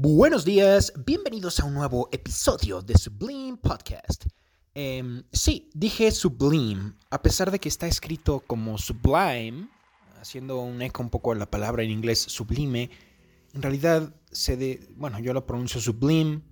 Buenos 0.00 0.44
días, 0.44 0.92
bienvenidos 1.04 1.58
a 1.58 1.64
un 1.64 1.74
nuevo 1.74 2.08
episodio 2.12 2.82
de 2.82 2.96
Sublime 2.96 3.56
Podcast. 3.56 4.26
Em, 4.72 5.24
sí, 5.32 5.70
dije 5.74 6.12
Sublime, 6.12 6.92
a 7.10 7.20
pesar 7.20 7.50
de 7.50 7.58
que 7.58 7.68
está 7.68 7.88
escrito 7.88 8.38
como 8.46 8.78
Sublime, 8.78 9.68
haciendo 10.20 10.60
un 10.60 10.80
eco 10.82 11.02
un 11.02 11.10
poco 11.10 11.32
a 11.32 11.34
la 11.34 11.50
palabra 11.50 11.82
en 11.82 11.90
inglés 11.90 12.20
sublime, 12.20 12.90
en 13.52 13.60
realidad 13.60 14.14
se 14.30 14.56
de, 14.56 14.88
bueno, 14.94 15.18
yo 15.18 15.32
lo 15.32 15.44
pronuncio 15.44 15.80
Sublime 15.80 16.42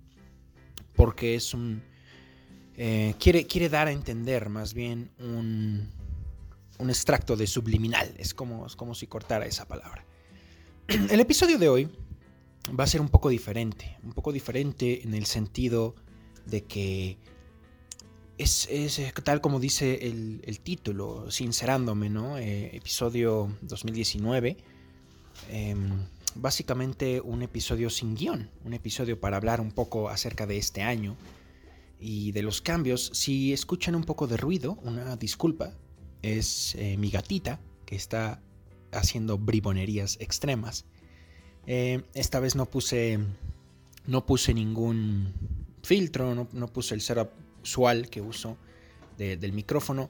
porque 0.93 1.35
es 1.35 1.53
un, 1.53 1.81
eh, 2.75 3.15
quiere, 3.17 3.47
quiere 3.47 3.69
dar 3.69 3.87
a 3.87 3.93
entender 3.93 4.49
más 4.49 4.73
bien 4.73 5.09
un, 5.19 5.89
un 6.79 6.89
extracto 6.89 7.37
de 7.37 7.47
subliminal, 7.47 8.13
es 8.17 8.33
como, 8.33 8.65
es 8.65 8.75
como 8.75 8.93
si 8.93 9.07
cortara 9.07 9.45
esa 9.45 9.65
palabra. 9.69 10.05
El 10.89 11.21
episodio 11.21 11.57
de 11.57 11.69
hoy 11.69 11.89
va 12.77 12.83
a 12.83 12.87
ser 12.87 13.01
un 13.01 13.09
poco 13.09 13.29
diferente, 13.29 13.97
un 14.03 14.13
poco 14.13 14.31
diferente 14.31 15.03
en 15.03 15.13
el 15.13 15.25
sentido 15.25 15.95
de 16.45 16.63
que 16.63 17.17
es, 18.37 18.67
eh, 18.69 19.13
tal 19.23 19.41
como 19.41 19.59
dice 19.59 20.07
el, 20.07 20.59
título, 20.61 21.31
sincerándome, 21.31 22.09
¿no? 22.09 22.37
Eh, 22.37 22.75
episodio 22.75 23.51
2019. 23.61 24.57
Em, 25.49 26.07
básicamente 26.35 27.21
un 27.21 27.41
episodio 27.41 27.89
sin 27.89 28.15
guion, 28.15 28.49
un 28.63 28.73
episodio 28.73 29.19
para 29.19 29.37
hablar 29.37 29.61
un 29.61 29.71
poco 29.71 30.09
acerca 30.09 30.45
de 30.45 30.57
este 30.57 30.81
año 30.81 31.15
y 31.99 32.31
de 32.31 32.43
los 32.43 32.61
cambios. 32.61 33.11
Si 33.13 33.53
escuchan 33.53 33.95
un 33.95 34.03
poco 34.03 34.27
de 34.27 34.37
ruido, 34.37 34.77
una 34.83 35.15
disculpa, 35.15 35.73
es 36.21 36.75
eh, 36.75 36.97
mi 36.97 37.09
gatita 37.09 37.59
que 37.85 37.95
está 37.95 38.41
haciendo 38.91 39.37
bribonerías 39.37 40.17
extremas. 40.19 40.85
Eh, 41.67 42.01
esta 42.13 42.39
vez 42.39 42.55
no 42.55 42.65
puse, 42.65 43.19
no 44.05 44.25
puse 44.25 44.53
ningún 44.53 45.33
filtro, 45.83 46.47
no, 46.51 46.67
puse 46.67 46.95
el 46.95 47.01
setup 47.01 47.29
usual 47.61 48.09
que 48.09 48.21
uso 48.21 48.57
del 49.17 49.51
micrófono. 49.51 50.09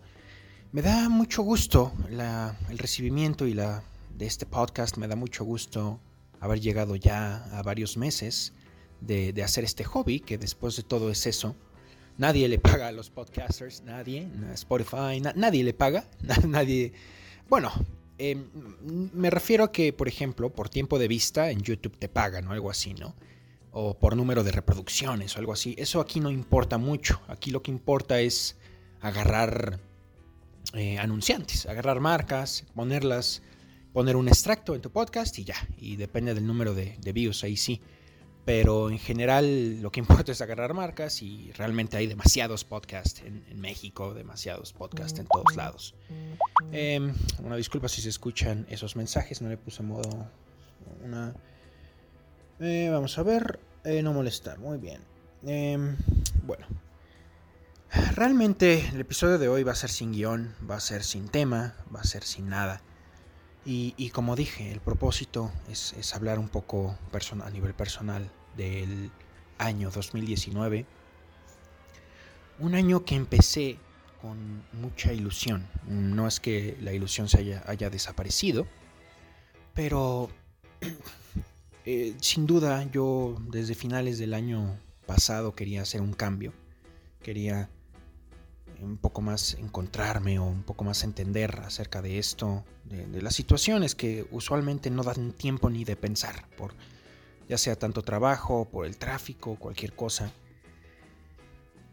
Me 0.72 0.82
da 0.82 1.10
mucho 1.10 1.42
gusto 1.42 1.94
el 2.10 2.78
recibimiento 2.78 3.48
y 3.48 3.54
la, 3.54 3.84
de 4.16 4.28
este 4.28 4.46
podcast, 4.46 4.98
me 4.98 5.08
da 5.08 5.16
mucho 5.16 5.44
gusto 5.44 6.00
haber 6.40 6.60
llegado 6.60 6.96
ya 6.96 7.46
a 7.58 7.64
varios 7.64 7.98
meses 7.98 8.54
de, 9.02 9.34
hacer 9.44 9.64
este 9.64 9.84
hobby, 9.84 10.20
que 10.20 10.38
después 10.38 10.76
de 10.76 10.84
todo 10.84 11.10
es 11.10 11.26
eso. 11.26 11.56
Nadie 12.18 12.48
le 12.50 12.60
paga 12.60 12.88
a 12.88 12.92
los 12.92 13.10
podcasters, 13.10 13.84
nadie, 13.84 14.28
Spotify, 14.54 15.22
nadie 15.36 15.64
le 15.64 15.74
paga, 15.74 16.08
nadie... 16.48 16.94
Bueno, 17.50 17.72
Em, 18.18 18.46
me 19.14 19.30
refiero 19.30 19.64
a 19.64 19.72
que, 19.72 19.94
por 19.94 20.08
ejemplo, 20.08 20.50
por 20.50 20.70
tiempo 20.70 20.98
de 20.98 21.08
vista 21.08 21.52
en 21.52 21.62
YouTube 21.62 21.98
te 21.98 22.10
pagan 22.10 22.48
o 22.48 22.52
algo 22.52 22.70
así, 22.70 22.94
¿no? 22.94 23.16
O 23.72 23.98
por 23.98 24.16
número 24.16 24.44
de 24.44 24.52
reproducciones 24.52 25.36
o 25.36 25.40
algo 25.40 25.54
así. 25.54 25.76
Eso 25.78 26.00
aquí 26.00 26.20
no 26.20 26.32
importa 26.32 26.78
mucho. 26.78 27.22
Aquí 27.28 27.52
lo 27.52 27.62
que 27.62 27.72
importa 27.72 28.20
es 28.20 28.58
agarrar 29.02 29.80
eh, 30.74 30.98
anunciantes, 30.98 31.66
agarrar 31.68 32.00
marcas, 32.00 32.66
ponerlas, 32.74 33.44
poner 33.94 34.16
un 34.16 34.28
extracto 34.28 34.74
en 34.74 34.82
tu 34.82 34.90
podcast 34.90 35.38
y 35.38 35.44
ya. 35.44 35.68
Y 35.78 35.96
depende 35.96 36.34
del 36.34 36.48
número 36.48 36.74
de, 36.74 36.98
de 37.00 37.14
views, 37.14 37.44
ahí 37.44 37.58
sí 37.58 37.82
pero 38.48 38.90
en 38.90 38.98
general 38.98 39.82
lo 39.82 39.92
que 39.92 40.00
importa 40.06 40.32
es 40.32 40.40
agarrar 40.40 40.74
marcas 40.74 41.22
y 41.22 41.52
realmente 41.52 41.98
hay 41.98 42.08
demasiados 42.08 42.64
podcasts 42.64 43.22
en, 43.26 43.60
México, 43.60 44.14
demasiados 44.14 44.72
podcasts 44.72 45.20
en 45.20 45.28
todos 45.28 45.54
lados. 45.58 45.96
Eh, 46.72 47.12
una 47.44 47.58
disculpa 47.58 47.90
si 47.90 48.02
se 48.02 48.08
escuchan 48.08 48.66
esos 48.70 48.96
mensajes, 48.96 49.42
no 49.42 49.50
le 49.50 49.58
puse 49.58 49.84
modo 49.84 50.30
una... 51.04 51.36
Eh, 52.62 52.88
vamos 52.90 53.18
a 53.18 53.24
ver, 53.24 53.60
eh, 53.84 54.02
no 54.02 54.14
molestar, 54.14 54.60
muy 54.60 54.78
bien. 54.78 55.02
Em, 55.46 55.98
bueno, 56.44 56.68
realmente 58.16 58.88
el 58.94 59.02
episodio 59.02 59.40
de 59.40 59.50
hoy 59.50 59.64
va 59.64 59.74
a 59.74 59.76
ser 59.76 59.90
sin 59.90 60.14
guion, 60.14 60.56
va 60.70 60.78
a 60.78 60.80
ser 60.80 61.04
sin 61.04 61.28
tema, 61.28 61.76
va 61.94 62.00
a 62.00 62.06
ser 62.06 62.24
sin 62.24 62.48
nada. 62.48 62.82
Y, 63.70 64.12
como 64.12 64.38
dije, 64.38 64.72
el 64.72 64.80
propósito 64.80 65.52
es, 65.70 66.16
hablar 66.16 66.40
un 66.40 66.48
poco 66.48 66.98
a 67.44 67.50
nivel 67.50 67.74
personal 67.74 68.32
del 68.58 69.12
año 69.58 69.90
2019. 69.92 70.86
Un 72.60 72.76
año 72.76 73.06
que 73.06 73.16
empecé 73.16 73.78
con 74.22 74.64
mucha 74.74 75.14
ilusión. 75.14 75.68
No 75.88 76.28
es 76.28 76.40
que 76.40 76.78
la 76.82 76.94
ilusión 76.94 77.30
se 77.30 77.62
haya, 77.66 77.90
desaparecido, 77.90 78.68
pero 79.74 80.30
eh, 81.86 82.16
sin 82.20 82.48
duda 82.48 82.90
yo 82.92 83.38
desde 83.50 83.76
finales 83.76 84.18
del 84.18 84.34
año 84.34 84.78
pasado 85.06 85.56
quería 85.56 85.84
hacer 85.84 86.02
un 86.02 86.14
cambio. 86.14 86.54
Quería 87.22 87.70
un 88.82 88.98
poco 88.98 89.22
más 89.22 89.56
encontrarme 89.56 90.40
o 90.40 90.46
un 90.46 90.64
poco 90.64 90.84
más 90.84 91.04
entender 91.04 91.62
acerca 91.64 92.02
de 92.02 92.20
esto, 92.20 92.64
de, 92.86 93.22
las 93.22 93.36
situaciones 93.36 93.96
que 93.96 94.28
usualmente 94.32 94.90
no 94.90 95.04
dan 95.04 95.32
tiempo 95.32 95.70
ni 95.70 95.84
de 95.84 95.96
pensar, 95.96 96.48
por 96.58 96.74
ya 97.48 97.58
sea 97.58 97.78
tanto 97.78 98.02
trabajo, 98.02 98.66
por 98.66 98.86
el 98.86 98.98
tráfico, 98.98 99.56
cualquier 99.56 99.94
cosa. 99.94 100.32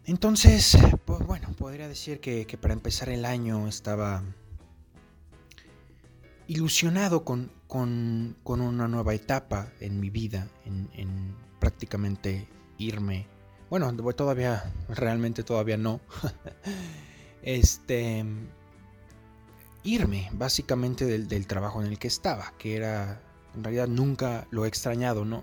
Entonces, 0.06 0.76
pues 1.04 1.20
bueno, 1.26 1.48
podría 1.56 1.88
decir 1.88 2.20
que, 2.20 2.46
para 2.60 2.74
empezar 2.74 3.08
el 3.08 3.24
año 3.24 3.66
estaba 3.68 4.22
ilusionado 6.46 7.24
con, 7.24 7.50
una 8.46 8.88
nueva 8.88 9.14
etapa 9.14 9.72
en 9.80 10.00
mi 10.00 10.10
vida, 10.10 10.48
en, 10.66 10.90
en 10.94 11.34
prácticamente 11.58 12.46
irme 12.78 13.26
bueno, 13.74 13.92
todavía, 14.14 14.72
realmente 14.88 15.42
todavía 15.42 15.76
no. 15.76 16.00
este. 17.42 18.24
Irme, 19.82 20.30
básicamente, 20.32 21.04
del, 21.06 21.46
trabajo 21.48 21.82
en 21.82 21.88
el 21.88 21.98
que 21.98 22.06
estaba, 22.06 22.52
que 22.56 22.76
era. 22.76 23.20
En 23.54 23.64
realidad 23.64 23.88
nunca 23.88 24.46
lo 24.50 24.64
he 24.64 24.68
extrañado, 24.68 25.24
no, 25.24 25.42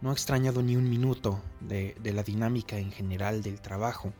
no 0.00 0.10
he 0.10 0.12
extrañado 0.12 0.62
ni 0.62 0.76
un 0.76 0.88
minuto 0.88 1.42
de, 1.60 1.96
la 2.02 2.22
dinámica 2.22 2.78
en 2.78 2.92
general 2.92 3.42
del 3.42 3.60
trabajo. 3.60 4.12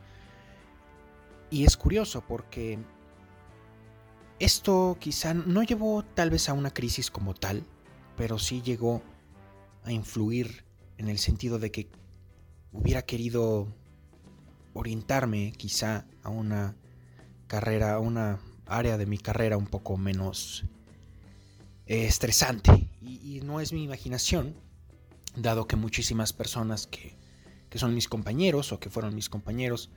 Y 1.50 1.64
es 1.64 1.76
curioso 1.76 2.22
porque 2.26 2.78
esto 4.38 4.96
quizá 5.00 5.34
no 5.34 5.62
llevó 5.62 6.04
tal 6.04 6.30
vez 6.30 6.48
a 6.48 6.52
una 6.52 6.70
crisis 6.70 7.10
como 7.10 7.34
tal, 7.34 7.64
pero 8.16 8.38
sí 8.38 8.60
llegó 8.62 9.02
a 9.84 9.92
influir 9.92 10.64
en 10.98 11.08
el 11.08 11.18
sentido 11.18 11.58
de 11.58 11.70
que 11.70 11.88
hubiera 12.72 13.02
querido 13.02 13.68
orientarme 14.74 15.52
quizá 15.52 16.06
a 16.22 16.28
una 16.28 16.76
carrera, 17.46 17.94
a 17.94 17.98
una 18.00 18.40
área 18.66 18.98
de 18.98 19.06
mi 19.06 19.18
carrera 19.18 19.56
un 19.56 19.66
poco 19.66 19.96
menos 19.96 20.64
eh, 21.86 22.04
estresante. 22.04 22.87
Y, 23.00 23.40
no 23.42 23.60
es 23.60 23.72
mi 23.72 23.84
imaginación, 23.84 24.54
dado 25.36 25.66
que 25.66 25.76
muchísimas 25.76 26.32
personas 26.32 26.86
que, 26.86 27.16
son 27.74 27.94
mis 27.94 28.08
compañeros 28.08 28.72
o 28.72 28.80
que 28.80 28.90
fueron 28.90 29.14
mis 29.14 29.28
compañeros 29.28 29.90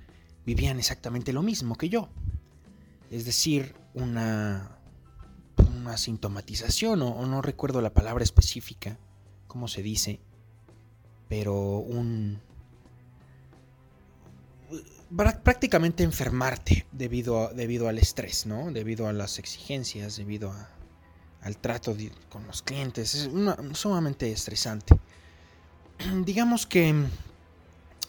vivían 0.46 0.78
exactamente 0.78 1.34
lo 1.34 1.42
mismo 1.42 1.76
que 1.76 1.90
yo. 1.90 2.10
Es 3.10 3.26
decir, 3.26 3.76
una, 3.94 4.78
una 5.58 5.98
sintomatización, 5.98 7.02
o 7.02 7.26
no 7.26 7.42
recuerdo 7.42 7.82
la 7.82 7.94
palabra 7.94 8.24
específica, 8.24 9.00
cómo 9.48 9.68
se 9.68 9.82
dice, 9.82 10.22
pero 11.28 11.78
un, 11.80 12.40
prácticamente 15.44 16.04
enfermarte 16.04 16.86
debido, 16.92 17.52
debido 17.54 17.88
al 17.88 17.98
estrés, 17.98 18.46
¿no? 18.46 18.72
Debido 18.72 19.08
a 19.08 19.14
las 19.14 19.40
exigencias, 19.40 20.18
debido 20.18 20.54
al 21.42 21.58
trato 21.58 21.96
con 22.30 22.46
los 22.48 22.62
clientes. 22.62 23.16
Es 23.16 23.30
sumamente 23.74 24.32
estresante. 24.32 24.96
Digamos 26.26 26.66
que 26.66 26.94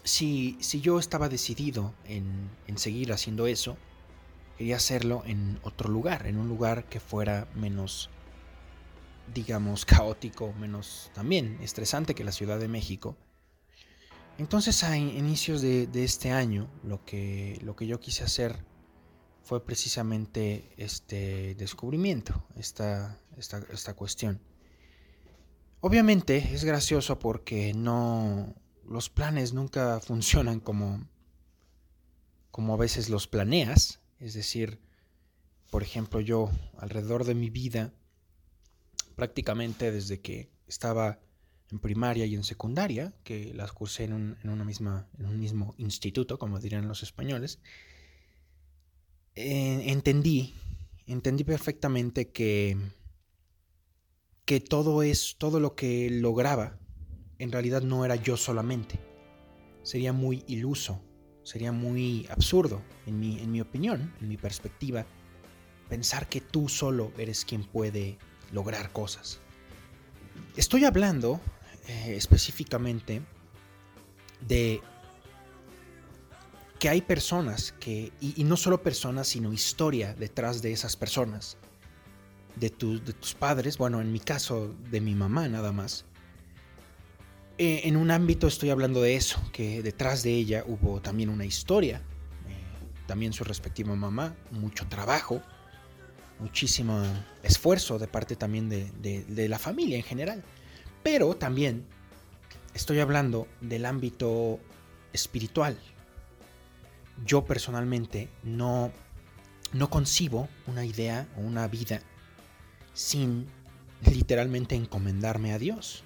si, 0.02 0.56
si 0.60 0.80
yo 0.80 0.98
estaba 0.98 1.28
decidido 1.28 1.94
en, 2.04 2.50
en 2.66 2.78
seguir 2.78 3.12
haciendo 3.12 3.46
eso, 3.46 3.76
quería 4.58 4.76
hacerlo 4.76 5.22
en 5.26 5.58
otro 5.62 5.88
lugar, 5.88 6.26
en 6.26 6.36
un 6.36 6.48
lugar 6.48 6.84
que 6.84 7.00
fuera 7.00 7.48
menos, 7.54 8.10
digamos, 9.34 9.84
caótico, 9.86 10.52
menos 10.54 11.10
también 11.14 11.58
estresante 11.62 12.14
que 12.14 12.24
la 12.24 12.32
Ciudad 12.32 12.58
de 12.58 12.68
México 12.68 13.16
entonces 14.38 14.82
a 14.82 14.96
inicios 14.96 15.60
de, 15.62 15.88
este 15.94 16.30
año 16.30 16.68
lo 16.82 17.04
que, 17.04 17.58
lo 17.62 17.76
que 17.76 17.86
yo 17.86 18.00
quise 18.00 18.24
hacer 18.24 18.64
fue 19.42 19.64
precisamente 19.64 20.72
este 20.76 21.54
descubrimiento, 21.56 22.46
esta, 22.56 23.18
esta, 23.36 23.94
cuestión. 23.94 24.40
Obviamente 25.80 26.50
es 26.52 26.64
gracioso 26.64 27.18
porque 27.18 27.74
no 27.74 28.54
los 28.84 29.10
planes 29.10 29.52
nunca 29.52 30.00
funcionan 30.00 30.60
como, 30.60 31.08
como 32.50 32.74
a 32.74 32.76
veces 32.76 33.08
los 33.08 33.26
planeas. 33.26 34.00
Es 34.20 34.34
decir, 34.34 34.80
por 35.70 35.82
ejemplo, 35.82 36.20
yo 36.20 36.50
alrededor 36.78 37.24
de 37.24 37.34
mi 37.34 37.50
vida, 37.50 37.92
prácticamente 39.16 39.90
desde 39.90 40.20
que 40.20 40.50
estaba 40.68 41.18
en 41.72 41.80
primaria 41.80 42.26
y 42.26 42.36
en 42.36 42.44
secundaria, 42.44 43.12
que 43.24 43.52
las 43.54 43.72
cursé 43.72 44.04
en 44.04 44.12
un, 44.12 44.38
una 44.44 44.64
misma, 44.64 45.08
en 45.18 45.26
un 45.26 45.40
mismo 45.40 45.74
instituto, 45.78 46.38
como 46.38 46.60
dirían 46.60 46.86
los 46.86 47.02
españoles, 47.02 47.58
entendí, 49.34 50.54
entendí 51.06 51.44
perfectamente 51.44 52.30
que, 52.30 52.76
que 54.44 54.60
todo 54.60 55.02
es, 55.02 55.36
todo 55.38 55.60
lo 55.60 55.74
que 55.74 56.10
lograba, 56.10 56.78
en 57.38 57.52
realidad 57.52 57.82
no 57.82 58.04
era 58.04 58.16
yo 58.16 58.36
solamente. 58.36 58.98
Sería 59.82 60.12
muy 60.12 60.44
iluso, 60.46 61.02
sería 61.42 61.72
muy 61.72 62.26
absurdo, 62.30 62.82
en 63.06 63.18
mi, 63.18 63.40
en 63.40 63.50
mi 63.50 63.60
opinión, 63.60 64.14
en 64.20 64.28
mi 64.28 64.36
perspectiva, 64.36 65.06
pensar 65.88 66.28
que 66.28 66.40
tú 66.40 66.68
solo 66.68 67.12
eres 67.18 67.44
quien 67.44 67.64
puede 67.64 68.18
lograr 68.52 68.92
cosas. 68.92 69.40
Estoy 70.56 70.84
hablando 70.84 71.40
eh, 71.88 72.14
específicamente 72.16 73.22
de 74.46 74.80
que 76.82 76.88
hay 76.88 77.00
personas 77.00 77.76
que, 77.78 78.10
y, 78.20 78.42
no 78.42 78.56
solo 78.56 78.82
personas, 78.82 79.28
sino 79.28 79.52
historia 79.52 80.16
detrás 80.18 80.62
de 80.62 80.72
esas 80.72 80.96
personas, 80.96 81.56
de, 82.56 82.70
de 82.70 83.12
tus 83.12 83.34
padres, 83.34 83.78
bueno, 83.78 84.00
en 84.00 84.10
mi 84.10 84.18
caso, 84.18 84.74
de 84.90 85.00
mi 85.00 85.14
mamá 85.14 85.46
nada 85.46 85.70
más. 85.70 86.04
Eh, 87.56 87.82
en 87.84 87.96
un 87.96 88.10
ámbito 88.10 88.48
estoy 88.48 88.70
hablando 88.70 89.00
de 89.00 89.14
eso, 89.14 89.40
que 89.52 89.80
detrás 89.80 90.24
de 90.24 90.32
ella 90.34 90.64
hubo 90.66 91.00
también 91.00 91.28
una 91.28 91.44
historia, 91.44 91.98
eh, 92.48 92.96
también 93.06 93.32
su 93.32 93.44
respectiva 93.44 93.94
mamá, 93.94 94.34
mucho 94.50 94.84
trabajo, 94.88 95.40
muchísimo 96.40 97.00
esfuerzo 97.44 98.00
de 98.00 98.08
parte 98.08 98.34
también 98.34 98.68
de 98.68 99.48
la 99.48 99.60
familia 99.60 99.98
en 99.98 100.02
general. 100.02 100.42
Pero 101.04 101.36
también 101.36 101.86
estoy 102.74 102.98
hablando 102.98 103.46
del 103.60 103.86
ámbito 103.86 104.58
espiritual. 105.12 105.78
Yo 107.24 107.44
personalmente 107.44 108.28
no, 108.42 108.92
no 109.72 109.90
concibo 109.90 110.48
una 110.66 110.84
idea 110.84 111.28
o 111.36 111.40
una 111.40 111.68
vida 111.68 112.00
sin 112.94 113.46
literalmente 114.10 114.74
encomendarme 114.74 115.52
a 115.52 115.58
Dios. 115.58 116.04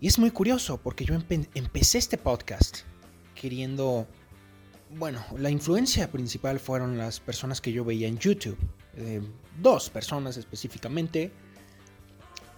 Y 0.00 0.06
es 0.06 0.18
muy 0.18 0.30
curioso 0.30 0.78
porque 0.78 1.04
yo 1.04 1.14
empecé 1.14 1.98
este 1.98 2.16
podcast 2.16 2.78
queriendo, 3.34 4.06
bueno, 4.96 5.24
la 5.36 5.50
influencia 5.50 6.10
principal 6.10 6.58
fueron 6.60 6.96
las 6.98 7.20
personas 7.20 7.60
que 7.60 7.72
yo 7.72 7.84
veía 7.84 8.08
en 8.08 8.18
YouTube. 8.18 8.58
Eh, 8.96 9.20
dos 9.60 9.90
personas 9.90 10.36
específicamente 10.36 11.32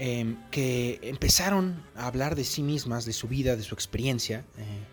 Em, 0.05 0.37
que 0.51 0.99
empezaron 1.03 1.81
a 1.95 2.09
hablar 2.09 2.35
de 2.35 2.43
sí 2.43 2.61
mismas, 2.65 3.05
de 3.05 3.13
su 3.13 3.29
vida, 3.29 3.55
de 3.55 3.63
su 3.63 3.73
experiencia. 3.73 4.45
Eh, 4.59 4.85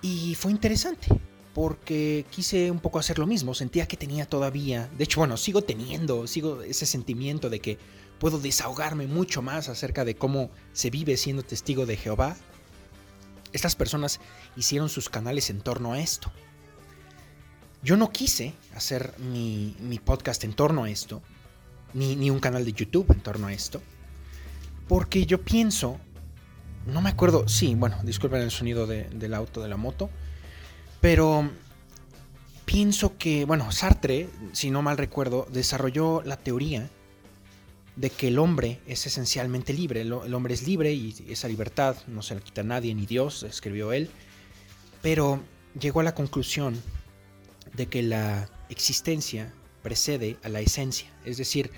y 0.00 0.36
fue 0.36 0.52
interesante, 0.52 1.08
porque 1.54 2.24
quise 2.30 2.70
un 2.70 2.78
poco 2.78 2.98
hacer 2.98 3.18
lo 3.18 3.26
mismo, 3.26 3.54
sentía 3.54 3.88
que 3.88 3.96
tenía 3.96 4.26
todavía, 4.26 4.88
de 4.96 5.04
hecho, 5.04 5.20
bueno, 5.20 5.36
sigo 5.36 5.62
teniendo, 5.62 6.26
sigo 6.26 6.62
ese 6.62 6.86
sentimiento 6.86 7.50
de 7.50 7.60
que 7.60 7.78
puedo 8.18 8.38
desahogarme 8.38 9.06
mucho 9.06 9.42
más 9.42 9.68
acerca 9.68 10.04
de 10.04 10.14
cómo 10.14 10.50
se 10.72 10.90
vive 10.90 11.16
siendo 11.16 11.42
testigo 11.42 11.86
de 11.86 11.96
Jehová. 11.96 12.36
Estas 13.52 13.74
personas 13.74 14.20
hicieron 14.56 14.88
sus 14.88 15.08
canales 15.08 15.50
en 15.50 15.60
torno 15.60 15.94
a 15.94 16.00
esto. 16.00 16.30
Yo 17.82 17.96
no 17.96 18.12
quise 18.12 18.52
hacer 18.74 19.14
mi, 19.18 19.74
podcast 20.04 20.44
en 20.44 20.52
torno 20.52 20.84
a 20.84 20.90
esto, 20.90 21.22
ni, 21.94 22.30
un 22.30 22.38
canal 22.38 22.64
de 22.64 22.74
YouTube 22.74 23.10
en 23.10 23.20
torno 23.20 23.46
a 23.46 23.52
esto. 23.52 23.82
Porque 24.86 25.24
yo 25.24 25.40
pienso, 25.42 25.98
no 26.86 27.00
me 27.00 27.10
acuerdo, 27.10 27.48
sí, 27.48 27.74
bueno, 27.74 27.96
disculpen 28.04 28.42
el 28.42 28.50
sonido 28.50 28.86
del 28.86 29.34
auto, 29.34 29.62
de 29.62 29.68
la 29.68 29.78
moto, 29.78 30.10
pero 31.00 31.50
pienso 32.64 33.16
que, 33.18 33.44
bueno, 33.44 33.72
Sartre, 33.72 34.28
si 34.52 34.70
no 34.70 34.82
mal 34.82 34.98
recuerdo, 34.98 35.46
desarrolló 35.52 36.22
la 36.22 36.36
teoría 36.36 36.90
de 37.96 38.10
que 38.10 38.28
el 38.28 38.38
hombre 38.38 38.80
es 38.86 39.06
esencialmente 39.06 39.72
libre, 39.72 40.02
el, 40.02 40.12
hombre 40.12 40.54
es 40.54 40.66
libre 40.66 40.92
y 40.92 41.14
esa 41.28 41.48
libertad 41.48 41.96
no 42.06 42.22
se 42.22 42.34
la 42.34 42.40
quita 42.40 42.62
nadie, 42.62 42.94
ni 42.94 43.06
Dios, 43.06 43.42
escribió 43.42 43.92
él, 43.92 44.08
pero 45.02 45.40
llegó 45.78 46.00
a 46.00 46.04
la 46.04 46.14
conclusión 46.14 46.80
de 47.74 47.86
que 47.86 48.02
la 48.02 48.48
existencia 48.68 49.52
precede 49.82 50.36
a 50.42 50.48
la 50.48 50.60
esencia. 50.60 51.10
Es 51.24 51.36
decir, 51.36 51.70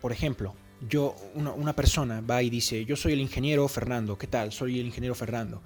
por 0.00 0.12
ejemplo, 0.12 0.54
yo, 0.88 1.16
una, 1.34 1.74
persona 1.74 2.20
va 2.20 2.42
y 2.42 2.50
dice, 2.50 2.84
yo 2.84 2.96
soy 2.96 3.12
el 3.12 3.20
ingeniero 3.20 3.66
Fernando, 3.68 4.18
¿qué 4.18 4.26
tal? 4.26 4.52
Soy 4.52 4.78
el 4.78 4.86
ingeniero 4.86 5.14
Fernando. 5.14 5.62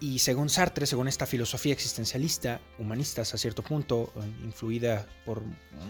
Y 0.00 0.20
según 0.20 0.48
Sartre, 0.48 0.86
según 0.86 1.08
esta 1.08 1.26
filosofía 1.26 1.72
existencialista, 1.72 2.60
humanista 2.78 3.22
a 3.22 3.24
cierto 3.24 3.62
punto, 3.62 4.12
eh, 4.16 4.44
influida 4.44 5.06
por 5.24 5.42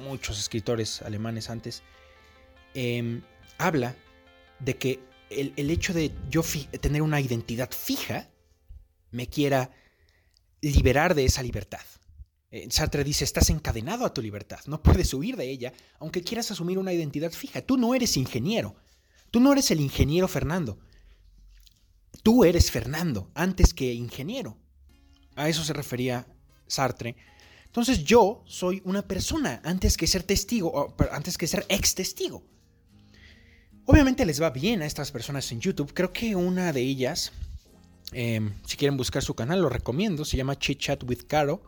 muchos 0.02 0.38
escritores 0.38 1.02
alemanes 1.02 1.50
antes, 1.50 1.82
em, 2.74 3.22
habla 3.58 3.94
de 4.60 4.76
que 4.76 5.00
el, 5.28 5.52
el 5.56 5.70
hecho 5.70 5.92
de 5.92 6.10
yo 6.30 6.42
tener 6.80 7.02
una 7.02 7.20
identidad 7.20 7.70
fija 7.70 8.30
me 9.10 9.26
quiera 9.26 9.70
liberar 10.62 11.14
de 11.14 11.24
esa 11.24 11.42
libertad. 11.42 11.82
Eh, 12.50 12.66
Sartre 12.70 13.04
dice, 13.04 13.24
estás 13.24 13.50
encadenado 13.50 14.06
a 14.06 14.14
tu 14.14 14.22
libertad, 14.22 14.60
no 14.66 14.82
puedes 14.82 15.12
huir 15.12 15.36
de 15.36 15.50
ella, 15.50 15.72
aunque 15.98 16.22
quieras 16.22 16.50
asumir 16.50 16.78
una 16.78 16.92
identidad 16.92 17.30
fija. 17.30 17.60
Tú 17.60 17.76
no 17.76 17.94
eres 17.94 18.16
ingeniero, 18.16 18.74
tú 19.30 19.40
no 19.40 19.52
eres 19.52 19.70
el 19.70 19.80
ingeniero 19.80 20.28
Fernando, 20.28 20.78
tú 22.22 22.44
eres 22.44 22.70
Fernando 22.70 23.30
antes 23.34 23.74
que 23.74 23.92
ingeniero. 23.92 24.56
A 25.36 25.48
eso 25.48 25.64
se 25.64 25.72
refería 25.72 26.26
Sartre. 26.66 27.16
Entonces 27.66 28.04
yo 28.04 28.42
soy 28.46 28.82
una 28.84 29.02
persona 29.02 29.60
antes 29.64 29.96
que 29.96 30.06
ser 30.06 30.22
testigo, 30.22 30.70
o 30.72 30.94
antes 31.12 31.38
que 31.38 31.46
ser 31.46 31.64
ex 31.68 31.94
testigo. 31.94 32.42
Obviamente 33.84 34.26
les 34.26 34.42
va 34.42 34.50
bien 34.50 34.82
a 34.82 34.86
estas 34.86 35.12
personas 35.12 35.50
en 35.52 35.60
YouTube. 35.60 35.92
Creo 35.94 36.12
que 36.12 36.34
una 36.34 36.72
de 36.72 36.80
ellas, 36.80 37.32
em, 38.12 38.52
si 38.66 38.76
quieren 38.76 38.96
buscar 38.96 39.22
su 39.22 39.34
canal, 39.34 39.62
lo 39.62 39.68
recomiendo. 39.68 40.24
Se 40.24 40.36
llama 40.36 40.58
Chit 40.58 40.78
Chat 40.78 41.04
with 41.04 41.26
Caro 41.26 41.62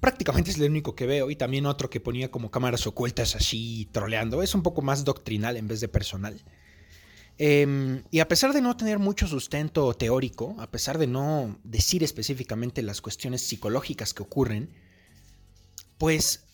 prácticamente 0.00 0.50
es 0.50 0.58
el 0.58 0.70
único 0.70 0.94
que 0.94 1.06
veo. 1.06 1.30
Y 1.30 1.36
también 1.36 1.66
otro 1.66 1.90
que 1.90 2.00
ponía 2.00 2.30
como 2.30 2.50
cámaras 2.50 2.86
ocultas 2.86 3.34
así 3.34 3.88
troleando. 3.92 4.42
Es 4.42 4.54
un 4.54 4.62
poco 4.62 4.82
más 4.82 5.04
doctrinal 5.04 5.56
en 5.56 5.68
vez 5.68 5.80
de 5.80 5.88
personal. 5.88 6.40
Em, 7.38 8.02
y 8.10 8.20
a 8.20 8.28
pesar 8.28 8.52
de 8.54 8.62
no 8.62 8.76
tener 8.76 8.98
mucho 8.98 9.26
sustento 9.26 9.92
teórico, 9.94 10.56
a 10.58 10.70
pesar 10.70 10.96
de 10.96 11.06
no 11.06 11.58
decir 11.64 12.02
específicamente 12.02 12.82
las 12.82 13.02
cuestiones 13.02 13.42
psicológicas 13.42 14.14
que 14.14 14.22
ocurren, 14.22 14.70
pues 15.98 16.44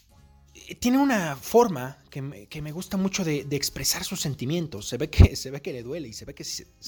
eh, 0.54 0.74
tiene 0.74 0.98
una 0.98 1.36
forma 1.36 1.98
que 2.10 2.20
me, 2.20 2.72
gusta 2.72 2.96
mucho 2.96 3.24
de, 3.24 3.46
expresar 3.52 4.04
sus 4.04 4.20
sentimientos. 4.20 4.88
Se 4.88 4.96
ve, 4.96 5.08
que, 5.08 5.36
se 5.36 5.50
ve 5.50 5.62
que 5.62 5.72
le 5.72 5.82
duele 5.82 6.08
y 6.08 6.12
se 6.12 6.24
ve 6.24 6.34
que 6.34 6.44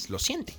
lo 0.09 0.19
siente. 0.19 0.53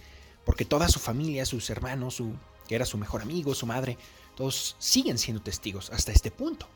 Porque 0.44 0.64
toda 0.64 0.88
su 0.88 0.98
familia, 0.98 1.44
sus 1.44 1.68
hermanos, 1.70 2.14
su, 2.14 2.34
que 2.66 2.74
era 2.74 2.86
su 2.86 2.96
mejor 2.96 3.20
amigo, 3.20 3.54
su 3.54 3.66
madre, 3.66 3.98
todos 4.34 4.76
siguen 4.78 5.18
siendo 5.18 5.42
testigos 5.42 5.90
hasta 5.90 6.10
este 6.10 6.30
punto. 6.30 6.68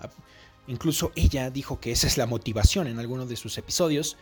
Incluso 0.67 1.11
ella 1.17 1.51
dijo 1.51 1.81
que 1.81 1.93
esa 1.93 2.07
es 2.07 2.19
la 2.19 2.27
motivación 2.27 2.87
en 2.87 2.99
algunos 2.99 3.29
de 3.29 3.37
sus 3.37 3.57
episodios 3.59 4.17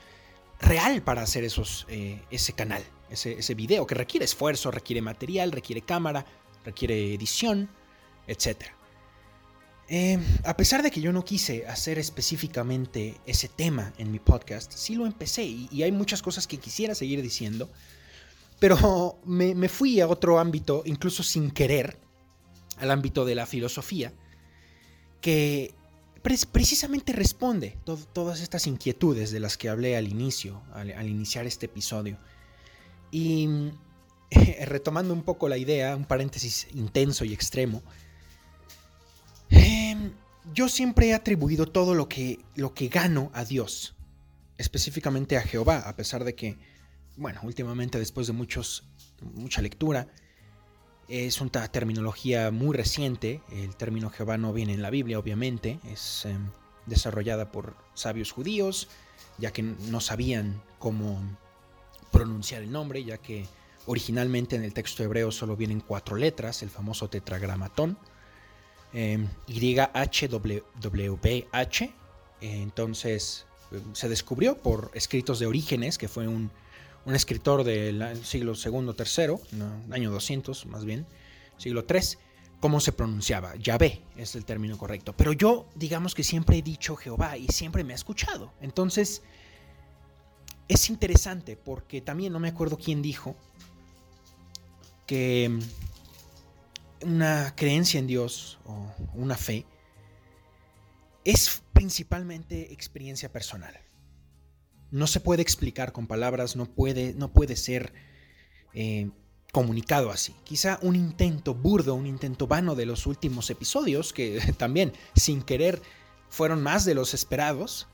real 0.61 1.03
para 1.03 1.23
hacer 1.23 1.45
esos, 1.45 1.87
eh, 1.89 2.23
ese 2.31 2.53
canal, 2.53 2.83
ese, 3.11 3.39
ese, 3.39 3.55
video 3.55 3.87
que 3.87 3.95
requiere 3.95 4.25
esfuerzo, 4.25 4.71
requiere 4.71 5.03
material, 5.03 5.53
requiere 5.53 5.83
cámara, 5.83 6.27
requiere 6.65 7.15
edición, 7.15 7.69
etc. 8.27 8.67
Eh, 9.91 10.19
a 10.45 10.55
pesar 10.55 10.83
de 10.83 10.91
que 10.91 11.01
yo 11.01 11.13
no 11.13 11.25
quise 11.25 11.67
hacer 11.67 11.99
específicamente 11.99 13.19
ese 13.25 13.49
tema 13.49 13.95
en 13.97 14.13
mi 14.13 14.19
podcast, 14.19 14.71
sí 14.73 14.95
lo 14.95 15.07
empecé 15.07 15.45
y, 15.45 15.83
hay 15.83 15.93
muchas 15.93 16.21
cosas 16.21 16.47
que 16.47 16.59
quisiera 16.59 16.95
seguir 16.95 17.23
diciendo, 17.23 17.71
pero 18.59 19.19
me, 19.25 19.55
me 19.55 19.71
fui 19.71 20.01
a 20.01 20.07
otro 20.07 20.39
ámbito, 20.39 20.83
incluso 20.85 21.23
sin 21.23 21.51
querer, 21.51 21.97
al 22.77 22.91
ámbito 22.91 23.25
de 23.25 23.35
la 23.35 23.47
filosofía, 23.47 24.13
que 25.23 25.75
precisamente 26.51 27.13
responde 27.13 27.79
todas 27.85 28.41
estas 28.41 28.67
inquietudes 28.67 29.31
de 29.31 29.41
las 29.41 29.57
que 29.57 29.69
hablé 29.69 29.97
al 29.97 30.09
inicio, 30.09 30.63
al, 30.73 31.09
iniciar 31.09 31.47
este 31.47 31.67
episodio. 31.67 32.19
Y 33.11 33.71
retomando 34.67 35.15
un 35.15 35.23
poco 35.23 35.49
la 35.49 35.57
idea, 35.57 35.97
un 35.97 36.05
paréntesis 36.05 36.67
intenso 36.75 37.25
y 37.25 37.33
extremo, 37.33 37.83
em, 39.51 40.13
yo 40.55 40.69
siempre 40.69 41.09
he 41.09 41.15
atribuido 41.15 41.67
todo 41.67 41.95
lo 41.95 42.09
que, 42.09 42.41
lo 42.55 42.75
que 42.75 42.89
gano 42.89 43.31
a 43.35 43.45
Dios, 43.45 43.95
específicamente 44.57 45.37
a 45.37 45.43
Jehová, 45.43 45.79
a 45.79 45.97
pesar 45.97 46.25
de 46.25 46.35
que, 46.35 46.59
bueno, 47.17 47.41
últimamente 47.45 47.99
después 47.99 48.27
de 48.27 48.33
muchos, 48.33 48.85
mucha 49.23 49.63
lectura, 49.63 50.09
es 51.09 51.41
una 51.41 51.69
terminología 51.69 52.51
muy 52.51 52.77
reciente. 52.77 53.41
El 53.51 53.75
término 53.75 54.11
Jehová 54.11 54.37
no 54.37 54.53
viene 54.53 54.75
en 54.75 54.83
la 54.83 54.91
Biblia, 54.91 55.19
obviamente. 55.19 55.81
Es 55.85 56.27
em, 56.27 56.51
desarrollada 56.87 57.51
por 57.51 57.75
sabios 57.95 58.31
judíos, 58.31 58.89
ya 59.39 59.51
que 59.53 59.63
no 59.63 60.01
sabían 60.01 60.63
cómo 60.79 61.19
pronunciar 62.13 62.63
el 62.63 62.71
nombre, 62.71 63.03
ya 63.05 63.19
que 63.19 63.47
originalmente 63.87 64.57
en 64.57 64.65
el 64.65 64.75
texto 64.75 65.03
hebreo 65.03 65.33
solo 65.33 65.57
vienen 65.57 65.81
cuatro 65.81 66.17
letras, 66.17 66.63
el 66.63 66.71
famoso 66.71 67.09
tetragramatón, 67.09 67.99
eh, 68.93 69.27
YHWH. 69.47 70.61
entonces 72.41 73.47
se 73.93 74.09
descubrió 74.09 74.57
por 74.57 74.91
escritos 74.95 75.39
de 75.39 75.47
Orígenes, 75.47 75.99
que 75.99 76.09
fue 76.09 76.27
un, 76.27 76.51
escritor 77.07 77.65
del 77.65 78.25
siglo 78.25 78.53
II, 78.53 78.95
III, 78.99 79.63
año 79.91 80.11
200 80.11 80.67
más 80.67 80.85
bien, 80.85 81.07
siglo 81.57 81.85
III, 81.89 82.01
cómo 82.61 82.81
se 82.81 82.93
pronunciaba. 82.93 83.57
Yahvé 83.57 84.03
es 84.17 84.35
el 84.35 84.45
término 84.45 84.77
correcto. 84.77 85.15
Pero 85.17 85.33
yo, 85.33 85.67
digamos 85.75 86.15
que 86.15 86.25
siempre 86.25 86.59
he 86.59 86.63
dicho 86.63 86.97
Jehová 86.97 87.37
y 87.37 87.47
siempre 87.49 87.85
me 87.85 87.93
ha 87.93 87.97
escuchado. 87.97 88.53
Entonces, 88.61 89.23
es 90.69 90.91
interesante 90.91 91.57
porque 91.57 92.01
también 92.01 92.33
no 92.33 92.41
me 92.41 92.49
acuerdo 92.49 92.77
quién 92.77 93.01
dijo 93.01 93.37
que 95.07 95.59
una 97.01 97.55
creencia 97.57 97.99
en 97.99 98.07
Dios 98.07 98.59
o 98.67 98.93
una 99.15 99.37
fe 99.37 99.65
es 101.25 101.63
principalmente 101.73 102.73
experiencia 102.73 103.31
personal. 103.33 103.79
No 104.91 105.07
se 105.07 105.21
puede 105.21 105.43
explicar 105.43 105.93
con 105.93 106.07
palabras, 106.07 106.57
no 106.57 106.67
puede, 106.67 107.15
no 107.15 107.33
puede 107.33 107.57
ser 107.57 107.93
eh, 108.75 109.11
comunicado 109.53 110.11
así. 110.11 110.35
Quizá 110.45 110.79
un 110.83 110.97
intento 110.97 111.55
burdo, 111.55 111.95
un 111.95 112.07
intento 112.07 112.47
vano 112.47 112.75
de 112.75 112.87
los 112.87 113.07
últimos 113.07 113.51
episodios, 113.51 114.13
que 114.13 114.41
también 114.59 114.93
sin 115.15 115.43
querer 115.43 115.81
fueron 116.29 116.63
más 116.63 116.85
de 116.85 116.95
los 116.95 117.15
esperados. 117.15 117.89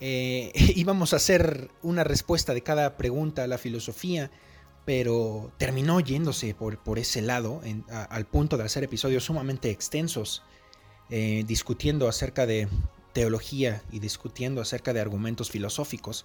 Eh, 0.00 0.52
íbamos 0.76 1.12
a 1.12 1.16
hacer 1.16 1.70
una 1.82 2.04
respuesta 2.04 2.54
de 2.54 2.62
cada 2.62 2.96
pregunta 2.96 3.44
a 3.44 3.48
la 3.48 3.58
filosofía, 3.58 4.30
pero 4.84 5.52
terminó 5.58 6.00
yéndose 6.00 6.54
por, 6.54 6.82
por 6.82 6.98
ese 6.98 7.20
lado, 7.20 7.60
al 7.90 8.26
punto 8.26 8.56
de 8.56 8.64
hacer 8.64 8.84
episodios 8.84 9.24
sumamente 9.24 9.70
extensos, 9.70 10.42
eh, 11.10 11.44
discutiendo 11.46 12.08
acerca 12.08 12.46
de 12.46 12.68
teología 13.18 13.82
y 13.90 13.98
discutiendo 13.98 14.60
acerca 14.60 14.92
de 14.92 15.00
argumentos 15.00 15.50
filosóficos. 15.50 16.24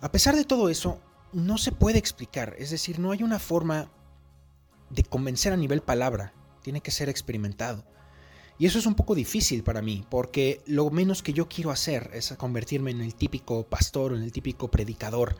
A 0.00 0.10
pesar 0.10 0.34
de 0.34 0.46
todo 0.46 0.70
eso, 0.70 0.98
no 1.34 1.58
se 1.58 1.70
puede 1.70 1.98
explicar, 1.98 2.56
es 2.58 2.70
decir, 2.70 2.98
no 2.98 3.10
hay 3.10 3.22
una 3.22 3.38
forma 3.38 3.92
de 4.88 5.02
convencer 5.02 5.52
a 5.52 5.56
nivel 5.58 5.82
palabra, 5.82 6.32
tiene 6.62 6.80
que 6.80 6.90
ser 6.90 7.10
experimentado. 7.10 7.84
Y 8.58 8.64
eso 8.64 8.78
es 8.78 8.86
un 8.86 8.94
poco 8.94 9.14
difícil 9.14 9.64
para 9.64 9.82
mí, 9.82 10.06
porque 10.08 10.62
lo 10.64 10.88
menos 10.88 11.22
que 11.22 11.34
yo 11.34 11.46
quiero 11.46 11.70
hacer 11.70 12.08
es 12.14 12.32
convertirme 12.38 12.90
en 12.90 13.02
el 13.02 13.14
típico 13.14 13.66
pastor 13.66 14.12
o 14.12 14.16
en 14.16 14.22
el 14.22 14.32
típico 14.32 14.70
predicador, 14.70 15.36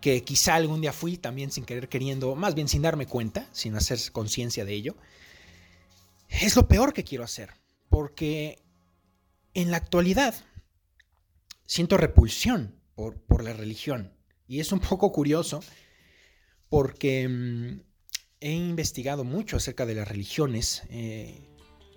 que 0.00 0.24
quizá 0.24 0.54
algún 0.54 0.80
día 0.80 0.94
fui 0.94 1.18
también 1.18 1.50
sin 1.50 1.66
querer 1.66 1.90
queriendo, 1.90 2.34
más 2.36 2.54
bien 2.54 2.68
sin 2.68 2.80
darme 2.80 3.06
cuenta, 3.06 3.50
sin 3.52 3.76
hacer 3.76 3.98
conciencia 4.12 4.64
de 4.64 4.72
ello. 4.72 4.96
Es 6.30 6.56
lo 6.56 6.68
peor 6.68 6.94
que 6.94 7.04
quiero 7.04 7.22
hacer, 7.22 7.50
porque 7.90 8.63
en 9.54 9.70
la 9.70 9.78
actualidad 9.78 10.34
siento 11.66 11.96
repulsión 11.96 12.74
por, 12.94 13.20
por 13.22 13.42
la 13.42 13.52
religión. 13.52 14.12
Y 14.46 14.60
es 14.60 14.72
un 14.72 14.80
poco 14.80 15.10
curioso 15.12 15.60
porque 16.68 17.28
mm, 17.28 17.80
he 18.40 18.52
investigado 18.52 19.24
mucho 19.24 19.56
acerca 19.56 19.86
de 19.86 19.94
las 19.94 20.08
religiones. 20.08 20.82
Eh, 20.90 21.48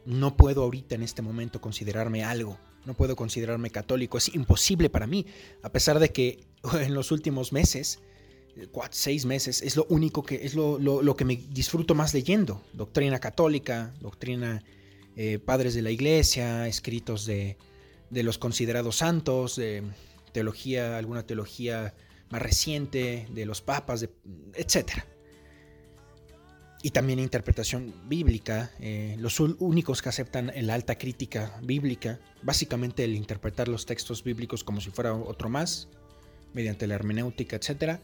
no 0.06 0.38
puedo 0.38 0.64
ahorita 0.64 0.96
en 0.96 1.04
este 1.04 1.22
momento 1.22 1.60
considerarme 1.60 2.24
algo. 2.24 2.58
No 2.86 2.94
puedo 2.94 3.16
considerarme 3.16 3.70
católico. 3.70 4.18
Es 4.18 4.34
imposible 4.34 4.90
para 4.90 5.08
mí. 5.08 5.26
A 5.62 5.72
pesar 5.72 6.00
de 6.00 6.10
que 6.10 6.46
en 6.82 6.94
los 6.94 7.12
últimos 7.12 7.52
meses, 7.52 8.00
seis 8.92 9.26
meses, 9.26 9.62
es 9.62 9.76
lo 9.76 9.86
único 9.90 10.24
que 10.24 10.46
es 10.46 10.56
lo, 10.56 11.16
que 11.16 11.26
me 11.26 11.36
disfruto 11.36 11.96
más 11.96 12.14
leyendo. 12.14 12.64
Doctrina 12.74 13.20
católica, 13.20 13.94
doctrina 14.00 14.64
eh, 15.18 15.40
padres 15.40 15.74
de 15.74 15.82
la 15.82 15.92
iglesia, 15.92 16.68
escritos 16.68 17.26
de, 17.26 17.58
de 18.12 18.24
los 18.24 18.38
considerados 18.38 18.98
santos, 18.98 19.56
de 19.56 19.84
teología, 20.32 20.98
alguna 20.98 21.26
teología 21.26 21.96
más 22.30 22.42
reciente, 22.42 23.28
de 23.32 23.46
los 23.48 23.62
papas, 23.62 24.02
de, 24.02 24.12
etc. 24.54 25.04
Y 26.84 26.92
también 26.92 27.18
interpretación 27.18 27.94
bíblica, 28.08 28.72
eh, 28.80 29.16
los 29.18 29.40
únicos 29.40 30.04
que 30.04 30.10
aceptan 30.10 30.52
la 30.56 30.76
alta 30.76 30.98
crítica 30.98 31.60
bíblica, 31.64 32.20
básicamente 32.44 33.04
el 33.04 33.16
interpretar 33.16 33.68
los 33.68 33.88
textos 33.88 34.24
bíblicos 34.24 34.64
como 34.64 34.82
si 34.82 34.92
fuera 34.92 35.14
otro 35.16 35.50
más, 35.50 35.90
mediante 36.54 36.86
la 36.86 36.96
hermenéutica, 36.96 37.56
etc. 37.56 38.00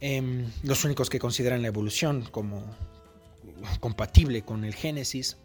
Em, 0.00 0.50
los 0.64 0.84
únicos 0.84 1.08
que 1.10 1.20
consideran 1.20 1.62
la 1.62 1.68
evolución 1.68 2.22
como 2.30 2.64
compatible 3.80 4.42
con 4.42 4.64
el 4.64 4.74
Génesis, 4.74 5.36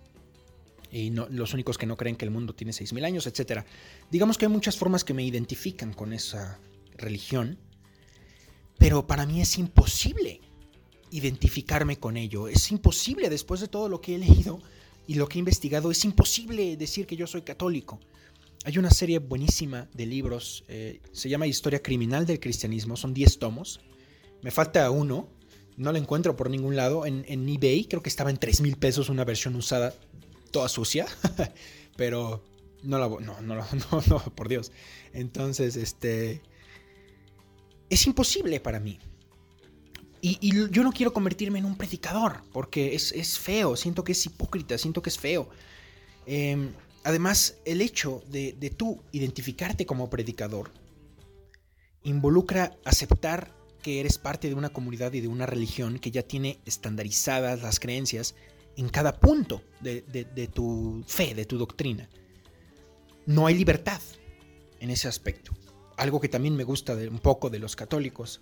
y 0.93 1.09
los 1.09 1.53
únicos 1.53 1.77
que 1.77 1.85
no 1.85 1.97
creen 1.97 2.15
que 2.15 2.25
el 2.25 2.31
mundo 2.31 2.53
tiene 2.53 2.71
6.000 2.71 3.03
años, 3.03 3.27
etc. 3.27 3.65
Digamos 4.11 4.37
que 4.37 4.45
hay 4.45 4.51
muchas 4.51 4.77
formas 4.77 5.03
que 5.03 5.13
me 5.13 5.23
identifican 5.23 5.91
con 5.91 6.13
esa 6.13 6.59
religión, 6.95 7.57
pero 8.77 9.07
para 9.07 9.25
mí 9.25 9.41
es 9.41 9.57
imposible 9.57 10.39
identificarme 11.13 11.97
con 11.97 12.17
ello. 12.17 12.47
Es 12.47 12.71
imposible, 12.71 13.29
después 13.29 13.61
de 13.61 13.67
todo 13.67 13.87
lo 13.87 14.01
que 14.01 14.15
he 14.15 14.17
leído 14.17 14.59
y 15.07 15.15
lo 15.15 15.27
que 15.27 15.37
he 15.37 15.39
investigado, 15.39 15.91
es 15.91 16.03
imposible 16.05 16.75
decir 16.75 17.05
que 17.05 17.15
yo 17.15 17.27
soy 17.27 17.43
católico. 17.43 17.99
Hay 18.65 18.77
una 18.77 18.89
serie 18.89 19.19
buenísima 19.19 19.89
de 19.93 20.05
libros, 20.05 20.63
eh, 20.67 21.01
se 21.11 21.29
llama 21.29 21.47
Historia 21.47 21.81
Criminal 21.83 22.25
del 22.25 22.39
Cristianismo, 22.39 22.97
son 22.97 23.13
10 23.13 23.37
tomos. 23.37 23.81
Me 24.41 24.51
falta 24.51 24.89
uno, 24.89 25.29
no 25.77 25.91
lo 25.91 25.97
encuentro 25.97 26.35
por 26.35 26.49
ningún 26.49 26.75
lado. 26.75 27.05
En, 27.05 27.49
eBay 27.49 27.85
creo 27.85 28.01
que 28.01 28.09
estaba 28.09 28.29
en 28.29 28.37
3 28.37 28.61
mil 28.61 28.77
pesos 28.77 29.09
una 29.09 29.25
versión 29.25 29.55
usada, 29.55 29.93
toda 30.53 30.69
sucia, 30.69 31.05
pero 31.97 32.41
no 32.83 32.97
la... 32.97 33.09
No, 33.09 33.41
no, 33.41 33.55
no, 33.55 34.01
no, 34.07 34.19
por 34.35 34.47
Dios. 34.47 34.71
Entonces, 35.11 35.75
este 35.75 36.41
es 37.89 38.07
imposible 38.07 38.61
para 38.61 38.79
mí. 38.79 38.99
Y, 40.21 40.53
yo 40.71 40.83
no 40.83 40.93
quiero 40.93 41.11
convertirme 41.11 41.59
en 41.59 41.65
un 41.65 41.75
predicador, 41.75 42.43
porque 42.53 42.95
es, 42.95 43.37
feo, 43.37 43.75
siento 43.75 44.05
que 44.05 44.13
es 44.13 44.25
hipócrita, 44.25 44.77
siento 44.77 45.01
que 45.01 45.09
es 45.09 45.19
feo. 45.19 45.49
Em, 46.25 46.71
además, 47.03 47.57
el 47.65 47.81
hecho 47.81 48.23
de, 48.29 48.53
de 48.53 48.69
tú 48.69 49.03
identificarte 49.11 49.85
como 49.85 50.09
predicador 50.09 50.71
involucra 52.03 52.77
aceptar 52.85 53.53
que 53.81 53.99
eres 53.99 54.17
parte 54.17 54.47
de 54.47 54.53
una 54.53 54.69
comunidad 54.69 55.11
y 55.11 55.19
de 55.19 55.27
una 55.27 55.45
religión 55.45 55.99
que 55.99 56.09
ya 56.09 56.23
tiene 56.23 56.61
estandarizadas 56.65 57.61
las 57.61 57.81
creencias 57.81 58.33
en 58.77 58.89
cada 58.89 59.19
punto 59.19 59.61
de, 59.81 60.01
de, 60.01 60.47
tu 60.47 61.03
fe, 61.07 61.33
de 61.33 61.45
tu 61.45 61.57
doctrina. 61.57 62.09
No 63.25 63.47
hay 63.47 63.55
libertad 63.55 64.01
en 64.79 64.89
ese 64.89 65.07
aspecto 65.07 65.53
algo 65.97 66.19
que 66.19 66.29
también 66.29 66.55
me 66.55 66.63
gusta 66.63 66.95
de, 66.95 67.07
un 67.07 67.19
poco 67.19 67.49
de 67.49 67.59
los 67.59 67.75
católicos, 67.75 68.41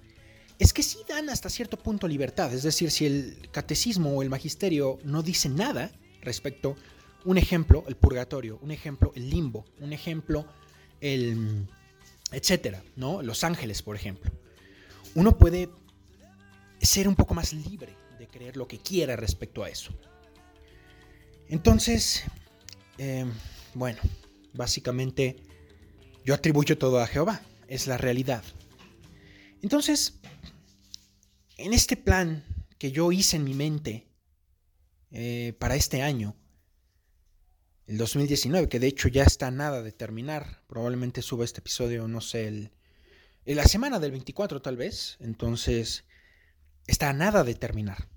es 0.59 0.73
que 0.73 0.83
sí 0.83 0.99
dan 1.07 1.29
hasta 1.29 1.49
cierto 1.49 1.77
punto 1.77 2.07
libertad. 2.07 2.53
Es 2.53 2.63
decir, 2.63 2.91
si 2.91 3.05
el 3.05 3.49
catecismo 3.51 4.11
o 4.11 4.21
el 4.21 4.29
magisterio 4.29 4.99
no 5.03 5.23
dice 5.23 5.49
nada 5.49 5.91
respecto, 6.21 6.75
un 7.25 7.37
ejemplo, 7.37 7.83
el 7.87 7.95
purgatorio, 7.95 8.59
un 8.61 8.71
ejemplo, 8.71 9.11
el 9.15 9.29
limbo, 9.29 9.65
un 9.79 9.93
ejemplo, 9.93 10.45
el 10.99 11.67
etcétera, 12.31 12.83
¿no? 12.95 13.21
Los 13.21 13.43
ángeles, 13.43 13.81
por 13.81 13.95
ejemplo. 13.95 14.31
Uno 15.15 15.37
puede 15.37 15.69
ser 16.81 17.07
un 17.07 17.15
poco 17.15 17.33
más 17.33 17.53
libre 17.53 17.95
de 18.17 18.27
creer 18.27 18.55
lo 18.55 18.67
que 18.67 18.79
quiera 18.79 19.15
respecto 19.15 19.63
a 19.63 19.69
eso. 19.69 19.93
Entonces, 21.51 22.23
eh, 22.97 23.25
bueno, 23.73 23.99
básicamente 24.53 25.35
yo 26.23 26.33
atribuyo 26.33 26.77
todo 26.77 27.01
a 27.01 27.07
Jehová, 27.07 27.41
es 27.67 27.87
la 27.87 27.97
realidad. 27.97 28.41
Entonces, 29.61 30.21
en 31.57 31.73
este 31.73 31.97
plan 31.97 32.45
que 32.79 32.93
yo 32.93 33.11
hice 33.11 33.35
en 33.35 33.43
mi 33.43 33.53
mente 33.53 34.07
eh, 35.11 35.53
para 35.59 35.75
este 35.75 36.01
año, 36.01 36.37
el 37.85 37.97
2019, 37.97 38.69
que 38.69 38.79
de 38.79 38.87
hecho 38.87 39.09
ya 39.09 39.23
está 39.23 39.51
nada 39.51 39.81
de 39.81 39.91
terminar, 39.91 40.63
probablemente 40.67 41.21
suba 41.21 41.43
este 41.43 41.59
episodio, 41.59 42.07
no 42.07 42.21
sé, 42.21 42.47
el, 42.47 42.71
en 43.43 43.57
la 43.57 43.65
semana 43.65 43.99
del 43.99 44.11
24 44.11 44.61
tal 44.61 44.77
vez, 44.77 45.17
entonces 45.19 46.05
está 46.87 47.11
nada 47.11 47.43
de 47.43 47.55
terminar. 47.55 48.07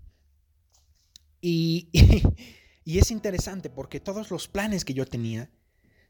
y 1.41 1.91
es 2.99 3.11
interesante 3.11 3.71
porque 3.71 4.01
todos 4.01 4.31
los 4.31 4.49
planes 4.49 4.85
que 4.85 4.95
yo 4.95 5.07
tenía 5.07 5.51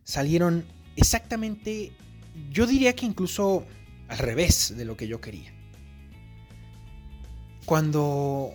salieron 0.02 0.64
exactamente, 0.97 1.93
yo 2.50 2.66
diría 2.66 2.95
que 2.95 3.07
incluso 3.07 3.64
al 4.09 4.19
revés 4.19 4.76
de 4.76 4.85
lo 4.85 4.97
que 4.97 5.09
yo 5.09 5.21
quería. 5.21 5.52
Cuando 7.64 8.52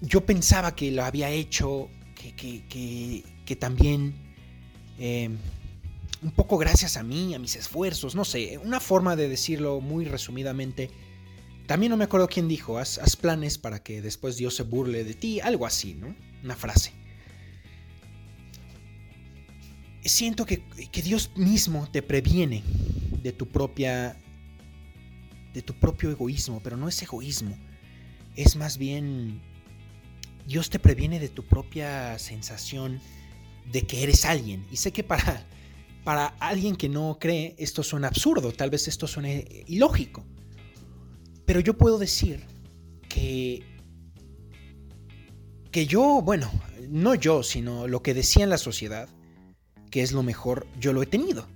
yo 0.00 0.24
pensaba 0.24 0.74
que 0.74 0.90
lo 0.90 1.04
había 1.04 1.30
hecho, 1.30 1.90
que, 2.14 3.56
también 3.56 4.14
em, 4.98 5.36
un 6.22 6.30
poco 6.30 6.58
gracias 6.58 6.96
a 6.96 7.02
mí, 7.02 7.34
a 7.34 7.38
mis 7.38 7.56
esfuerzos, 7.56 8.14
no 8.14 8.24
sé, 8.24 8.58
una 8.58 8.80
forma 8.80 9.16
de 9.16 9.28
decirlo 9.28 9.80
muy 9.80 10.04
resumidamente, 10.04 10.90
También 11.66 11.90
no 11.90 11.98
me 11.98 12.04
acuerdo 12.04 12.28
quién 12.28 12.48
dijo, 12.48 12.78
haz, 12.78 12.98
planes 13.16 13.58
para 13.58 13.82
que 13.82 14.00
después 14.00 14.38
Dios 14.38 14.56
se 14.56 14.62
burle 14.62 15.04
de 15.04 15.12
ti, 15.12 15.40
algo 15.40 15.66
así, 15.66 15.92
¿no? 15.92 16.16
Una 16.42 16.56
frase. 16.56 16.92
Siento 20.08 20.46
que, 20.46 20.62
que 20.90 21.02
Dios 21.02 21.30
mismo 21.36 21.88
te 21.90 22.02
previene 22.02 22.62
de 23.22 23.32
tu 23.32 23.46
propia 23.46 24.16
de 25.52 25.62
tu 25.62 25.74
propio 25.74 26.10
egoísmo, 26.10 26.60
pero 26.62 26.76
no 26.76 26.88
es 26.88 27.02
egoísmo, 27.02 27.56
es 28.36 28.56
más 28.56 28.78
bien 28.78 29.40
Dios 30.46 30.70
te 30.70 30.78
previene 30.78 31.18
de 31.18 31.28
tu 31.28 31.44
propia 31.44 32.18
sensación 32.18 33.00
de 33.70 33.82
que 33.82 34.02
eres 34.02 34.24
alguien. 34.24 34.66
Y 34.70 34.76
sé 34.76 34.92
que 34.92 35.04
para, 35.04 35.46
para 36.04 36.26
alguien 36.40 36.76
que 36.76 36.88
no 36.88 37.18
cree 37.20 37.54
esto 37.58 37.82
suena 37.82 38.08
absurdo, 38.08 38.52
tal 38.52 38.70
vez 38.70 38.88
esto 38.88 39.06
suene 39.06 39.64
ilógico. 39.66 40.24
Pero 41.44 41.60
yo 41.60 41.76
puedo 41.76 41.98
decir 41.98 42.46
que, 43.08 43.62
que 45.70 45.86
yo, 45.86 46.22
bueno, 46.22 46.50
no 46.88 47.14
yo, 47.14 47.42
sino 47.42 47.86
lo 47.86 48.02
que 48.02 48.14
decía 48.14 48.44
en 48.44 48.50
la 48.50 48.58
sociedad, 48.58 49.08
que 49.90 50.02
es 50.02 50.12
lo 50.12 50.22
mejor, 50.22 50.66
yo 50.78 50.92
lo 50.92 51.02
he 51.02 51.06
tenido. 51.06 51.46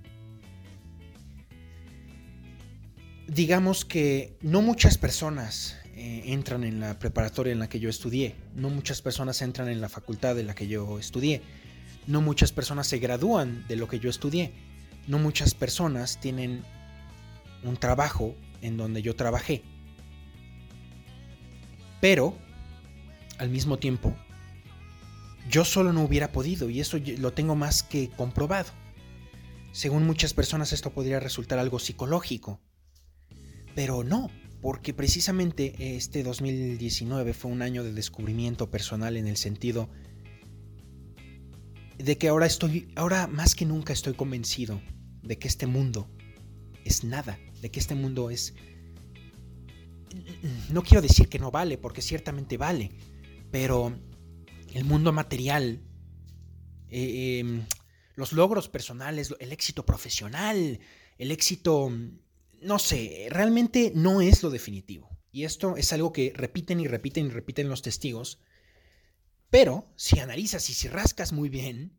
digamos 3.33 3.85
que 3.85 4.37
no 4.41 4.61
muchas 4.61 4.97
personas 4.97 5.77
eh, 5.95 6.23
entran 6.27 6.63
en 6.63 6.79
la 6.79 6.99
preparatoria 6.99 7.51
en 7.51 7.59
la 7.59 7.69
que 7.69 7.79
yo 7.79 7.89
estudié, 7.89 8.35
no 8.55 8.69
muchas 8.69 9.01
personas 9.01 9.41
entran 9.41 9.69
en 9.69 9.81
la 9.81 9.89
facultad 9.89 10.37
en 10.39 10.47
la 10.47 10.55
que 10.55 10.67
yo 10.67 10.99
estudié, 10.99 11.41
no 12.07 12.21
muchas 12.21 12.51
personas 12.51 12.87
se 12.87 12.99
gradúan 12.99 13.65
de 13.67 13.75
lo 13.75 13.87
que 13.87 13.99
yo 13.99 14.09
estudié, 14.09 14.53
no 15.07 15.19
muchas 15.19 15.53
personas 15.53 16.19
tienen 16.19 16.63
un 17.63 17.77
trabajo 17.77 18.35
en 18.61 18.77
donde 18.77 19.01
yo 19.01 19.15
trabajé. 19.15 19.63
Pero, 22.01 22.37
al 23.37 23.49
mismo 23.49 23.77
tiempo, 23.79 24.15
yo 25.49 25.65
solo 25.65 25.93
no 25.93 26.03
hubiera 26.03 26.31
podido 26.31 26.69
y 26.69 26.79
eso 26.79 26.97
lo 27.17 27.33
tengo 27.33 27.55
más 27.55 27.83
que 27.83 28.09
comprobado. 28.09 28.71
Según 29.71 30.05
muchas 30.05 30.33
personas 30.33 30.71
esto 30.71 30.91
podría 30.91 31.19
resultar 31.19 31.59
algo 31.59 31.79
psicológico, 31.79 32.59
pero 33.75 34.03
no, 34.03 34.29
porque 34.61 34.93
precisamente 34.93 35.95
este 35.95 36.23
2019 36.23 37.33
fue 37.33 37.51
un 37.51 37.61
año 37.61 37.83
de 37.83 37.91
descubrimiento 37.91 38.69
personal 38.69 39.17
en 39.17 39.27
el 39.27 39.37
sentido 39.37 39.89
de 41.97 42.17
que 42.17 42.27
ahora 42.27 42.45
estoy, 42.45 42.91
ahora 42.95 43.27
más 43.27 43.55
que 43.55 43.65
nunca 43.65 43.93
estoy 43.93 44.13
convencido 44.13 44.81
de 45.21 45.37
que 45.37 45.47
este 45.47 45.67
mundo 45.67 46.09
es 46.85 47.03
nada, 47.03 47.39
de 47.61 47.71
que 47.71 47.79
este 47.79 47.95
mundo 47.95 48.29
es... 48.29 48.53
No 50.69 50.83
quiero 50.83 51.01
decir 51.01 51.29
que 51.29 51.39
no 51.39 51.49
vale, 51.49 51.77
porque 51.77 52.01
ciertamente 52.01 52.57
vale, 52.57 52.91
pero 53.51 53.97
el 54.73 54.85
mundo 54.85 55.11
material, 55.11 55.81
eh, 56.89 57.39
em, 57.39 57.65
los 58.15 58.33
logros 58.33 58.69
personales, 58.69 59.33
el 59.39 59.51
éxito 59.51 59.85
profesional, 59.85 60.79
el 61.17 61.31
éxito 61.31 61.91
no 62.63 62.79
sé, 62.79 63.27
realmente 63.29 63.91
no 63.95 64.21
es 64.21 64.41
lo 64.41 64.49
definitivo. 64.49 65.09
Y 65.31 65.43
esto 65.43 65.77
es 65.77 65.91
algo 65.93 66.13
que 66.13 66.31
repiten 66.35 66.79
y 66.79 66.87
repiten 66.87 67.27
y 67.27 67.29
repiten 67.29 67.69
los 67.69 67.81
testigos. 67.81 68.39
Pero 69.49 69.91
si 69.95 70.19
analizas 70.19 70.69
y 70.69 70.73
si 70.73 70.87
rascas 70.87 71.33
muy 71.33 71.49
bien, 71.49 71.97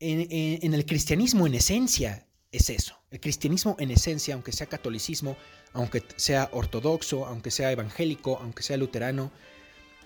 en, 0.00 0.74
el 0.74 0.86
cristianismo 0.86 1.46
en 1.46 1.54
esencia 1.54 2.28
es 2.50 2.70
eso. 2.70 2.96
El 3.10 3.20
cristianismo 3.20 3.76
en 3.78 3.90
esencia, 3.90 4.34
aunque 4.34 4.52
sea 4.52 4.66
catolicismo, 4.66 5.36
aunque 5.72 6.02
sea 6.16 6.50
ortodoxo, 6.52 7.24
aunque 7.26 7.50
sea 7.50 7.72
evangélico, 7.72 8.38
aunque 8.40 8.62
sea 8.62 8.76
luterano, 8.76 9.32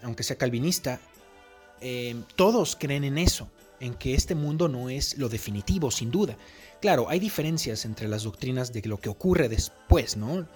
aunque 0.03 0.23
sea 0.23 0.37
calvinista, 0.37 1.01
eh, 1.81 2.15
todos 2.37 2.77
creen 2.77 3.05
en 3.05 3.19
eso, 3.19 3.49
en 3.81 3.95
que 3.95 4.15
este 4.15 4.35
mundo 4.35 4.69
no 4.69 4.89
es 4.89 5.19
lo 5.19 5.29
definitivo, 5.29 5.91
sin 5.91 6.11
duda. 6.11 6.37
Claro, 6.81 7.09
hay 7.09 7.19
diferencias 7.19 7.85
entre 7.85 8.09
las 8.09 8.25
doctrinas 8.25 8.73
de 8.73 8.83
lo 8.83 8.99
que 8.99 9.09
ocurre 9.09 9.49
después, 9.49 10.17
¿no? 10.17 10.47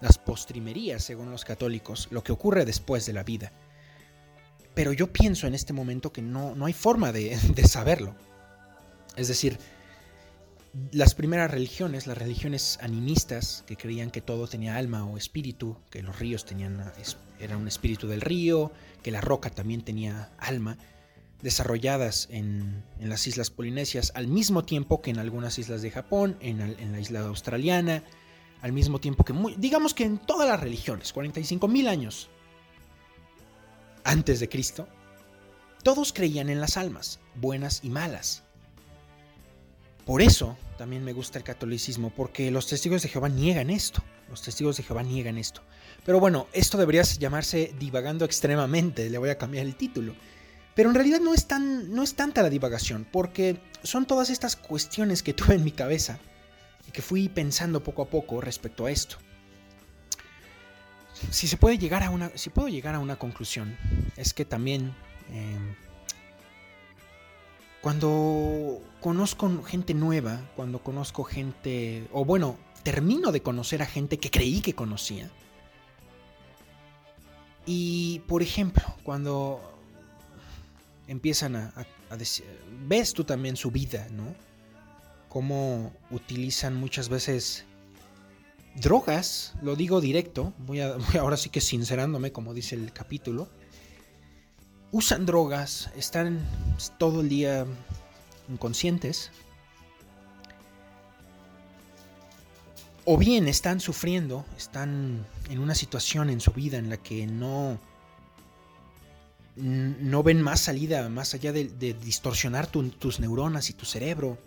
Las 0.00 0.18
postrimerías, 0.18 1.02
según 1.02 1.30
los 1.30 1.44
católicos, 1.44 2.08
lo 2.10 2.22
que 2.22 2.32
ocurre 2.32 2.64
después 2.64 3.06
de 3.06 3.12
la 3.12 3.24
vida. 3.24 3.52
Pero 4.74 4.92
yo 4.92 5.12
pienso 5.12 5.46
en 5.46 5.54
este 5.54 5.72
momento 5.72 6.12
que 6.12 6.22
no, 6.22 6.54
no 6.54 6.66
hay 6.66 6.72
forma 6.72 7.12
de 7.12 7.36
saberlo. 7.68 8.14
Es 9.16 9.28
decir, 9.28 9.58
las 10.92 11.14
primeras 11.14 11.50
religiones, 11.50 12.06
las 12.06 12.18
religiones 12.18 12.78
animistas, 12.82 13.64
que 13.66 13.76
creían 13.76 14.10
que 14.10 14.20
todo 14.20 14.46
tenía 14.46 14.76
alma 14.76 15.04
o 15.04 15.16
espíritu, 15.16 15.76
que 15.90 16.02
los 16.02 16.18
ríos 16.18 16.44
tenían, 16.44 16.92
era 17.38 17.56
un 17.56 17.68
espíritu 17.68 18.06
del 18.06 18.20
río, 18.20 18.72
que 19.02 19.10
la 19.10 19.20
roca 19.20 19.50
también 19.50 19.82
tenía 19.82 20.30
alma, 20.38 20.78
desarrolladas 21.42 22.28
en, 22.30 22.82
las 23.00 23.26
islas 23.26 23.50
polinesias 23.50 24.12
al 24.14 24.26
mismo 24.26 24.64
tiempo 24.64 25.00
que 25.00 25.10
en 25.10 25.18
algunas 25.18 25.58
islas 25.58 25.82
de 25.82 25.90
Japón, 25.90 26.36
en, 26.40 26.92
la 26.92 27.00
isla 27.00 27.20
australiana, 27.20 28.02
al 28.60 28.72
mismo 28.72 29.00
tiempo 29.00 29.24
que, 29.24 29.34
digamos 29.56 29.94
que 29.94 30.04
en 30.04 30.18
todas 30.18 30.48
las 30.48 30.60
religiones, 30.60 31.12
45 31.12 31.68
mil 31.68 31.88
años 31.88 32.28
antes 34.04 34.40
de 34.40 34.48
Cristo, 34.48 34.88
todos 35.82 36.12
creían 36.12 36.48
en 36.48 36.60
las 36.60 36.76
almas, 36.76 37.20
buenas 37.36 37.80
y 37.84 37.90
malas. 37.90 38.42
Por 40.08 40.22
eso 40.22 40.56
también 40.78 41.04
me 41.04 41.12
gusta 41.12 41.36
el 41.36 41.44
catolicismo, 41.44 42.08
porque 42.08 42.50
los 42.50 42.66
testigos 42.66 43.02
de 43.02 43.10
Jehová 43.10 43.28
niegan 43.28 43.68
esto. 43.68 44.02
Los 44.30 44.40
testigos 44.40 44.78
de 44.78 44.82
Jehová 44.82 45.02
niegan 45.02 45.36
esto. 45.36 45.60
Pero 46.02 46.18
bueno, 46.18 46.46
esto 46.54 46.78
debería 46.78 47.02
llamarse 47.02 47.74
divagando 47.78 48.24
extremadamente, 48.24 49.10
le 49.10 49.18
voy 49.18 49.28
a 49.28 49.36
cambiar 49.36 49.66
el 49.66 49.76
título. 49.76 50.14
Pero 50.74 50.88
en 50.88 50.94
realidad 50.94 51.20
no 51.20 51.34
es, 51.34 51.46
tan, 51.46 51.92
no 51.94 52.02
es 52.02 52.14
tanta 52.14 52.42
la 52.42 52.48
divagación, 52.48 53.06
porque 53.12 53.60
son 53.82 54.06
todas 54.06 54.30
estas 54.30 54.56
cuestiones 54.56 55.22
que 55.22 55.34
tuve 55.34 55.56
en 55.56 55.64
mi 55.64 55.72
cabeza 55.72 56.18
y 56.86 56.90
que 56.90 57.02
fui 57.02 57.28
pensando 57.28 57.84
poco 57.84 58.00
a 58.00 58.08
poco 58.08 58.40
respecto 58.40 58.86
a 58.86 58.90
esto. 58.90 59.18
Si 61.30 61.46
se 61.46 61.58
puede 61.58 61.76
llegar 61.76 62.02
a 62.02 62.08
una, 62.08 62.32
si 62.34 62.48
puedo 62.48 62.68
llegar 62.68 62.94
a 62.94 62.98
una 62.98 63.18
conclusión, 63.18 63.76
es 64.16 64.32
que 64.32 64.46
también 64.46 64.94
em, 65.30 65.74
cuando 67.80 68.82
conozco 69.00 69.62
gente 69.62 69.94
nueva, 69.94 70.40
cuando 70.56 70.82
conozco 70.82 71.24
gente, 71.24 72.08
o 72.12 72.24
bueno, 72.24 72.56
termino 72.82 73.32
de 73.32 73.42
conocer 73.42 73.82
a 73.82 73.86
gente 73.86 74.18
que 74.18 74.30
creí 74.30 74.60
que 74.60 74.74
conocía. 74.74 75.30
Y 77.66 78.20
por 78.20 78.42
ejemplo, 78.42 78.82
cuando 79.02 79.60
empiezan 81.06 81.56
a, 81.56 81.86
decir, 82.16 82.46
ves 82.86 83.12
tú 83.12 83.24
también 83.24 83.56
su 83.56 83.70
vida, 83.70 84.08
¿no? 84.10 84.34
Cómo 85.28 85.92
utilizan 86.10 86.74
muchas 86.74 87.08
veces 87.08 87.64
drogas, 88.74 89.54
lo 89.62 89.76
digo 89.76 90.00
directo, 90.00 90.54
voy, 90.58 90.80
a, 90.80 90.96
ahora 91.20 91.36
sí 91.36 91.50
que 91.50 91.60
sincerándome, 91.60 92.32
como 92.32 92.54
dice 92.54 92.74
el 92.74 92.92
capítulo. 92.92 93.48
Usan 94.90 95.26
drogas, 95.26 95.90
están 95.96 96.40
todo 96.98 97.20
el 97.20 97.28
día 97.28 97.66
inconscientes. 98.48 99.30
O 103.04 103.18
bien 103.18 103.48
están 103.48 103.80
sufriendo, 103.80 104.44
están 104.56 105.26
en 105.50 105.58
una 105.58 105.74
situación 105.74 106.30
en 106.30 106.40
su 106.40 106.52
vida 106.52 106.78
en 106.78 106.88
la 106.90 106.96
que 106.96 107.26
no 107.26 107.78
no 109.56 110.22
ven 110.22 110.40
más 110.40 110.60
salida, 110.60 111.08
más 111.08 111.34
allá 111.34 111.52
de, 111.52 111.64
distorsionar 111.64 112.68
tus 112.68 113.18
neuronas 113.18 113.70
y 113.70 113.72
tu 113.72 113.84
cerebro. 113.84 114.38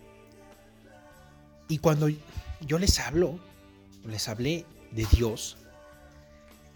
Y 1.67 1.79
cuando 1.79 2.07
yo 2.61 2.79
les 2.79 2.99
hablo, 2.99 3.39
les 4.07 4.27
hablé 4.29 4.65
de 4.91 5.05
Dios, 5.11 5.57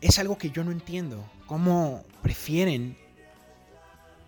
es 0.02 0.20
algo 0.20 0.38
que 0.38 0.52
yo 0.52 0.64
no 0.64 0.72
entiendo. 0.72 1.26
¿Cómo 1.48 2.04
prefieren 2.22 2.98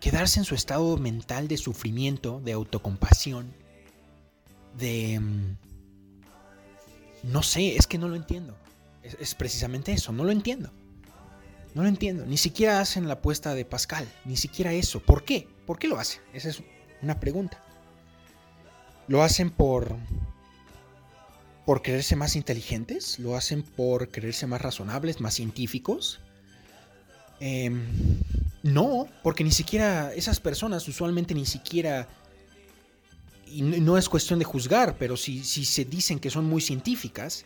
quedarse 0.09 0.39
en 0.39 0.45
su 0.45 0.55
estado 0.55 0.95
mental 0.97 1.49
de 1.49 1.57
sufrimiento, 1.57 2.39
de 2.39 2.53
autocompasión, 2.53 3.53
de... 4.77 5.19
Mm, 5.19 5.57
no 7.23 7.43
sé, 7.43 7.75
es 7.75 7.87
que 7.87 7.97
no 7.97 8.07
lo 8.07 8.15
entiendo. 8.15 8.55
es 9.03 9.35
precisamente 9.35 9.91
eso, 9.91 10.13
no 10.13 10.23
lo 10.23 10.31
entiendo. 10.31 10.71
No 11.73 11.83
lo 11.83 11.89
entiendo. 11.89 12.25
Ni 12.25 12.37
siquiera 12.37 12.79
hacen 12.79 13.07
la 13.07 13.15
apuesta 13.15 13.53
de 13.53 13.65
Pascal. 13.65 14.07
Ni 14.23 14.37
siquiera 14.37 14.71
eso. 14.71 15.01
¿Por 15.01 15.25
qué? 15.25 15.47
¿Por 15.65 15.77
qué 15.77 15.89
lo 15.89 15.99
hacen? 15.99 16.21
Esa 16.33 16.49
es 16.49 16.63
una 17.01 17.19
pregunta. 17.19 17.61
¿Lo 19.07 19.23
hacen 19.23 19.49
por. 19.49 19.97
por 21.65 21.81
creerse 21.81 22.15
más 22.15 22.37
inteligentes? 22.37 23.19
¿Lo 23.19 23.35
hacen 23.35 23.61
por 23.61 24.09
creerse 24.09 24.47
más 24.47 24.61
razonables, 24.61 25.19
más 25.19 25.33
científicos? 25.33 26.21
Em, 27.41 27.85
no, 28.67 29.07
porque 29.23 29.43
ni 29.43 29.51
siquiera 29.51 30.13
esas 30.13 30.39
personas 30.39 30.87
usualmente 30.87 31.33
ni 31.33 31.45
siquiera. 31.45 32.07
Y 33.47 33.61
no 33.61 33.97
es 33.97 34.09
cuestión 34.09 34.39
de 34.39 34.45
juzgar, 34.45 34.97
pero 34.97 35.15
si, 35.15 35.43
si 35.43 35.63
se 35.63 35.85
dicen 35.85 36.19
que 36.19 36.29
son 36.29 36.45
muy 36.45 36.59
científicas, 36.59 37.45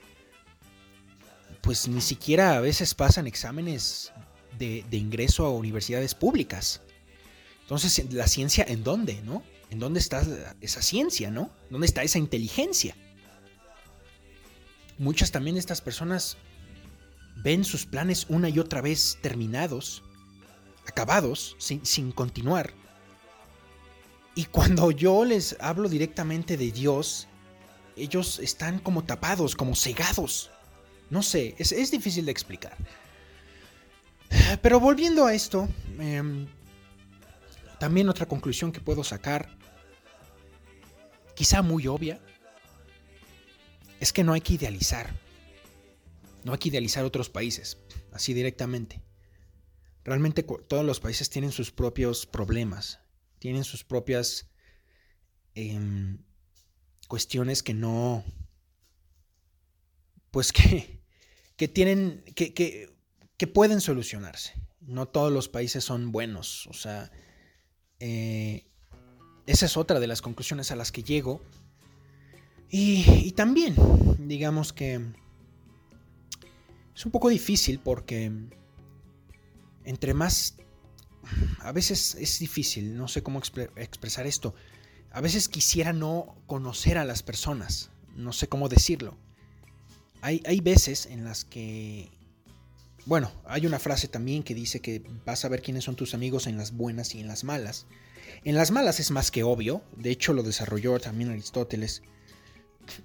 pues 1.62 1.88
ni 1.88 2.02
siquiera 2.02 2.58
a 2.58 2.60
veces 2.60 2.96
pasan 2.96 3.28
exámenes 3.28 4.12
de, 4.58 4.84
de 4.90 4.98
ingreso 4.98 5.46
a 5.46 5.52
universidades 5.52 6.16
públicas. 6.16 6.82
Entonces, 7.62 8.12
¿la 8.12 8.28
ciencia 8.28 8.66
en 8.68 8.84
dónde, 8.84 9.22
no? 9.22 9.44
¿En 9.70 9.78
dónde 9.78 10.00
está 10.00 10.26
esa 10.60 10.82
ciencia, 10.82 11.30
no? 11.30 11.52
¿Dónde 11.70 11.86
está 11.86 12.02
esa 12.02 12.18
inteligencia? 12.18 12.96
Muchas 14.98 15.32
también 15.32 15.56
estas 15.56 15.82
personas 15.82 16.38
ven 17.38 17.64
sus 17.64 17.86
planes 17.86 18.26
una 18.28 18.50
y 18.50 18.58
otra 18.58 18.82
vez 18.82 19.20
terminados, 19.22 20.04
acabados, 20.92 21.56
sin, 21.58 22.12
continuar. 22.12 22.74
Y 24.36 24.46
cuando 24.46 24.92
yo 24.92 25.26
les 25.26 25.56
hablo 25.60 25.90
directamente 25.90 26.58
de 26.58 26.72
Dios, 26.72 27.28
ellos 27.96 28.40
están 28.40 28.80
como 28.80 29.04
tapados, 29.04 29.56
como 29.56 29.76
cegados. 29.76 30.52
No 31.10 31.24
sé, 31.24 31.56
es, 31.58 31.92
difícil 31.92 32.26
de 32.26 32.32
explicar. 32.32 32.78
Pero 34.62 34.80
volviendo 34.80 35.26
a 35.26 35.34
esto, 35.34 35.68
em, 36.00 36.48
también 37.80 38.08
otra 38.08 38.26
conclusión 38.26 38.72
que 38.72 38.80
puedo 38.80 39.04
sacar, 39.04 39.50
quizá 41.36 41.62
muy 41.62 41.88
obvia, 41.88 42.22
es 44.00 44.14
que 44.14 44.24
no 44.24 44.34
hay 44.34 44.42
que 44.42 44.54
idealizar. 44.54 45.14
No 46.44 46.54
hay 46.54 46.60
que 46.60 46.70
idealizar 46.70 47.04
otros 47.06 47.30
países, 47.30 47.78
así 48.14 48.34
directamente. 48.34 49.02
Realmente 50.04 50.44
todos 50.44 50.86
los 50.86 51.00
países 51.00 51.30
tienen 51.30 51.52
sus 51.52 51.72
propios 51.72 52.26
problemas, 52.26 53.00
tienen 53.40 53.64
sus 53.64 53.84
propias 53.84 54.50
em, 55.54 56.18
cuestiones 57.08 57.62
que 57.62 57.74
no, 57.74 58.24
pues 60.32 60.52
que, 60.52 61.02
que 61.56 61.68
tienen, 61.68 62.24
que, 62.36 62.54
que, 62.54 62.90
que, 63.38 63.48
pueden 63.48 63.82
solucionarse. 63.82 64.54
No 64.80 65.08
todos 65.08 65.32
los 65.32 65.48
países 65.50 65.84
son 65.84 66.12
buenos, 66.12 66.66
o 66.68 66.74
sea, 66.74 67.12
eh, 68.00 68.66
esa 69.46 69.68
es 69.68 69.78
otra 69.78 70.00
de 70.00 70.08
las 70.08 70.24
conclusiones 70.24 70.72
a 70.72 70.76
las 70.76 70.92
que 70.92 71.04
llego. 71.04 71.44
Y, 72.70 73.06
y 73.08 73.34
también, 73.34 73.76
digamos 74.18 74.74
que 74.74 74.96
es 76.96 77.06
un 77.06 77.12
poco 77.12 77.30
difícil 77.30 77.80
porque 77.80 78.32
entre 79.86 80.14
más... 80.14 80.56
A 81.60 81.72
veces 81.72 82.16
es 82.16 82.40
difícil, 82.40 82.98
no 82.98 83.08
sé 83.08 83.22
cómo 83.22 83.40
expresar 83.76 84.26
esto. 84.26 84.56
A 85.12 85.22
veces 85.22 85.48
quisiera 85.48 85.94
no 85.94 86.36
conocer 86.48 86.98
a 86.98 87.06
las 87.06 87.22
personas, 87.22 87.92
no 88.16 88.34
sé 88.34 88.48
cómo 88.48 88.70
decirlo. 88.70 89.18
Hay, 90.22 90.42
hay 90.46 90.62
veces 90.62 91.06
en 91.06 91.24
las 91.24 91.46
que... 91.46 92.10
Bueno, 93.06 93.32
hay 93.46 93.66
una 93.66 93.80
frase 93.80 94.08
también 94.08 94.44
que 94.44 94.56
dice 94.56 94.80
que 94.80 95.04
vas 95.26 95.44
a 95.44 95.50
ver 95.50 95.62
quiénes 95.62 95.84
son 95.84 95.96
tus 95.96 96.14
amigos 96.14 96.48
en 96.48 96.58
las 96.58 96.72
buenas 96.72 97.16
y 97.16 97.20
en 97.20 97.28
las 97.28 97.44
malas. 97.44 97.88
En 98.44 98.56
las 98.56 98.72
malas 98.72 99.00
es 99.00 99.12
más 99.12 99.32
que 99.32 99.44
obvio, 99.44 99.84
de 99.98 100.12
hecho 100.12 100.34
lo 100.34 100.44
desarrolló 100.44 101.00
también 101.00 101.32
Aristóteles. 101.32 102.04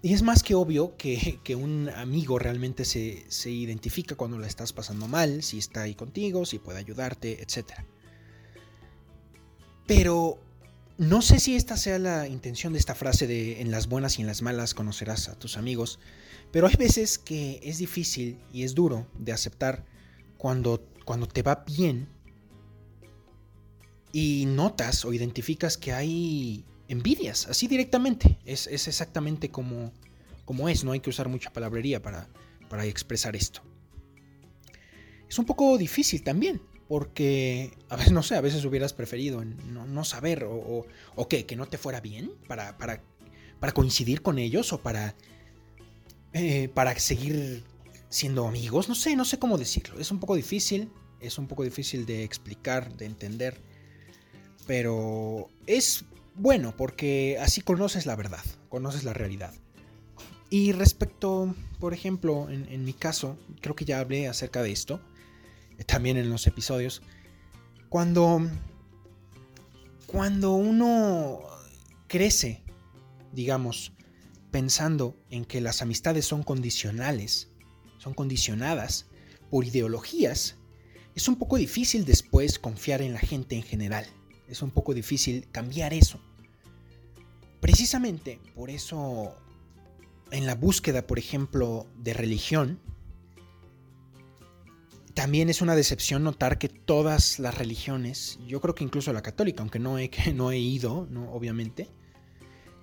Y 0.02 0.14
es 0.14 0.22
más 0.22 0.42
que 0.42 0.54
obvio 0.54 0.96
que, 0.96 1.40
un 1.56 1.88
amigo 1.90 2.38
realmente 2.38 2.84
se, 2.84 3.24
se, 3.28 3.50
identifica 3.50 4.14
cuando 4.14 4.38
la 4.38 4.46
estás 4.46 4.72
pasando 4.72 5.06
mal, 5.06 5.42
si 5.42 5.58
está 5.58 5.82
ahí 5.82 5.94
contigo, 5.94 6.44
si 6.44 6.58
puede 6.58 6.78
ayudarte, 6.78 7.42
etc. 7.42 7.72
Pero 9.86 10.40
no 10.98 11.20
sé 11.20 11.40
si 11.40 11.56
esta 11.56 11.76
sea 11.76 11.98
la 11.98 12.26
intención 12.26 12.72
de 12.72 12.78
esta 12.78 12.94
frase 12.94 13.26
de 13.26 13.60
en 13.60 13.70
las 13.70 13.86
buenas 13.86 14.18
y 14.18 14.22
en 14.22 14.26
las 14.26 14.40
malas 14.40 14.72
conocerás 14.72 15.28
a 15.28 15.38
tus 15.38 15.58
amigos, 15.58 15.98
pero 16.50 16.66
hay 16.66 16.74
veces 16.76 17.18
que 17.18 17.60
es 17.62 17.78
difícil 17.78 18.38
y 18.52 18.62
es 18.62 18.74
duro 18.74 19.06
de 19.18 19.32
aceptar 19.32 19.84
cuando, 20.38 20.88
cuando 21.04 21.28
te 21.28 21.42
va 21.42 21.64
bien 21.66 22.08
y 24.10 24.46
notas 24.46 25.04
o 25.04 25.12
identificas 25.12 25.76
que 25.76 25.92
hay 25.92 26.64
envidias, 26.88 27.46
así 27.48 27.66
directamente. 27.66 28.38
Es, 28.44 28.66
exactamente 28.66 29.50
como, 29.50 29.92
como, 30.44 30.68
es, 30.68 30.84
no 30.84 30.92
hay 30.92 31.00
que 31.00 31.10
usar 31.10 31.28
mucha 31.28 31.52
palabrería 31.52 32.00
para, 32.00 32.28
para 32.68 32.84
expresar 32.84 33.36
esto. 33.36 33.62
Es 35.28 35.38
un 35.38 35.44
poco 35.44 35.76
difícil 35.76 36.22
también, 36.22 36.60
porque 36.88 37.72
a 37.88 37.96
veces, 37.96 38.12
no 38.12 38.22
sé, 38.22 38.36
a 38.36 38.40
veces 38.40 38.64
hubieras 38.64 38.92
preferido 38.92 39.44
no, 39.44 40.04
saber 40.04 40.44
o, 40.44 40.86
o, 41.14 41.28
qué, 41.28 41.46
que 41.46 41.56
no 41.56 41.66
te 41.66 41.78
fuera 41.78 42.00
bien 42.00 42.32
para, 42.46 42.78
para, 42.78 43.02
para 43.58 43.72
coincidir 43.72 44.22
con 44.22 44.38
ellos 44.38 44.72
o 44.72 44.80
para, 44.80 45.16
eh, 46.32 46.68
para 46.68 46.96
seguir 46.98 47.64
siendo 48.08 48.46
amigos, 48.46 48.88
no 48.88 48.94
sé, 48.94 49.16
no 49.16 49.24
sé 49.24 49.38
cómo 49.38 49.58
decirlo. 49.58 49.98
Es 49.98 50.10
un 50.10 50.20
poco 50.20 50.36
difícil, 50.36 50.90
es 51.20 51.38
un 51.38 51.48
poco 51.48 51.64
difícil 51.64 52.06
de 52.06 52.22
explicar, 52.22 52.96
de 52.96 53.06
entender, 53.06 53.60
pero 54.66 55.48
es 55.66 56.04
bueno, 56.36 56.74
porque 56.76 57.38
así 57.40 57.60
conoces 57.60 58.06
la 58.06 58.16
verdad, 58.16 58.44
conoces 58.68 59.04
la 59.04 59.12
realidad. 59.12 59.54
Y 60.50 60.72
respecto, 60.72 61.54
por 61.80 61.92
ejemplo, 61.92 62.48
en, 62.48 62.84
mi 62.84 62.92
caso, 62.92 63.36
creo 63.60 63.74
que 63.74 63.84
ya 63.84 63.98
hablé 63.98 64.28
acerca 64.28 64.62
de 64.62 64.70
esto, 64.70 65.00
eh, 65.78 65.84
también 65.84 66.16
en 66.16 66.30
los 66.30 66.46
episodios, 66.46 67.02
cuando, 67.88 68.48
cuando 70.06 70.52
uno 70.52 71.40
crece, 72.06 72.62
digamos, 73.32 73.92
pensando 74.50 75.16
en 75.30 75.44
que 75.44 75.60
las 75.60 75.82
amistades 75.82 76.26
son 76.26 76.42
condicionales, 76.42 77.48
son 77.98 78.14
condicionadas 78.14 79.06
por 79.50 79.64
ideologías, 79.64 80.56
es 81.14 81.28
un 81.28 81.36
poco 81.36 81.56
difícil 81.56 82.04
después 82.04 82.58
confiar 82.58 83.02
en 83.02 83.14
la 83.14 83.18
gente 83.18 83.56
en 83.56 83.62
general. 83.62 84.06
Es 84.48 84.62
un 84.62 84.70
poco 84.70 84.94
difícil 84.94 85.48
cambiar 85.50 85.92
eso. 85.92 86.20
Precisamente 87.60 88.38
por 88.54 88.70
eso, 88.70 89.36
en 90.30 90.46
la 90.46 90.54
búsqueda, 90.54 91.06
por 91.06 91.18
ejemplo, 91.18 91.86
de 91.98 92.14
religión, 92.14 92.78
también 95.14 95.48
es 95.48 95.62
una 95.62 95.74
decepción 95.74 96.24
notar 96.24 96.58
que 96.58 96.68
todas 96.68 97.38
las 97.38 97.56
religiones, 97.56 98.38
yo 98.46 98.60
creo 98.60 98.74
que 98.74 98.84
incluso 98.84 99.14
la 99.14 99.22
católica, 99.22 99.62
aunque 99.62 99.78
no 99.78 99.98
he, 99.98 100.10
no 100.34 100.50
he 100.50 100.58
ido, 100.58 101.08
obviamente, 101.32 101.88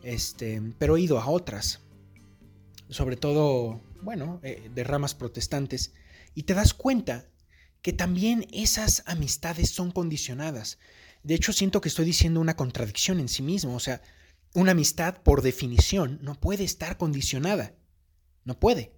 este, 0.02 0.62
pero 0.80 0.98
he 0.98 1.02
ido 1.02 1.20
a 1.20 1.30
otras, 1.30 1.82
sobre 2.90 3.18
todo, 3.18 3.82
bueno, 4.02 4.40
eh, 4.42 4.70
de 4.74 4.84
ramas 4.84 5.14
protestantes, 5.14 5.94
y 6.34 6.44
te 6.44 6.56
das 6.56 6.74
cuenta 6.74 7.28
que 7.84 7.94
también 7.94 8.48
esas 8.52 9.04
amistades 9.06 9.70
son 9.70 9.92
condicionadas. 9.92 10.80
De 11.24 11.36
hecho, 11.36 11.54
siento 11.54 11.82
que 11.82 11.90
estoy 11.90 12.06
diciendo 12.06 12.40
una 12.40 12.56
contradicción 12.56 13.20
en 13.20 13.30
sí 13.30 13.42
mismo. 13.42 13.76
O 13.76 13.80
sea, 13.80 14.02
una 14.54 14.72
amistad, 14.72 15.22
por 15.24 15.42
definición, 15.42 16.20
no 16.22 16.36
puede 16.36 16.64
estar 16.64 16.98
condicionada. 16.98 17.76
No 18.44 18.60
puede. 18.60 18.94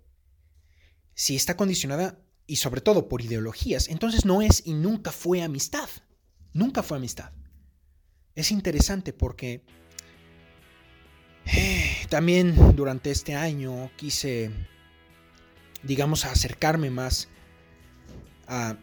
Si 1.14 1.36
está 1.36 1.56
condicionada, 1.56 2.20
y 2.48 2.58
sobre 2.58 2.82
todo 2.82 3.08
por 3.08 3.22
ideologías, 3.22 3.90
entonces 3.90 4.26
no 4.26 4.42
es 4.42 4.64
y 4.66 4.74
nunca 4.74 5.12
fue 5.12 5.42
amistad. 5.42 5.90
Nunca 6.54 6.84
fue 6.84 6.98
amistad. 6.98 7.32
Es 8.36 8.52
interesante 8.52 9.14
porque 9.14 9.64
eh, 11.46 12.06
también 12.10 12.76
durante 12.76 13.12
este 13.12 13.36
año 13.36 13.92
quise, 13.98 14.52
digamos, 15.84 16.26
acercarme 16.26 16.90
más 16.90 17.30
a, 18.48 18.78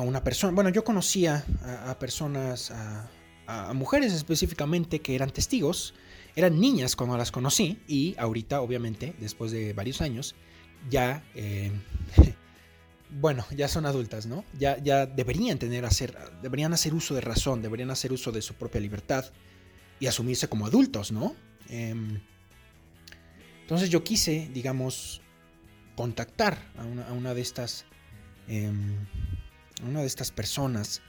una 0.00 0.22
persona. 0.22 0.52
Bueno, 0.52 0.70
yo 0.70 0.84
conocía 0.84 1.44
a, 1.86 1.98
personas, 1.98 2.70
a, 2.70 3.72
mujeres 3.74 4.12
específicamente 4.12 5.00
que 5.00 5.14
eran 5.14 5.30
testigos. 5.30 5.94
Eran 6.36 6.60
niñas 6.60 6.94
cuando 6.94 7.16
las 7.16 7.32
conocí 7.32 7.80
y 7.88 8.14
ahorita, 8.18 8.60
obviamente, 8.60 9.14
después 9.18 9.50
de 9.50 9.72
varios 9.72 10.00
años, 10.00 10.36
ya, 10.88 11.24
eh, 11.34 11.72
bueno, 13.10 13.44
ya 13.56 13.66
son 13.66 13.86
adultas, 13.86 14.26
¿no? 14.26 14.44
Ya, 14.56 14.78
ya 14.78 15.06
deberían 15.06 15.58
tener, 15.58 15.84
hacer, 15.84 16.16
deberían 16.42 16.72
hacer 16.72 16.94
uso 16.94 17.14
de 17.14 17.22
razón, 17.22 17.60
deberían 17.60 17.90
hacer 17.90 18.12
uso 18.12 18.30
de 18.30 18.42
su 18.42 18.54
propia 18.54 18.80
libertad 18.80 19.24
y 19.98 20.06
asumirse 20.06 20.48
como 20.48 20.66
adultos, 20.66 21.10
¿no? 21.10 21.34
Em, 21.68 22.20
entonces 23.62 23.90
yo 23.90 24.04
quise, 24.04 24.48
digamos, 24.54 25.20
contactar 25.96 26.70
a 26.76 26.84
una, 26.84 27.08
a 27.08 27.12
una 27.12 27.34
de 27.34 27.40
estas 27.40 27.84
Em, 28.48 28.96
una 29.86 30.00
de 30.00 30.06
estas 30.06 30.30
personas, 30.30 31.02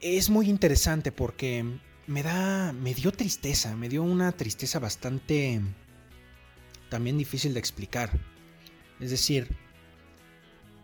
es 0.00 0.30
muy 0.30 0.48
interesante 0.48 1.12
porque 1.12 1.64
me 2.06 2.22
da, 2.22 2.72
me 2.72 2.94
dio 2.94 3.12
tristeza, 3.12 3.76
me 3.76 3.88
dio 3.88 4.02
una 4.02 4.32
tristeza 4.32 4.78
bastante 4.78 5.60
también 6.88 7.16
difícil 7.16 7.54
de 7.54 7.60
explicar. 7.60 8.10
Es 8.98 9.10
decir, 9.10 9.48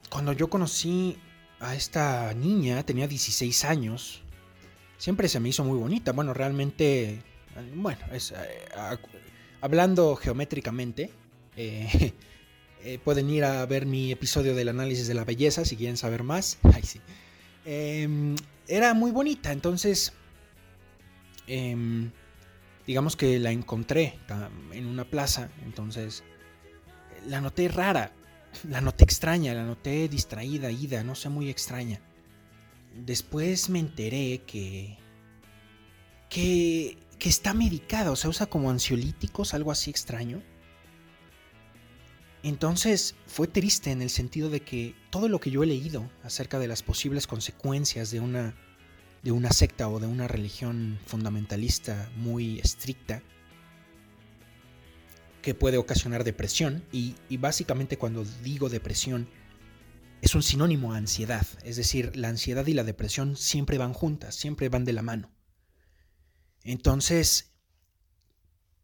cuando 0.09 0.33
yo 0.33 0.49
conocí 0.49 1.19
a 1.61 1.75
esta 1.75 2.33
niña, 2.35 2.83
tenía 2.85 3.09
16 3.09 3.65
años, 3.65 4.23
siempre 4.99 5.29
se 5.29 5.41
me 5.41 5.51
hizo 5.51 5.65
muy 5.65 5.79
bonita. 5.79 6.13
Bueno, 6.13 6.33
realmente, 6.33 7.23
bueno, 7.75 8.01
es, 8.13 8.33
eh, 8.33 8.67
hablando 9.61 10.17
geométricamente, 10.17 11.11
eh, 11.57 12.13
Eh, 12.89 13.01
pueden 13.03 13.29
ir 13.31 13.43
a 13.43 13.67
ver 13.67 13.85
mi 13.85 14.13
episodio 14.13 14.55
del 14.55 14.69
análisis 14.69 15.09
de 15.09 15.15
la 15.15 15.25
belleza 15.25 15.65
si 15.65 15.77
quieren 15.77 15.97
saber 15.97 16.23
más. 16.23 16.59
sí. 16.85 17.01
Em, 17.65 18.37
era 18.69 18.95
muy 18.95 19.11
bonita, 19.11 19.51
entonces 19.51 20.13
em, 21.49 22.13
digamos 22.87 23.17
que 23.17 23.41
la 23.41 23.51
encontré 23.51 24.21
en 24.71 24.87
una 24.87 25.05
plaza, 25.05 25.51
entonces 25.65 26.23
la 27.27 27.41
noté 27.41 27.67
rara, 27.67 28.13
la 28.69 28.81
noté 28.81 29.03
extraña, 29.03 29.53
la 29.53 29.65
noté 29.65 30.09
distraída, 30.09 30.71
ida, 30.71 31.03
no 31.03 31.17
sé, 31.17 31.29
muy 31.29 31.51
extraña. 31.51 32.01
Después 32.95 33.69
me 33.69 33.81
enteré 33.81 34.43
que, 34.47 34.97
que, 36.31 36.99
que 37.19 37.29
está 37.29 37.53
medicada, 37.53 38.13
o 38.13 38.17
sea, 38.17 38.31
usa 38.31 38.47
como 38.47 38.71
ansiolíticos, 38.71 39.55
algo 39.55 39.73
así 39.73 39.91
extraño. 39.91 40.41
Entonces 42.47 43.17
fue 43.27 43.49
triste 43.49 43.91
en 43.91 44.01
el 44.01 44.09
sentido 44.09 44.51
de 44.51 44.61
que 44.61 44.95
todo 45.11 45.29
lo 45.29 45.41
que 45.41 45.51
yo 45.51 45.65
he 45.65 45.67
leído 45.67 46.09
acerca 46.23 46.61
de 46.61 46.69
las 46.69 46.85
posibles 46.85 47.27
consecuencias 47.27 48.13
de 48.13 48.21
una, 48.21 48.55
de 49.25 49.33
una 49.33 49.51
secta 49.51 49.89
o 49.89 49.99
de 49.99 50.07
una 50.07 50.29
religión 50.29 51.01
fundamentalista 51.07 52.09
muy 52.15 52.61
estricta, 52.61 53.21
que 55.43 55.55
puede 55.55 55.77
ocasionar 55.77 56.23
depresión, 56.23 56.85
y, 56.93 57.17
y 57.29 57.37
básicamente 57.37 57.99
cuando 57.99 58.25
digo 58.45 58.69
depresión, 58.69 59.29
es 60.23 60.37
un 60.37 60.45
sinónimo 60.45 60.93
a 60.93 60.99
ansiedad, 60.99 61.49
es 61.65 61.75
decir, 61.75 62.15
la 62.15 62.29
ansiedad 62.29 62.65
y 62.69 62.75
la 62.75 62.85
depresión 62.85 63.37
siempre 63.37 63.77
van 63.77 63.93
juntas, 63.93 64.37
siempre 64.37 64.69
van 64.69 64.85
de 64.85 64.93
la 64.93 65.03
mano. 65.03 65.33
Entonces, 66.63 67.51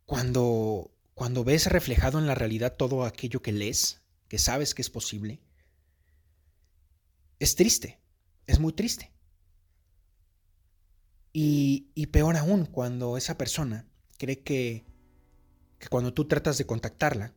cuando, 0.04 0.91
cuando 1.14 1.44
ves 1.44 1.66
reflejado 1.66 2.18
en 2.18 2.26
la 2.26 2.34
realidad 2.34 2.76
todo 2.76 3.04
aquello 3.04 3.42
que 3.42 3.52
lees, 3.52 4.00
que 4.28 4.38
sabes 4.38 4.74
que 4.74 4.82
es 4.82 4.90
posible, 4.90 5.40
es 7.38 7.54
triste, 7.54 7.98
es 8.46 8.58
muy 8.58 8.72
triste. 8.72 9.10
Y, 11.32 11.90
y 11.94 12.06
peor 12.06 12.36
aún, 12.36 12.66
cuando 12.66 13.16
esa 13.16 13.38
persona 13.38 13.86
cree 14.18 14.40
que, 14.40 14.84
que 15.78 15.88
cuando 15.88 16.12
tú 16.12 16.26
tratas 16.26 16.58
de 16.58 16.66
contactarla, 16.66 17.32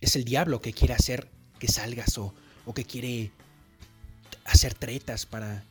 es 0.00 0.16
el 0.16 0.24
diablo 0.24 0.60
que 0.60 0.72
quiere 0.72 0.94
hacer 0.94 1.30
que 1.58 1.68
salgas 1.68 2.18
o, 2.18 2.34
o 2.66 2.74
que 2.74 2.84
quiere 2.84 3.32
hacer 4.44 4.74
tretas 4.74 5.24
para 5.26 5.64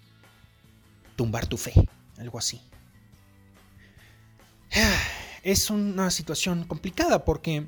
tumbar 1.16 1.46
tu 1.48 1.58
fe, 1.58 1.74
algo 2.18 2.40
así. 2.40 2.62
Es 5.44 5.70
una 5.70 6.10
situación 6.10 6.64
complicada 6.64 7.26
porque 7.26 7.68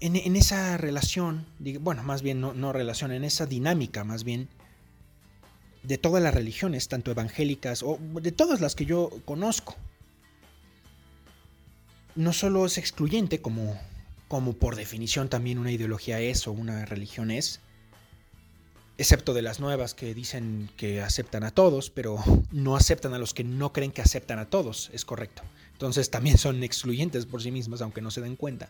en, 0.00 0.36
esa 0.36 0.76
relación, 0.76 1.46
bueno, 1.80 2.02
más 2.02 2.22
bien 2.22 2.40
no, 2.40 2.54
no, 2.54 2.72
relación, 2.72 3.12
en 3.12 3.24
esa 3.24 3.46
dinámica 3.46 4.04
más 4.04 4.24
bien 4.24 4.48
de 5.82 5.98
todas 5.98 6.22
las 6.22 6.34
religiones, 6.34 6.88
tanto 6.88 7.10
evangélicas 7.10 7.82
o 7.82 7.98
de 8.20 8.32
todas 8.32 8.60
las 8.60 8.74
que 8.74 8.86
yo 8.86 9.10
conozco, 9.24 9.76
no 12.14 12.32
solo 12.32 12.66
es 12.66 12.78
excluyente 12.78 13.40
como, 13.40 13.78
como 14.26 14.54
por 14.54 14.76
definición 14.76 15.28
también 15.28 15.58
una 15.58 15.72
ideología 15.72 16.20
es 16.20 16.46
o 16.48 16.52
una 16.52 16.84
religión 16.84 17.30
es, 17.30 17.60
excepto 18.98 19.34
de 19.34 19.42
las 19.42 19.60
nuevas 19.60 19.94
que 19.94 20.14
dicen 20.14 20.70
que 20.76 21.00
aceptan 21.00 21.44
a 21.44 21.52
todos, 21.52 21.90
pero 21.90 22.18
no 22.50 22.74
aceptan 22.74 23.14
a 23.14 23.18
los 23.18 23.34
que 23.34 23.44
no 23.44 23.72
creen 23.72 23.92
que 23.92 24.02
aceptan 24.02 24.38
a 24.38 24.50
todos, 24.50 24.90
es 24.92 25.04
correcto. 25.04 25.42
Entonces 25.78 26.10
también 26.10 26.38
son 26.38 26.64
excluyentes 26.64 27.24
por 27.24 27.40
sí 27.40 27.52
mismas, 27.52 27.82
aunque 27.82 28.00
no 28.00 28.10
se 28.10 28.20
den 28.20 28.34
cuenta. 28.34 28.68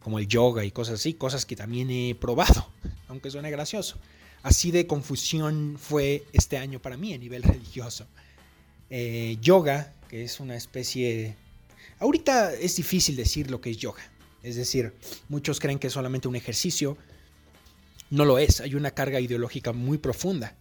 Como 0.00 0.18
el 0.18 0.26
yoga 0.26 0.64
y 0.64 0.70
cosas 0.70 0.94
así, 0.94 1.12
cosas 1.12 1.44
que 1.44 1.54
también 1.54 1.90
he 1.90 2.14
probado, 2.14 2.66
aunque 3.08 3.30
suene 3.30 3.50
gracioso. 3.50 3.98
Así 4.42 4.70
de 4.70 4.86
confusión 4.86 5.76
fue 5.78 6.24
este 6.32 6.56
año 6.56 6.80
para 6.80 6.96
mí 6.96 7.12
a 7.12 7.18
nivel 7.18 7.42
religioso. 7.42 8.06
Eh, 8.88 9.36
yoga, 9.42 9.92
que 10.08 10.24
es 10.24 10.40
una 10.40 10.56
especie... 10.56 11.36
Ahorita 11.98 12.54
es 12.54 12.76
difícil 12.76 13.16
decir 13.16 13.50
lo 13.50 13.60
que 13.60 13.68
es 13.68 13.76
yoga. 13.76 14.02
Es 14.42 14.56
decir, 14.56 14.94
muchos 15.28 15.60
creen 15.60 15.78
que 15.78 15.88
es 15.88 15.92
solamente 15.92 16.26
un 16.26 16.36
ejercicio. 16.36 16.96
No 18.08 18.24
lo 18.24 18.38
es, 18.38 18.62
hay 18.62 18.74
una 18.76 18.92
carga 18.92 19.20
ideológica 19.20 19.74
muy 19.74 19.98
profunda, 19.98 20.56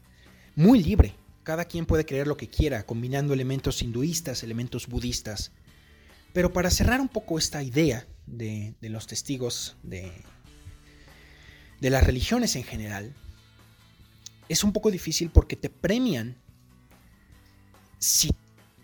muy 0.57 0.83
libre, 0.83 1.15
cada 1.43 1.65
quien 1.65 1.85
puede 1.85 2.05
creer 2.05 2.27
lo 2.27 2.37
que 2.37 2.49
quiera, 2.49 2.85
combinando 2.85 3.33
elementos 3.33 3.81
hinduistas, 3.81 4.43
elementos 4.43 4.87
budistas. 4.87 5.51
Pero 6.33 6.51
para 6.53 6.71
cerrar 6.71 7.01
un 7.01 7.09
poco 7.09 7.37
esta 7.37 7.61
idea 7.61 8.07
de, 8.25 8.75
los 8.81 9.07
testigos 9.07 9.77
de, 9.83 10.11
de 11.79 11.89
las 11.89 12.03
religiones 12.03 12.55
en 12.55 12.63
general, 12.63 13.13
es 14.49 14.63
un 14.63 14.73
poco 14.73 14.89
difícil 14.89 15.29
porque 15.29 15.55
te 15.55 15.69
premian 15.69 16.37
si, 17.99 18.31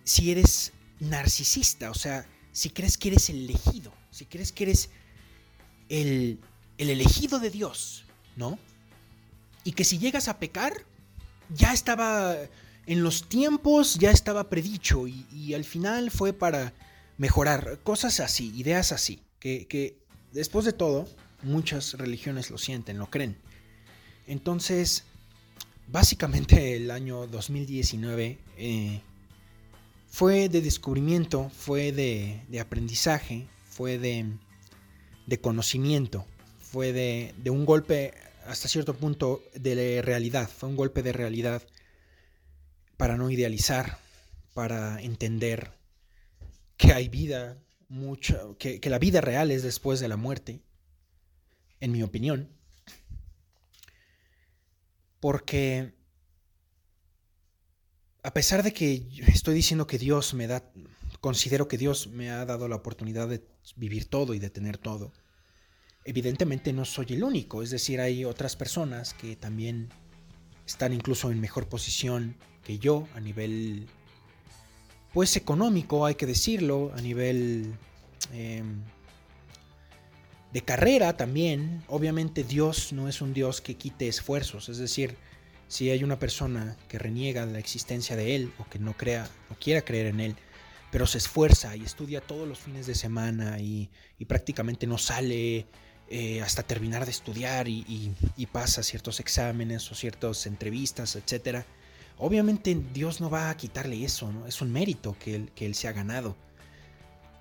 si 0.04 0.32
eres 0.32 0.74
narcisista, 1.00 1.92
o 1.92 1.94
sea, 1.94 2.26
si 2.52 2.70
crees 2.70 2.98
que 2.98 3.10
eres 3.10 3.30
el 3.30 3.44
elegido, 3.44 3.94
si 4.12 4.26
crees 4.26 4.52
que 4.52 4.64
eres 4.66 4.90
el, 5.90 6.40
el 6.78 6.90
elegido 6.90 7.40
de 7.40 7.50
Dios, 7.50 8.06
¿no? 8.36 8.60
Y 9.64 9.74
que 9.74 9.84
si 9.84 9.98
llegas 9.98 10.28
a 10.28 10.40
pecar, 10.40 10.86
ya 11.50 11.74
estaba 11.74 12.36
en 12.86 13.04
los 13.04 13.30
tiempos, 13.30 14.00
ya 14.00 14.12
estaba 14.12 14.50
predicho 14.50 15.08
y, 15.08 15.54
al 15.54 15.64
final 15.64 16.12
fue 16.12 16.34
para 16.34 16.74
mejorar. 17.18 17.80
Cosas 17.84 18.20
así, 18.20 18.52
ideas 18.56 18.92
así, 18.92 19.22
que, 19.40 19.98
después 20.32 20.66
de 20.66 20.74
todo 20.74 21.08
muchas 21.44 21.94
religiones 21.94 22.50
lo 22.50 22.58
sienten, 22.58 22.98
lo 22.98 23.10
creen. 23.10 23.38
Entonces, 24.28 25.04
básicamente 25.88 26.76
el 26.76 26.92
año 26.92 27.28
2019 27.28 28.38
eh, 28.58 29.02
fue 30.08 30.50
de 30.50 30.62
descubrimiento, 30.62 31.50
fue 31.50 31.92
de, 31.92 32.60
aprendizaje, 32.60 33.48
fue 33.70 33.98
de, 33.98 34.26
de 35.28 35.40
conocimiento, 35.40 36.26
fue 36.60 36.92
de, 36.92 37.34
de, 37.38 37.50
un 37.50 37.66
golpe 37.66 38.14
hasta 38.46 38.68
cierto 38.68 38.96
punto 38.96 39.44
de 39.54 40.02
realidad, 40.02 40.50
fue 40.50 40.70
un 40.70 40.76
golpe 40.76 41.04
de 41.04 41.14
realidad 41.14 41.62
para 42.98 43.18
no 43.18 43.30
idealizar, 43.30 43.98
para 44.54 45.02
entender 45.02 45.72
que 46.78 46.94
hay 46.94 47.10
vida, 47.10 47.58
mucho, 47.88 48.58
que, 48.58 48.80
que 48.80 48.90
la 48.90 49.00
vida 49.00 49.22
real 49.22 49.52
es 49.52 49.64
después 49.64 50.00
de 50.00 50.08
la 50.08 50.18
muerte, 50.18 50.62
en 51.80 51.92
mi 51.92 52.04
opinión, 52.04 52.50
porque 55.20 55.94
a 58.24 58.34
pesar 58.34 58.64
de 58.64 58.74
que 58.74 59.08
estoy 59.28 59.56
diciendo 59.56 59.88
que 59.88 59.98
Dios 59.98 60.34
me 60.34 60.48
da, 60.48 60.64
considero 61.22 61.68
que 61.68 61.78
Dios 61.78 62.08
me 62.08 62.32
ha 62.32 62.46
dado 62.46 62.68
la 62.68 62.76
oportunidad 62.76 63.28
de 63.28 63.44
vivir 63.76 64.10
todo 64.10 64.34
y 64.34 64.40
de 64.40 64.50
tener 64.50 64.78
todo, 64.78 65.12
evidentemente 66.10 66.74
no 66.74 66.86
soy 66.86 67.06
el 67.10 67.24
único, 67.24 67.62
es 67.62 67.70
decir, 67.70 68.02
hay 68.02 68.26
otras 68.26 68.56
personas 68.56 69.14
que 69.14 69.36
también 69.36 69.90
están 70.66 70.92
incluso 70.92 71.30
en 71.30 71.40
mejor 71.40 71.70
posición 71.70 72.36
que 72.64 72.80
yo 72.80 73.08
a 73.14 73.20
nivel, 73.20 73.88
pues 75.14 75.36
económico, 75.36 76.08
hay 76.08 76.16
que 76.16 76.26
decirlo, 76.26 76.92
a 76.98 77.02
nivel 77.02 77.76
em, 78.34 78.82
de 80.52 80.62
carrera 80.62 81.16
también. 81.16 81.84
Obviamente 81.88 82.44
Dios 82.44 82.92
no 82.92 83.08
es 83.08 83.22
un 83.22 83.36
Dios 83.36 83.62
que 83.62 83.76
quite 83.76 84.08
esfuerzos, 84.08 84.68
es 84.68 84.80
decir, 84.80 85.16
si 85.68 85.92
hay 85.92 86.04
una 86.04 86.18
persona 86.18 86.76
que 86.88 86.98
reniega 86.98 87.46
la 87.46 87.60
existencia 87.60 88.16
de 88.16 88.36
Él 88.36 88.52
o 88.58 88.68
que 88.68 88.80
no 88.80 88.98
crea 88.98 89.30
o 89.52 89.56
quiera 89.56 89.82
creer 89.82 90.08
en 90.08 90.22
Él, 90.22 90.36
pero 90.92 91.06
se 91.06 91.20
esfuerza 91.20 91.76
y 91.76 91.84
estudia 91.84 92.20
todos 92.20 92.48
los 92.48 92.58
fines 92.58 92.88
de 92.88 92.96
semana 92.96 93.60
y 93.60 93.92
prácticamente 94.28 94.88
no 94.88 94.98
sale 94.98 95.68
eh, 96.12 96.42
hasta 96.42 96.64
terminar 96.64 97.06
de 97.06 97.12
estudiar 97.12 97.68
y, 97.68 98.16
pasa 98.52 98.82
ciertos 98.82 99.20
exámenes 99.20 99.92
o 99.92 99.96
ciertas 99.96 100.48
entrevistas, 100.48 101.16
etc. 101.16 101.64
Obviamente 102.18 102.76
Dios 102.94 103.22
no 103.22 103.30
va 103.30 103.52
a 103.52 103.58
quitarle 103.58 104.04
eso, 104.04 104.32
¿no? 104.32 104.48
es 104.48 104.60
un 104.62 104.72
mérito 104.72 105.16
que 105.20 105.36
él, 105.36 105.52
que 105.54 105.68
él 105.68 105.76
se 105.76 105.88
ha 105.88 105.92
ganado. 105.92 106.36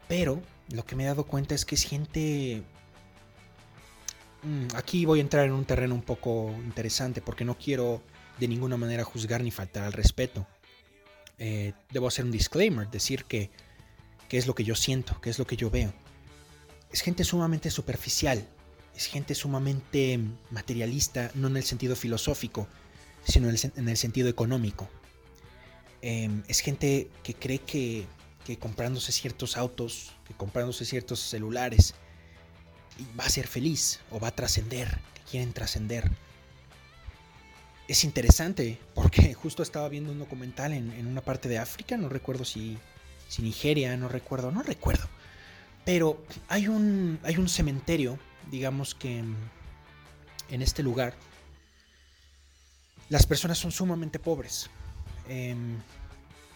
Pero 0.06 0.42
lo 0.70 0.84
que 0.84 0.96
me 0.96 1.04
he 1.04 1.06
dado 1.06 1.24
cuenta 1.24 1.54
es 1.54 1.64
que 1.64 1.76
es 1.76 1.84
gente... 1.84 2.62
Mm, 4.42 4.76
aquí 4.76 5.06
voy 5.06 5.20
a 5.20 5.22
entrar 5.22 5.46
en 5.46 5.52
un 5.52 5.64
terreno 5.64 5.94
un 5.94 6.02
poco 6.02 6.54
interesante 6.62 7.22
porque 7.22 7.46
no 7.46 7.56
quiero 7.56 8.02
de 8.38 8.48
ninguna 8.48 8.76
manera 8.76 9.02
juzgar 9.02 9.42
ni 9.42 9.50
faltar 9.50 9.84
al 9.84 9.94
respeto. 9.94 10.46
Eh, 11.38 11.72
debo 11.90 12.06
hacer 12.06 12.26
un 12.26 12.32
disclaimer, 12.32 12.90
decir 12.90 13.24
que, 13.24 13.50
que 14.28 14.36
es 14.36 14.46
lo 14.46 14.54
que 14.54 14.64
yo 14.64 14.74
siento, 14.74 15.18
que 15.22 15.30
es 15.30 15.38
lo 15.38 15.46
que 15.46 15.56
yo 15.56 15.70
veo. 15.70 15.94
Es 16.92 17.00
gente 17.00 17.24
sumamente 17.24 17.70
superficial, 17.70 18.46
es 18.98 19.06
gente 19.06 19.36
sumamente 19.36 20.18
materialista, 20.50 21.30
no 21.34 21.46
en 21.46 21.56
el 21.56 21.62
sentido 21.62 21.94
filosófico, 21.94 22.66
sino 23.22 23.48
en 23.48 23.88
el, 23.88 23.96
sentido 23.96 24.28
económico. 24.28 24.90
Em, 26.02 26.42
es 26.48 26.58
gente 26.58 27.08
que 27.22 27.32
cree 27.34 27.60
que, 27.60 28.08
comprándose 28.58 29.12
ciertos 29.12 29.56
autos, 29.56 30.10
que 30.26 30.34
comprándose 30.34 30.84
ciertos 30.84 31.20
celulares, 31.20 31.94
va 33.18 33.24
a 33.24 33.30
ser 33.30 33.46
feliz 33.46 34.00
o 34.10 34.18
va 34.18 34.28
a 34.28 34.34
trascender, 34.34 34.98
que 35.14 35.22
quieren 35.30 35.52
trascender. 35.52 36.10
Es 37.86 38.02
interesante 38.02 38.80
porque 38.96 39.32
justo 39.42 39.62
estaba 39.62 39.88
viendo 39.88 40.10
un 40.10 40.18
documental 40.18 40.72
en, 40.72 41.06
una 41.06 41.20
parte 41.20 41.48
de 41.48 41.58
África, 41.58 41.96
no 41.96 42.08
recuerdo 42.08 42.44
si, 42.44 42.76
si, 43.28 43.42
Nigeria, 43.42 43.96
no 43.96 44.08
recuerdo, 44.08 44.50
no 44.50 44.64
recuerdo. 44.64 45.08
Pero 45.84 46.20
hay 46.48 46.66
un, 46.66 47.20
hay 47.22 47.36
un 47.36 47.48
cementerio, 47.48 48.18
digamos 48.50 48.94
que 48.94 49.22
en 50.50 50.62
este 50.62 50.82
lugar, 50.82 51.14
las 53.08 53.26
personas 53.26 53.58
son 53.58 53.72
sumamente 53.72 54.18
pobres. 54.18 54.70
Em, 55.28 55.78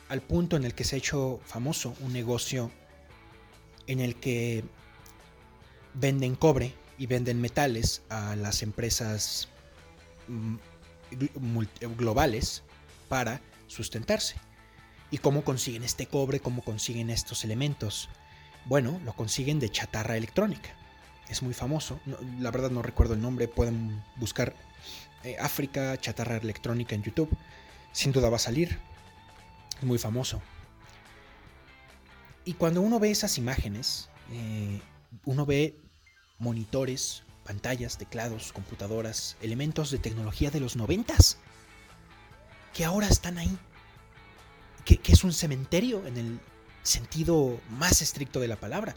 al 0.08 0.22
punto 0.22 0.56
en 0.56 0.64
el 0.64 0.74
que 0.74 0.84
se 0.84 0.96
ha 0.96 0.98
hecho 0.98 1.40
famoso 1.44 1.94
un 2.00 2.12
negocio 2.12 2.70
en 3.86 4.00
el 4.00 4.16
que 4.16 4.64
venden 5.94 6.36
cobre 6.36 6.74
y 6.98 7.06
venden 7.06 7.40
metales 7.40 8.02
a 8.08 8.36
las 8.36 8.62
empresas 8.62 9.48
mm, 10.28 10.56
globales 11.96 12.62
para 13.08 13.40
sustentarse. 13.66 14.36
¿Y 15.10 15.18
cómo 15.18 15.44
consiguen 15.44 15.82
este 15.82 16.06
cobre? 16.06 16.40
¿Cómo 16.40 16.62
consiguen 16.62 17.10
estos 17.10 17.44
elementos? 17.44 18.08
Bueno, 18.64 19.00
lo 19.04 19.14
consiguen 19.14 19.60
de 19.60 19.70
chatarra 19.70 20.16
electrónica. 20.16 20.74
Es 21.32 21.42
muy 21.42 21.54
famoso. 21.54 21.98
la 22.40 22.50
verdad 22.50 22.70
no 22.70 22.82
recuerdo 22.82 23.14
el 23.14 23.22
nombre. 23.22 23.48
Pueden 23.48 24.04
buscar 24.16 24.54
eh, 25.24 25.38
África, 25.40 25.98
chatarra 25.98 26.36
electrónica 26.36 26.94
en 26.94 27.02
YouTube. 27.02 27.34
Sin 27.90 28.12
duda 28.12 28.28
va 28.28 28.36
a 28.36 28.38
salir. 28.38 28.78
Es 29.78 29.82
muy 29.82 29.96
famoso. 29.96 30.42
Y 32.44 32.52
cuando 32.52 32.82
uno 32.82 33.00
ve 33.00 33.10
esas 33.10 33.38
imágenes, 33.38 34.10
eh, 34.30 34.82
uno 35.24 35.46
ve 35.46 35.80
monitores, 36.38 37.22
pantallas, 37.46 37.96
teclados, 37.96 38.52
computadoras, 38.52 39.38
elementos 39.40 39.90
de 39.90 39.96
tecnología 39.96 40.50
de 40.50 40.60
los 40.60 40.76
noventas, 40.76 41.38
que 42.74 42.84
ahora 42.84 43.08
están 43.08 43.38
ahí, 43.38 43.56
que, 44.84 45.00
es 45.10 45.24
un 45.24 45.32
cementerio 45.32 46.06
en 46.06 46.18
el 46.18 46.40
sentido 46.82 47.58
más 47.70 48.02
estricto 48.02 48.38
de 48.38 48.48
la 48.48 48.56
palabra, 48.56 48.96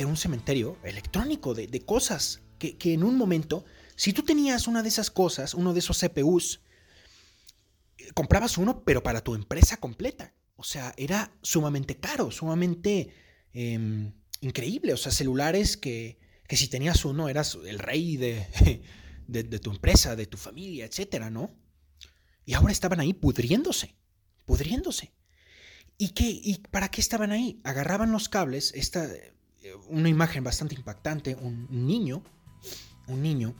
pero 0.00 0.08
un 0.08 0.16
cementerio 0.16 0.78
electrónico 0.82 1.52
de, 1.52 1.68
cosas 1.84 2.40
que, 2.58 2.78
que, 2.78 2.94
en 2.94 3.04
un 3.04 3.18
momento, 3.18 3.66
si 3.96 4.14
tú 4.14 4.22
tenías 4.22 4.66
una 4.66 4.82
de 4.82 4.88
esas 4.88 5.10
cosas, 5.10 5.52
uno 5.52 5.74
de 5.74 5.80
esos 5.80 6.00
CPUs, 6.00 6.62
eh, 7.98 8.10
comprabas 8.14 8.56
uno, 8.56 8.82
pero 8.82 9.02
para 9.02 9.22
tu 9.22 9.34
empresa 9.34 9.76
completa. 9.76 10.32
O 10.56 10.64
sea, 10.64 10.94
era 10.96 11.36
sumamente 11.42 11.98
caro, 11.98 12.30
sumamente 12.30 13.12
em, 13.52 14.14
increíble. 14.40 14.94
O 14.94 14.96
sea, 14.96 15.12
celulares 15.12 15.76
que, 15.76 16.18
que, 16.48 16.56
si 16.56 16.68
tenías 16.68 17.04
uno 17.04 17.28
eras 17.28 17.58
el 17.66 17.78
rey 17.78 18.16
de, 18.16 18.82
de, 19.26 19.58
tu 19.58 19.70
empresa, 19.70 20.16
de 20.16 20.24
tu 20.24 20.38
familia, 20.38 20.86
etcétera, 20.86 21.28
¿no? 21.28 21.54
Y 22.46 22.54
ahora 22.54 22.72
estaban 22.72 23.00
ahí 23.00 23.12
pudriéndose, 23.12 23.96
pudriéndose. 24.46 25.12
¿Y, 25.98 26.12
qué, 26.12 26.24
¿Y 26.42 26.56
para 26.70 26.90
qué 26.90 27.02
estaban 27.02 27.32
ahí? 27.32 27.60
Agarraban 27.64 28.12
los 28.12 28.30
cables, 28.30 28.72
esta, 28.74 29.06
una 29.88 30.08
imagen 30.08 30.44
bastante 30.44 30.74
impactante, 30.74 31.34
un 31.34 31.66
niño, 31.70 32.22
un 33.06 33.22
niño 33.22 33.54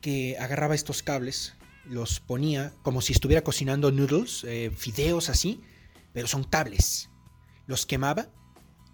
que 0.00 0.36
agarraba 0.38 0.74
estos 0.74 1.02
cables 1.02 1.54
los 1.84 2.20
ponía 2.20 2.72
como 2.82 3.00
si 3.00 3.12
estuviera 3.12 3.42
cocinando 3.42 3.90
noodles, 3.90 4.44
eh, 4.44 4.70
fideos 4.76 5.28
así, 5.28 5.60
pero 6.12 6.28
son 6.28 6.44
cables. 6.44 7.10
Los 7.66 7.86
quemaba. 7.86 8.28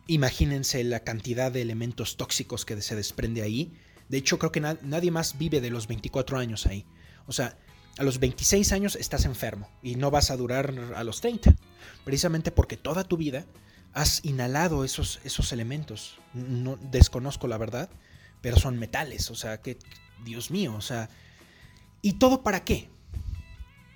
Imagínense 0.07 0.83
la 0.85 1.01
cantidad 1.01 1.51
de 1.51 1.63
elementos 1.63 2.17
tóxicos 2.17 2.65
que 2.65 2.81
se 2.81 2.97
desprende 2.97 3.43
ahí. 3.43 3.73
De 4.09 4.19
hecho, 4.19 4.39
creo 4.39 4.53
que 4.53 4.61
nadie 4.61 5.11
más 5.11 5.37
vive 5.37 5.61
de 5.61 5.71
los 5.71 5.89
24 5.89 6.39
años 6.39 6.67
ahí. 6.67 6.87
O 7.27 7.33
sea, 7.33 7.59
a 7.99 8.05
los 8.05 8.21
26 8.21 8.73
años 8.73 8.95
estás 8.95 9.25
enfermo 9.25 9.69
y 9.83 9.97
no 9.97 10.11
vas 10.11 10.31
a 10.31 10.37
durar 10.37 10.73
a 10.95 11.03
los 11.03 11.21
30. 11.21 11.57
Precisamente 12.05 12.53
porque 12.53 12.77
toda 12.77 13.05
tu 13.05 13.17
vida 13.17 13.47
has 13.97 14.25
inhalado 14.25 14.85
esos, 14.85 15.19
esos 15.25 15.51
elementos. 15.51 16.21
No 16.33 16.77
desconozco 16.77 17.49
la 17.49 17.59
verdad, 17.59 17.91
pero 18.41 18.57
son 18.57 18.79
metales. 18.79 19.33
O 19.33 19.35
sea, 19.35 19.61
que, 19.61 19.77
Dios 20.25 20.53
mío, 20.53 20.77
o 20.77 20.81
sea, 20.81 21.11
¿Y 22.07 22.13
todo 22.13 22.45
para 22.45 22.63
qué? 22.63 22.89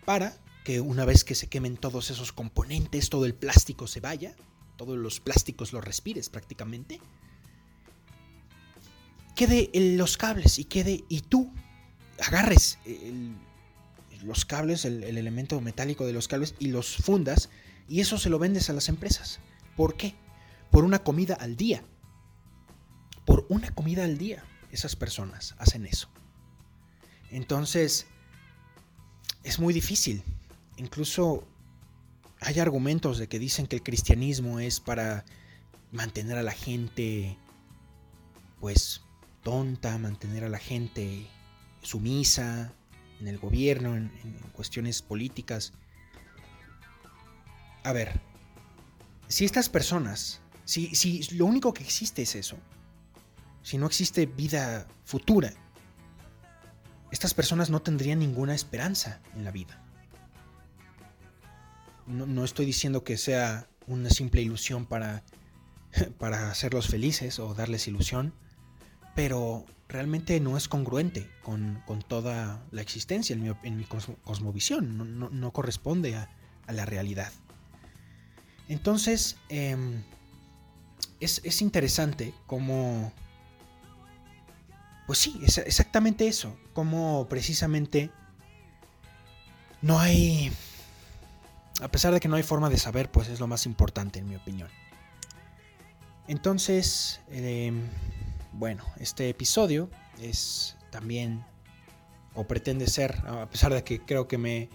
Para 0.05 0.37
que 0.65 0.81
una 0.81 1.05
vez 1.05 1.23
que 1.23 1.37
se 1.37 1.47
quemen 1.47 1.77
todos 1.77 2.11
esos 2.11 2.33
componentes, 2.33 3.09
todo 3.09 3.25
el 3.25 3.35
plástico 3.35 3.87
se 3.87 4.01
vaya, 4.01 4.35
todos 4.77 4.99
los 4.99 5.21
plásticos 5.21 5.73
los 5.73 5.85
respires 5.85 6.29
prácticamente, 6.29 7.01
quede 9.37 9.71
los 9.97 10.17
cables 10.17 10.59
y 10.59 10.65
quede 10.65 11.05
y 11.09 11.21
tú 11.21 11.53
agarres 12.27 12.79
los 14.25 14.45
cables, 14.45 14.85
el, 14.85 15.05
el 15.05 15.17
elemento 15.17 15.61
metálico 15.61 16.05
de 16.05 16.13
los 16.13 16.27
cables 16.27 16.57
y 16.59 16.67
los 16.67 16.97
fundas 16.97 17.49
y 17.89 18.01
eso 18.01 18.19
se 18.19 18.29
lo 18.29 18.41
vendes 18.41 18.69
a 18.71 18.73
las 18.73 18.89
empresas. 18.89 19.39
¿Por 19.81 19.97
qué? 19.97 20.15
Por 20.71 20.85
una 20.85 20.99
comida 20.99 21.37
al 21.41 21.57
día. 21.57 21.83
Por 23.25 23.47
una 23.49 23.75
comida 23.75 24.05
al 24.05 24.19
día. 24.19 24.45
Esas 24.71 24.95
personas 24.95 25.55
hacen 25.57 25.87
eso. 25.87 26.11
Entonces, 27.31 28.07
es 29.43 29.59
muy 29.59 29.73
difícil. 29.73 30.23
Incluso 30.77 31.49
hay 32.43 32.59
argumentos 32.59 33.17
de 33.17 33.27
que 33.27 33.39
dicen 33.39 33.67
que 33.67 33.77
el 33.77 33.83
cristianismo 33.83 34.61
es 34.61 34.81
para 34.81 35.25
mantener 35.93 36.37
a 36.37 36.43
la 36.43 36.53
gente, 36.53 37.39
pues, 38.61 39.01
tonta, 39.43 39.97
mantener 39.97 40.45
a 40.45 40.51
la 40.51 40.59
gente 40.59 41.27
sumisa 41.81 42.75
en 43.19 43.29
el 43.29 43.39
gobierno, 43.39 43.97
en, 43.97 44.11
cuestiones 44.53 45.01
políticas. 45.01 45.73
A 47.83 47.95
ver, 47.95 48.21
si 49.31 49.45
estas 49.45 49.69
personas, 49.69 50.41
si, 50.65 50.95
si 50.95 51.23
lo 51.37 51.47
único 51.47 51.73
que 51.73 51.83
existe 51.83 52.23
es 52.23 52.35
eso, 52.35 52.59
si 53.63 53.79
no 53.79 53.87
existe 53.87 54.27
vida 54.27 54.87
futura, 55.05 55.53
estas 57.11 57.35
personas 57.35 57.71
no 57.71 57.81
tendrían 57.81 58.19
ninguna 58.19 58.55
esperanza 58.55 59.21
en 59.35 59.45
la 59.45 59.51
vida. 59.51 59.83
No, 62.07 62.45
estoy 62.45 62.67
diciendo 62.67 63.05
que 63.05 63.17
sea 63.17 63.69
una 63.87 64.11
simple 64.11 64.43
ilusión 64.43 64.85
para, 64.87 65.23
para 66.19 66.51
hacerlos 66.51 66.89
felices 66.89 67.39
o 67.39 67.55
darles 67.55 67.87
ilusión, 67.87 68.35
pero 69.15 69.65
realmente 69.89 70.41
no 70.41 70.57
es 70.57 70.69
congruente 70.69 71.29
con, 71.43 71.83
toda 72.09 72.65
la 72.71 72.81
existencia 72.81 73.35
en 73.35 73.77
mi, 73.77 73.85
cosmovisión, 74.25 75.19
no, 75.19 75.53
corresponde 75.53 76.17
a, 76.17 76.29
la 76.69 76.87
realidad. 76.87 77.33
Entonces, 78.71 79.37
em, 79.51 80.03
es, 81.21 81.43
es 81.45 81.61
interesante 81.61 82.33
cómo 82.47 83.13
pues 85.11 85.19
sí, 85.19 85.41
es 85.43 85.59
exactamente 85.59 86.29
eso. 86.29 86.57
Como 86.73 87.27
precisamente 87.29 88.13
no 89.83 89.99
hay... 89.99 90.53
A 91.83 91.89
pesar 91.89 92.15
de 92.15 92.21
que 92.21 92.29
no 92.29 92.37
hay 92.37 92.45
forma 92.45 92.71
de 92.71 92.77
saber, 92.77 93.11
pues 93.11 93.27
es 93.27 93.41
lo 93.41 93.49
más 93.49 93.67
importante 93.67 94.21
en 94.21 94.29
mi 94.29 94.37
opinión. 94.37 94.69
Entonces, 96.29 97.21
em, 97.29 97.89
bueno, 98.53 98.85
este 99.01 99.29
episodio 99.29 99.91
es 100.21 100.77
también, 100.93 101.45
o 102.35 102.47
pretende 102.47 102.87
ser, 102.87 103.21
a 103.27 103.51
pesar 103.51 103.75
de 103.75 103.83
que 103.83 103.99
creo 103.99 104.29
que 104.29 104.39
me, 104.39 104.69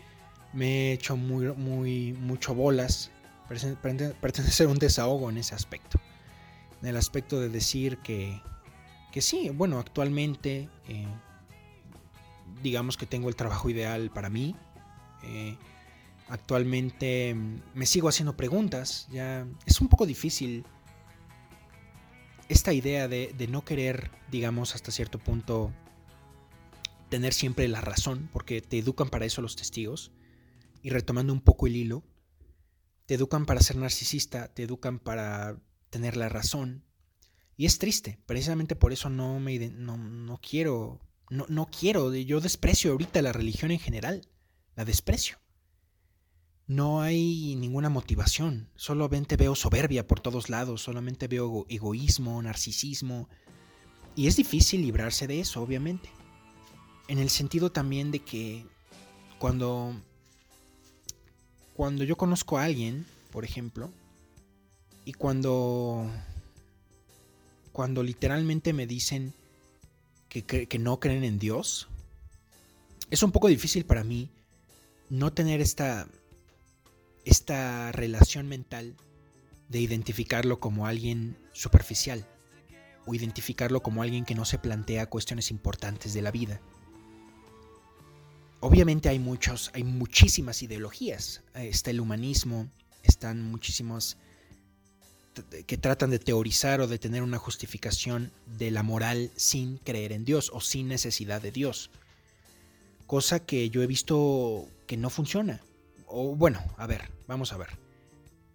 he 0.60 0.92
hecho 0.92 1.16
muy, 1.16 1.46
muy, 1.54 2.12
mucho 2.12 2.54
bolas, 2.54 3.10
pretende, 3.48 4.16
ser 4.52 4.68
un 4.68 4.78
desahogo 4.78 5.30
en 5.30 5.38
ese 5.38 5.56
aspecto. 5.56 6.00
En 6.82 6.90
el 6.90 6.98
aspecto 6.98 7.40
de 7.40 7.50
decir 7.50 7.98
que, 8.00 8.42
que 9.12 9.22
sí, 9.22 9.50
bueno, 9.50 9.80
actualmente 9.80 10.70
eh, 10.88 11.08
digamos 12.62 12.98
que 12.98 13.06
tengo 13.06 13.30
el 13.30 13.36
trabajo 13.36 13.70
ideal 13.70 14.10
para 14.12 14.30
mí. 14.30 14.56
Eh, 15.24 15.58
actualmente 16.28 17.34
mm, 17.34 17.62
me 17.74 17.86
sigo 17.86 18.10
haciendo 18.10 18.36
preguntas, 18.36 19.08
ya 19.12 19.46
es 19.66 19.82
un 19.82 19.88
poco 19.88 20.06
difícil 20.06 20.66
esta 22.48 22.74
idea 22.74 23.08
de, 23.08 23.34
de, 23.38 23.48
no 23.48 23.66
querer, 23.66 24.12
digamos, 24.30 24.76
hasta 24.76 24.92
cierto 24.92 25.18
punto 25.18 25.72
tener 27.10 27.34
siempre 27.34 27.68
la 27.68 27.82
razón, 27.82 28.30
porque 28.32 28.62
te 28.62 28.78
educan 28.78 29.10
para 29.10 29.26
eso 29.26 29.42
los 29.42 29.56
testigos, 29.56 30.12
y 30.84 30.90
retomando 30.90 31.34
un 31.34 31.42
poco 31.42 31.66
el 31.66 31.76
hilo, 31.76 32.04
te 33.06 33.16
educan 33.16 33.46
para 33.46 33.62
ser 33.62 33.78
narcisista, 33.78 34.54
te 34.54 34.64
educan 34.64 35.00
para 35.00 35.60
tener 35.90 36.18
la 36.18 36.30
razón, 36.30 36.84
y 37.58 37.66
es 37.66 37.80
triste, 37.80 38.20
precisamente 38.26 38.76
por 38.76 38.92
eso 38.92 39.10
no 39.10 39.40
me 39.40 39.58
no, 39.70 39.98
no 39.98 40.40
quiero, 40.42 41.00
no, 41.30 41.46
no 41.48 41.68
quiero, 41.68 42.14
yo 42.14 42.42
desprecio 42.42 42.92
ahorita 42.92 43.22
la 43.22 43.32
religión 43.32 43.72
en 43.72 43.80
general, 43.80 44.28
la 44.76 44.84
desprecio. 44.84 45.40
No 46.68 47.02
hay 47.02 47.56
ninguna 47.56 47.90
motivación, 47.90 48.70
solamente 48.76 49.38
veo 49.38 49.56
soberbia 49.56 50.08
por 50.08 50.20
todos 50.20 50.50
lados, 50.50 50.82
solamente 50.82 51.28
veo 51.28 51.66
egoísmo, 51.70 52.42
narcisismo, 52.42 53.30
Y 54.18 54.28
es 54.28 54.36
difícil 54.38 54.82
librarse 54.82 55.28
de 55.28 55.42
eso, 55.42 55.62
obviamente. 55.62 56.10
En 57.08 57.20
el 57.20 57.30
sentido 57.30 57.72
también 57.72 58.12
de 58.12 58.20
que 58.20 58.66
cuando, 59.40 60.02
cuando 61.76 62.06
yo 62.06 62.16
conozco 62.16 62.58
a 62.58 62.64
alguien, 62.64 63.06
por 63.32 63.44
ejemplo, 63.44 63.92
y 65.04 65.14
cuando, 65.14 66.10
cuando 67.72 68.02
literalmente 68.02 68.72
me 68.74 68.88
dicen 68.88 69.34
que, 70.30 70.44
que 70.44 70.80
no 70.80 71.00
creen 71.00 71.24
en 71.24 71.38
Dios, 71.38 71.90
es 73.12 73.22
un 73.24 73.32
poco 73.32 73.50
difícil 73.50 73.86
para 73.86 74.04
mí 74.04 74.30
no 75.10 75.34
tener 75.34 75.62
esta, 75.62 76.08
esta 77.26 77.92
relación 77.92 78.48
mental 78.48 78.96
de 79.70 79.80
identificarlo 79.80 80.60
como 80.60 80.88
alguien 80.88 81.38
superficial 81.52 82.26
o 83.06 83.14
identificarlo 83.14 83.82
como 83.82 84.02
alguien 84.02 84.26
que 84.26 84.36
no 84.36 84.46
se 84.46 84.60
plantea 84.60 85.10
cuestiones 85.10 85.52
importantes 85.52 86.14
de 86.14 86.22
la 86.22 86.32
vida. 86.32 86.62
Obviamente 88.66 89.10
hay 89.10 89.20
muchos, 89.20 89.70
hay 89.76 89.84
muchísimas 89.84 90.64
ideologías. 90.64 91.44
Está 91.54 91.92
el 91.92 92.02
humanismo, 92.02 92.68
están 93.04 93.44
muchísimos 93.44 94.18
que 95.68 95.78
tratan 95.78 96.10
de 96.10 96.18
teorizar 96.18 96.82
o 96.82 96.88
de 96.88 96.98
tener 96.98 97.22
una 97.22 97.38
justificación 97.38 98.32
de 98.58 98.72
la 98.72 98.82
moral 98.82 99.30
sin 99.36 99.78
creer 99.78 100.14
en 100.14 100.26
Dios 100.26 100.50
o 100.52 100.62
sin 100.62 100.88
necesidad 100.88 101.44
de 101.44 101.52
Dios. 101.52 101.92
Cosa 103.06 103.40
que 103.40 103.70
yo 103.70 103.84
he 103.84 103.88
visto 103.88 104.68
que 104.88 104.98
no 104.98 105.12
funciona. 105.12 105.62
O 106.08 106.36
bueno, 106.36 106.60
a 106.78 106.88
ver, 106.88 107.12
vamos 107.28 107.54
a 107.54 107.58
ver. 107.58 107.78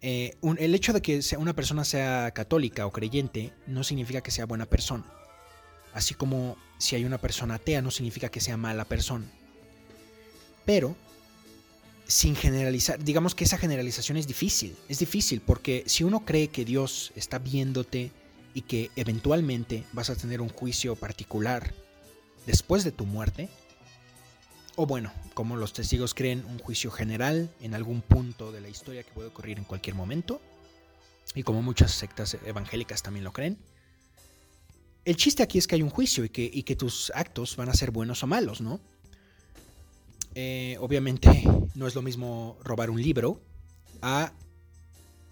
Eh, 0.01 0.37
el 0.59 0.75
hecho 0.75 0.93
de 0.93 1.03
que 1.03 1.21
una 1.39 1.55
persona 1.55 1.85
sea 1.85 2.33
católica 2.33 2.85
o 2.85 2.91
creyente 2.91 3.53
no 3.69 3.85
significa 3.85 4.23
que 4.23 4.33
sea 4.33 4.47
buena 4.47 4.67
persona. 4.67 5.05
Así 5.95 6.15
como 6.15 6.57
si 6.79 6.97
hay 6.97 7.05
una 7.05 7.19
persona 7.19 7.55
atea 7.55 7.81
no 7.81 7.93
significa 7.93 8.29
que 8.29 8.41
sea 8.41 8.57
mala 8.57 8.87
persona. 8.87 9.31
Pero, 10.71 10.95
sin 12.07 12.37
generalizar, 12.37 13.03
digamos 13.03 13.35
que 13.35 13.43
esa 13.43 13.59
generalización 13.59 14.17
es 14.17 14.29
difícil. 14.29 14.77
Es 14.89 15.01
difícil 15.01 15.41
porque 15.41 15.83
si 15.87 16.05
uno 16.05 16.25
cree 16.25 16.47
que 16.47 16.65
Dios 16.65 17.11
está 17.17 17.41
viéndote 17.41 18.13
y 18.55 18.63
que 18.63 18.93
eventualmente 18.95 19.83
vas 19.93 20.11
a 20.11 20.15
tener 20.15 20.41
un 20.41 20.49
juicio 20.49 20.95
particular 20.95 21.75
después 22.47 22.85
de 22.85 22.93
tu 22.93 23.05
muerte, 23.05 23.49
o 24.77 24.87
bueno, 24.87 25.13
como 25.35 25.57
los 25.57 25.73
testigos 25.73 26.15
creen, 26.15 26.45
un 26.45 26.61
juicio 26.61 26.93
general 26.93 27.53
en 27.61 27.75
algún 27.75 28.01
punto 28.01 28.53
de 28.53 28.61
la 28.61 28.69
historia 28.69 29.03
que 29.03 29.11
puede 29.11 29.27
ocurrir 29.27 29.59
en 29.59 29.65
cualquier 29.65 29.97
momento, 29.97 30.41
y 31.35 31.43
como 31.43 31.63
muchas 31.63 31.91
sectas 31.91 32.37
evangélicas 32.47 33.03
también 33.03 33.25
lo 33.25 33.33
creen. 33.33 33.59
El 35.05 35.17
chiste 35.17 35.43
aquí 35.43 35.59
es 35.59 35.67
que 35.67 35.75
hay 35.75 35.83
un 35.83 35.91
juicio 35.91 36.25
y 36.25 36.29
que, 36.29 36.63
que 36.63 36.77
tus 36.77 37.11
actos 37.17 37.57
van 37.57 37.71
a 37.71 37.75
ser 37.75 37.91
buenos 37.91 38.23
o 38.23 38.29
malos, 38.29 38.61
¿no? 38.61 38.79
Eh, 40.35 40.77
obviamente 40.81 41.45
no 41.75 41.87
es 41.87 41.95
lo 41.95 42.03
mismo 42.03 42.57
robar 42.63 42.91
un 42.91 43.03
libro 43.03 43.41
a 44.03 44.33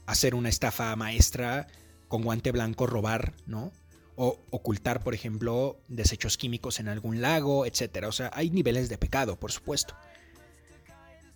hacer 0.06 0.34
una 0.34 0.48
estafa 0.48 0.94
maestra 0.96 1.66
con 2.08 2.22
guante 2.22 2.52
blanco, 2.52 2.86
robar, 2.86 3.34
¿no? 3.46 3.72
o 4.20 4.36
ocultar, 4.50 5.04
por 5.04 5.14
ejemplo, 5.14 5.78
desechos 5.86 6.36
químicos 6.36 6.80
en 6.80 6.88
algún 6.88 7.20
lago, 7.20 7.64
etc. 7.64 8.06
O 8.08 8.12
sea, 8.12 8.32
hay 8.34 8.50
niveles 8.50 8.88
de 8.88 8.98
pecado, 8.98 9.38
por 9.38 9.52
supuesto. 9.52 9.94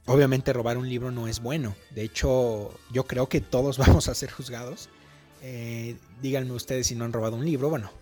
Obviamente 0.07 0.53
robar 0.53 0.77
un 0.77 0.89
libro 0.89 1.13
no 1.13 1.29
es 1.29 1.39
bueno. 1.39 1.77
De 1.91 2.03
hecho, 2.03 2.77
yo 2.91 3.05
creo 3.05 3.29
que 3.29 3.41
todos 3.41 3.79
vamos 3.87 4.09
a 4.09 4.17
ser 4.17 4.33
juzgados. 4.33 4.89
Eh, 5.43 5.97
díganme 6.21 6.51
ustedes 6.53 6.89
si 6.89 6.97
no 6.97 7.05
han 7.05 7.13
robado 7.13 7.37
un 7.37 7.45
libro. 7.45 7.71
Bueno, 7.71 7.93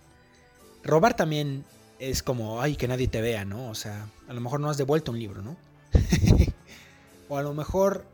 robar 0.83 1.15
también 1.15 1.63
es 2.01 2.23
como, 2.23 2.61
ay, 2.61 2.75
que 2.75 2.87
nadie 2.87 3.07
te 3.07 3.21
vea, 3.21 3.45
¿no? 3.45 3.69
O 3.69 3.75
sea, 3.75 4.09
a 4.27 4.33
lo 4.33 4.41
mejor 4.41 4.59
no 4.59 4.69
has 4.69 4.77
devuelto 4.77 5.11
un 5.11 5.19
libro, 5.19 5.41
¿no? 5.41 5.55
o 7.29 7.37
a 7.37 7.43
lo 7.43 7.53
mejor 7.53 8.05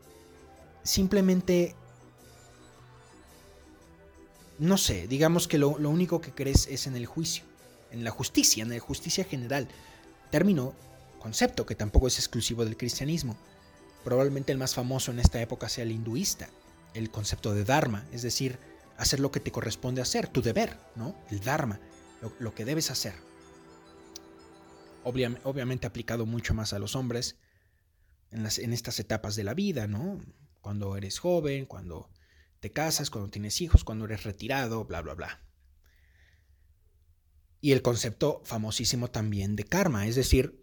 simplemente 0.82 1.74
no 4.58 4.76
sé, 4.76 5.06
digamos 5.06 5.46
que 5.46 5.58
lo, 5.58 5.70
único 5.70 6.20
que 6.20 6.32
crees 6.32 6.66
es 6.66 6.86
en 6.86 6.96
el 6.96 7.06
juicio, 7.06 7.44
en 7.92 8.04
la 8.04 8.10
justicia, 8.10 8.62
en 8.62 8.70
la 8.70 8.80
justicia 8.80 9.24
general. 9.24 9.68
Término, 10.30 10.74
concepto 11.20 11.64
que 11.64 11.74
tampoco 11.74 12.08
es 12.08 12.18
exclusivo 12.18 12.64
del 12.64 12.76
cristianismo. 12.76 13.36
Probablemente 14.04 14.52
el 14.52 14.58
más 14.58 14.74
famoso 14.74 15.12
en 15.12 15.20
esta 15.20 15.40
época 15.40 15.68
sea 15.68 15.84
el 15.84 15.92
hinduista, 15.92 16.48
el 16.94 17.10
concepto 17.10 17.54
de 17.54 17.64
dharma, 17.64 18.04
es 18.12 18.22
decir, 18.22 18.58
hacer 18.96 19.20
lo 19.20 19.30
que 19.30 19.40
te 19.40 19.52
corresponde 19.52 20.02
hacer, 20.02 20.26
tu 20.28 20.42
deber, 20.42 20.76
¿no? 20.96 21.14
El 21.30 21.40
dharma, 21.40 21.78
lo, 22.40 22.54
que 22.54 22.64
debes 22.64 22.90
hacer. 22.90 23.14
Obviamente 25.08 25.86
aplicado 25.86 26.26
mucho 26.26 26.54
más 26.54 26.72
a 26.72 26.78
los 26.78 26.94
hombres 26.96 27.36
en, 28.30 28.72
estas 28.72 29.00
etapas 29.00 29.36
de 29.36 29.44
la 29.44 29.54
vida, 29.54 29.86
¿no? 29.86 30.20
Cuando 30.60 30.96
eres 30.96 31.18
joven, 31.18 31.66
cuando 31.66 32.10
te 32.60 32.72
casas, 32.72 33.10
cuando 33.10 33.30
tienes 33.30 33.60
hijos, 33.60 33.84
cuando 33.84 34.04
eres 34.04 34.24
retirado, 34.24 34.84
bla, 34.84 35.00
bla, 35.00 35.14
bla. 35.14 35.40
Y 37.60 37.72
el 37.72 37.82
concepto 37.82 38.42
famosísimo 38.44 39.10
también 39.10 39.56
de 39.56 39.64
karma, 39.64 40.06
es 40.06 40.14
decir, 40.14 40.62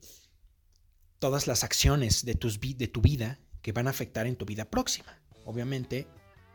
todas 1.19 1.47
las 1.47 1.63
acciones 1.63 2.23
de, 2.23 2.33
de 2.33 2.87
tu 2.87 3.01
vida 3.01 3.39
que 3.61 3.71
van 3.71 3.87
a 3.87 3.89
afectar 3.89 4.27
en 4.27 4.35
tu 4.35 4.45
vida 4.45 4.69
próxima. 4.69 5.21
Obviamente, 5.43 6.07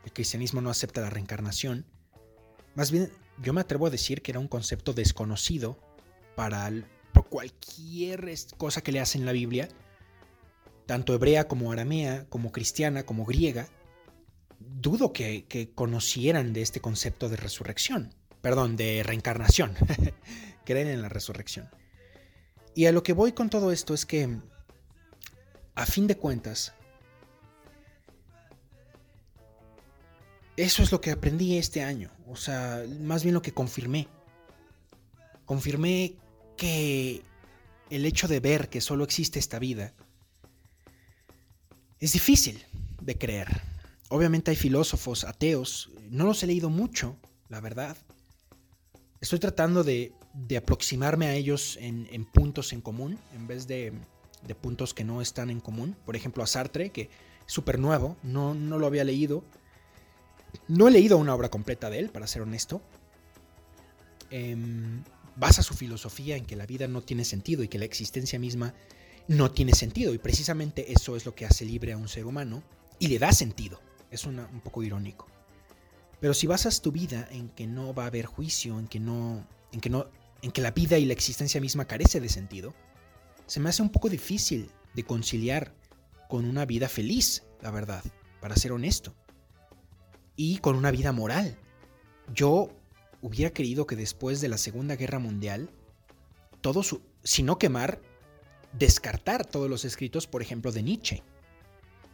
el 0.05 0.13
cristianismo 0.13 0.61
no 0.61 0.69
acepta 0.69 1.01
la 1.01 1.09
reencarnación. 1.09 1.85
Más 2.75 2.91
bien, 2.91 3.11
yo 3.41 3.53
me 3.53 3.61
atrevo 3.61 3.87
a 3.87 3.91
decir 3.91 4.21
que 4.21 4.31
era 4.31 4.39
un 4.39 4.47
concepto 4.47 4.93
desconocido 4.93 5.77
para 6.35 6.65
cualquier 7.31 8.31
cosa 8.57 8.83
que 8.83 8.91
le 8.91 8.99
hacen 8.99 9.21
en 9.21 9.25
la 9.25 9.31
Biblia, 9.31 9.67
tanto 10.85 11.15
hebrea 11.15 11.47
como 11.47 11.71
aramea, 11.71 12.27
como 12.29 12.51
cristiana, 12.51 13.03
como 13.03 13.25
griega 13.25 13.67
dudo 14.81 15.13
que, 15.13 15.71
conocieran 15.75 16.53
de 16.53 16.61
este 16.61 16.81
concepto 16.81 17.29
de 17.29 17.37
resurrección, 17.37 18.13
perdón, 18.41 18.75
de 18.75 19.03
reencarnación, 19.03 19.75
creen 20.65 20.87
en 20.87 21.01
la 21.01 21.09
resurrección. 21.09 21.69
Y 22.75 22.85
a 22.85 22.91
lo 22.91 23.03
que 23.03 23.13
voy 23.13 23.33
con 23.33 23.49
todo 23.49 23.71
esto 23.71 23.93
es 23.93 24.05
que, 24.05 24.39
a 25.75 25.85
fin 25.85 26.07
de 26.07 26.17
cuentas, 26.17 26.73
eso 30.57 30.83
es 30.83 30.91
lo 30.91 31.01
que 31.01 31.11
aprendí 31.11 31.57
este 31.57 31.83
año, 31.83 32.11
o 32.27 32.35
sea, 32.35 32.83
más 32.99 33.23
bien 33.23 33.33
lo 33.33 33.41
que 33.41 33.53
confirmé. 33.53 34.07
Confirmé 35.45 36.15
que 36.61 37.23
el 37.89 38.05
hecho 38.05 38.27
de 38.27 38.39
ver 38.39 38.69
que 38.69 38.81
solo 38.81 39.03
existe 39.03 39.39
esta 39.39 39.57
vida 39.57 39.93
es 41.99 42.13
difícil 42.13 42.63
de 43.01 43.17
creer 43.17 43.71
obviamente 44.11 44.51
hay 44.51 44.57
filósofos 44.57 45.23
ateos, 45.23 45.89
no 46.09 46.25
los 46.25 46.43
he 46.43 46.47
leído 46.47 46.69
mucho, 46.69 47.15
la 47.47 47.61
verdad. 47.61 47.95
Estoy 49.21 49.39
tratando 49.39 49.83
de, 49.83 50.13
aproximarme 50.57 51.27
a 51.27 51.33
ellos 51.33 51.77
en, 51.79 52.25
puntos 52.25 52.73
en 52.73 52.81
común, 52.81 53.17
en 53.33 53.47
vez 53.47 53.67
de, 53.67 53.93
puntos 54.59 54.93
que 54.93 55.05
no 55.05 55.21
están 55.21 55.49
en 55.49 55.61
común. 55.61 55.95
Por 56.05 56.17
ejemplo, 56.17 56.43
a 56.43 56.47
Sartre, 56.47 56.89
que 56.89 57.03
es 57.03 57.09
súper 57.53 57.79
nuevo, 57.79 58.17
no, 58.21 58.53
no 58.53 58.77
lo 58.79 58.87
había 58.87 59.05
leído. 59.05 59.45
No 60.67 60.89
he 60.89 60.91
leído 60.91 61.17
una 61.17 61.33
obra 61.33 61.49
completa 61.49 61.89
de 61.89 61.99
él, 61.99 62.09
para 62.09 62.27
ser 62.27 62.41
honesto. 62.41 62.81
Em, 64.29 65.03
basa 65.35 65.63
su 65.63 65.73
filosofía 65.73 66.35
en 66.35 66.45
que 66.45 66.55
la 66.55 66.65
vida 66.65 66.87
no 66.87 67.01
tiene 67.01 67.25
sentido 67.25 67.63
y 67.63 67.67
que 67.67 67.79
la 67.79 67.85
existencia 67.85 68.39
misma 68.39 68.73
no 69.27 69.51
tiene 69.51 69.73
sentido. 69.73 70.13
Y 70.13 70.17
precisamente 70.17 70.91
eso 70.91 71.15
es 71.15 71.25
lo 71.25 71.35
que 71.35 71.45
hace 71.45 71.65
libre 71.65 71.93
a 71.93 71.97
un 71.97 72.07
ser 72.07 72.25
humano 72.25 72.63
y 72.99 73.07
le 73.07 73.19
da 73.19 73.31
sentido. 73.31 73.81
Es 74.09 74.25
un 74.25 74.61
poco 74.63 74.83
irónico. 74.83 75.27
Pero 76.19 76.33
si 76.33 76.47
basas 76.47 76.81
tu 76.81 76.91
vida 76.91 77.27
en 77.31 77.49
que 77.49 77.65
no 77.65 77.93
va 77.93 78.03
a 78.03 78.07
haber 78.07 78.25
juicio, 78.25 78.77
en 78.77 78.87
que 78.87 78.99
no, 78.99 79.47
en 79.71 79.81
que 79.81 79.89
no, 79.89 80.07
en 80.41 80.51
que 80.51 80.61
la 80.61 80.71
vida 80.71 80.97
y 80.97 81.05
la 81.05 81.13
existencia 81.13 81.59
misma 81.61 81.85
carece 81.85 82.19
de 82.19 82.29
sentido, 82.29 82.73
se 83.47 83.59
me 83.59 83.69
hace 83.69 83.81
un 83.81 83.89
poco 83.89 84.09
difícil 84.09 84.69
de 84.93 85.03
conciliar 85.03 85.73
con 86.29 86.45
una 86.45 86.65
vida 86.65 86.87
feliz, 86.89 87.43
la 87.61 87.71
verdad, 87.71 88.03
para 88.39 88.55
ser 88.55 88.71
honesto, 88.71 89.15
y 90.35 90.57
con 90.59 90.75
una 90.75 90.91
vida 90.91 91.11
moral. 91.11 91.57
Yo 92.33 92.69
hubiera 93.21 93.51
querido 93.51 93.85
que 93.85 93.95
después 93.95 94.41
de 94.41 94.49
la 94.49 94.57
Segunda 94.57 94.95
Guerra 94.95 95.19
Mundial, 95.19 95.69
todo 96.61 96.83
su, 96.83 97.01
si 97.23 97.43
no 97.43 97.57
quemar, 97.57 98.01
descartar 98.73 99.45
todos 99.45 99.69
los 99.69 99.85
escritos, 99.85 100.27
por 100.27 100.41
ejemplo, 100.41 100.71
de 100.71 100.83
Nietzsche. 100.83 101.23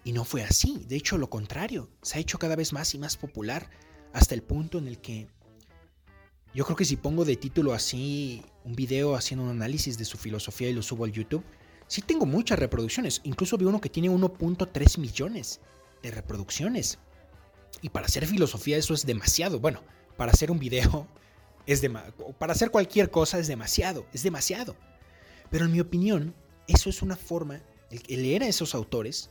Y 0.04 0.14
no 0.14 0.24
fue 0.24 0.44
así, 0.44 0.86
de 0.88 0.96
hecho 0.96 1.18
lo 1.18 1.30
contrario, 1.30 1.90
se 2.02 2.18
ha 2.18 2.22
hecho 2.22 2.40
cada 2.40 2.56
vez 2.56 2.72
más 2.72 2.94
y 2.94 2.98
más 2.98 3.18
popular 3.18 3.70
hasta 4.14 4.36
el 4.36 4.42
punto 4.42 4.78
en 4.78 4.88
el 4.88 5.00
que 5.00 5.28
yo 6.54 6.66
creo 6.66 6.78
que 6.78 6.86
si 6.86 6.96
pongo 6.96 7.26
de 7.26 7.36
título 7.36 7.74
así 7.74 8.42
un 8.64 8.74
video 8.74 9.16
haciendo 9.16 9.44
un 9.44 9.52
análisis 9.52 9.98
de 9.98 10.06
su 10.06 10.18
filosofía 10.18 10.70
y 10.70 10.74
lo 10.74 10.82
subo 10.82 11.04
al 11.04 11.12
YouTube, 11.12 11.44
sí 11.88 12.02
tengo 12.02 12.26
muchas 12.26 12.58
reproducciones, 12.58 13.22
incluso 13.24 13.58
vi 13.58 13.66
uno 13.66 13.82
que 13.82 13.90
tiene 13.90 14.10
1.3 14.10 14.98
millones 14.98 15.60
de 16.02 16.12
reproducciones. 16.12 17.00
Y 17.82 17.90
para 17.90 18.08
hacer 18.08 18.26
filosofía 18.26 18.78
eso 18.78 18.94
es 18.94 19.06
demasiado, 19.06 19.60
bueno, 19.60 19.84
para 20.18 20.32
hacer 20.32 20.52
un 20.52 20.60
video 20.60 21.08
es 21.66 21.82
para 22.38 22.54
hacer 22.54 22.72
cualquier 22.72 23.12
cosa 23.12 23.40
es 23.40 23.48
demasiado, 23.48 24.06
es 24.14 24.24
demasiado. 24.24 24.76
Pero 25.50 25.66
en 25.66 25.72
mi 25.72 25.80
opinión, 25.80 26.36
eso 26.68 26.90
es 26.90 27.02
una 27.02 27.16
forma, 27.16 27.62
el 27.90 28.22
leer 28.24 28.44
a 28.44 28.48
esos 28.48 28.76
autores, 28.76 29.30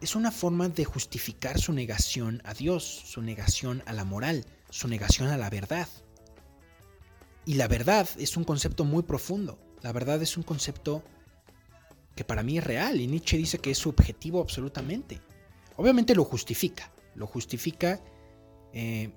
es 0.00 0.14
una 0.14 0.30
forma 0.30 0.68
de 0.68 0.84
justificar 0.84 1.58
su 1.58 1.72
negación 1.72 2.40
a 2.44 2.54
Dios, 2.54 2.84
su 2.84 3.22
negación 3.22 3.82
a 3.86 3.92
la 3.92 4.04
moral, 4.04 4.44
su 4.70 4.88
negación 4.88 5.28
a 5.28 5.36
la 5.36 5.50
verdad. 5.50 5.88
Y 7.44 7.54
la 7.54 7.66
verdad 7.66 8.08
es 8.18 8.36
un 8.36 8.44
concepto 8.44 8.84
muy 8.84 9.02
profundo. 9.02 9.58
La 9.82 9.92
verdad 9.92 10.22
es 10.22 10.36
un 10.36 10.42
concepto 10.42 11.02
que 12.14 12.24
para 12.24 12.42
mí 12.42 12.58
es 12.58 12.64
real 12.64 13.00
y 13.00 13.06
Nietzsche 13.06 13.36
dice 13.36 13.58
que 13.58 13.70
es 13.70 13.78
subjetivo 13.78 14.40
absolutamente. 14.40 15.20
Obviamente 15.76 16.14
lo 16.14 16.24
justifica, 16.24 16.92
lo 17.14 17.26
justifica. 17.26 18.00
Eh, 18.72 19.10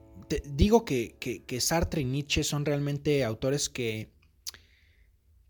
digo 0.45 0.85
que, 0.85 1.17
que, 1.19 1.61
Sartre 1.61 2.01
y 2.01 2.05
Nietzsche 2.05 2.43
son 2.43 2.65
realmente 2.65 3.23
autores 3.23 3.69
que, 3.69 4.11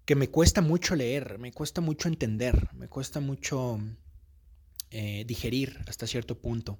que 0.05 0.15
me 0.15 0.29
cuesta 0.29 0.61
mucho 0.61 0.95
leer, 0.95 1.37
me 1.39 1.51
cuesta 1.51 1.81
mucho 1.81 2.07
entender, 2.07 2.69
me 2.73 2.87
cuesta 2.87 3.19
mucho 3.19 3.79
eh, 4.89 5.23
digerir 5.25 5.79
hasta 5.87 6.07
cierto 6.07 6.39
punto. 6.39 6.79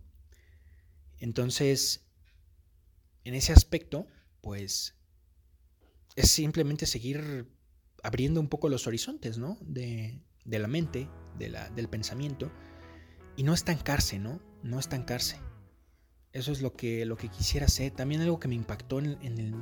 Entonces, 1.19 2.03
en 3.23 3.35
ese 3.35 3.53
aspecto, 3.53 4.07
pues 4.41 4.95
es 6.15 6.31
simplemente 6.31 6.85
seguir 6.85 7.47
abriendo 8.03 8.39
un 8.39 8.47
poco 8.47 8.69
los 8.69 8.87
horizontes, 8.87 9.37
¿no? 9.37 9.57
De, 9.61 10.19
la 10.45 10.67
mente, 10.67 11.07
de 11.37 11.49
la, 11.49 11.69
del 11.69 11.87
pensamiento, 11.87 12.51
y 13.37 13.43
no 13.43 13.53
estancarse, 13.53 14.19
¿no? 14.19 14.41
No 14.63 14.79
estancarse. 14.79 15.37
Eso 16.33 16.51
es 16.51 16.61
lo 16.61 16.73
que, 16.73 17.05
lo 17.05 17.17
que 17.17 17.29
quisiera 17.29 17.65
hacer. 17.65 17.91
También 17.91 18.21
algo 18.21 18.39
que 18.39 18.47
me 18.47 18.55
impactó 18.55 18.99
en, 18.99 19.17
el... 19.21 19.53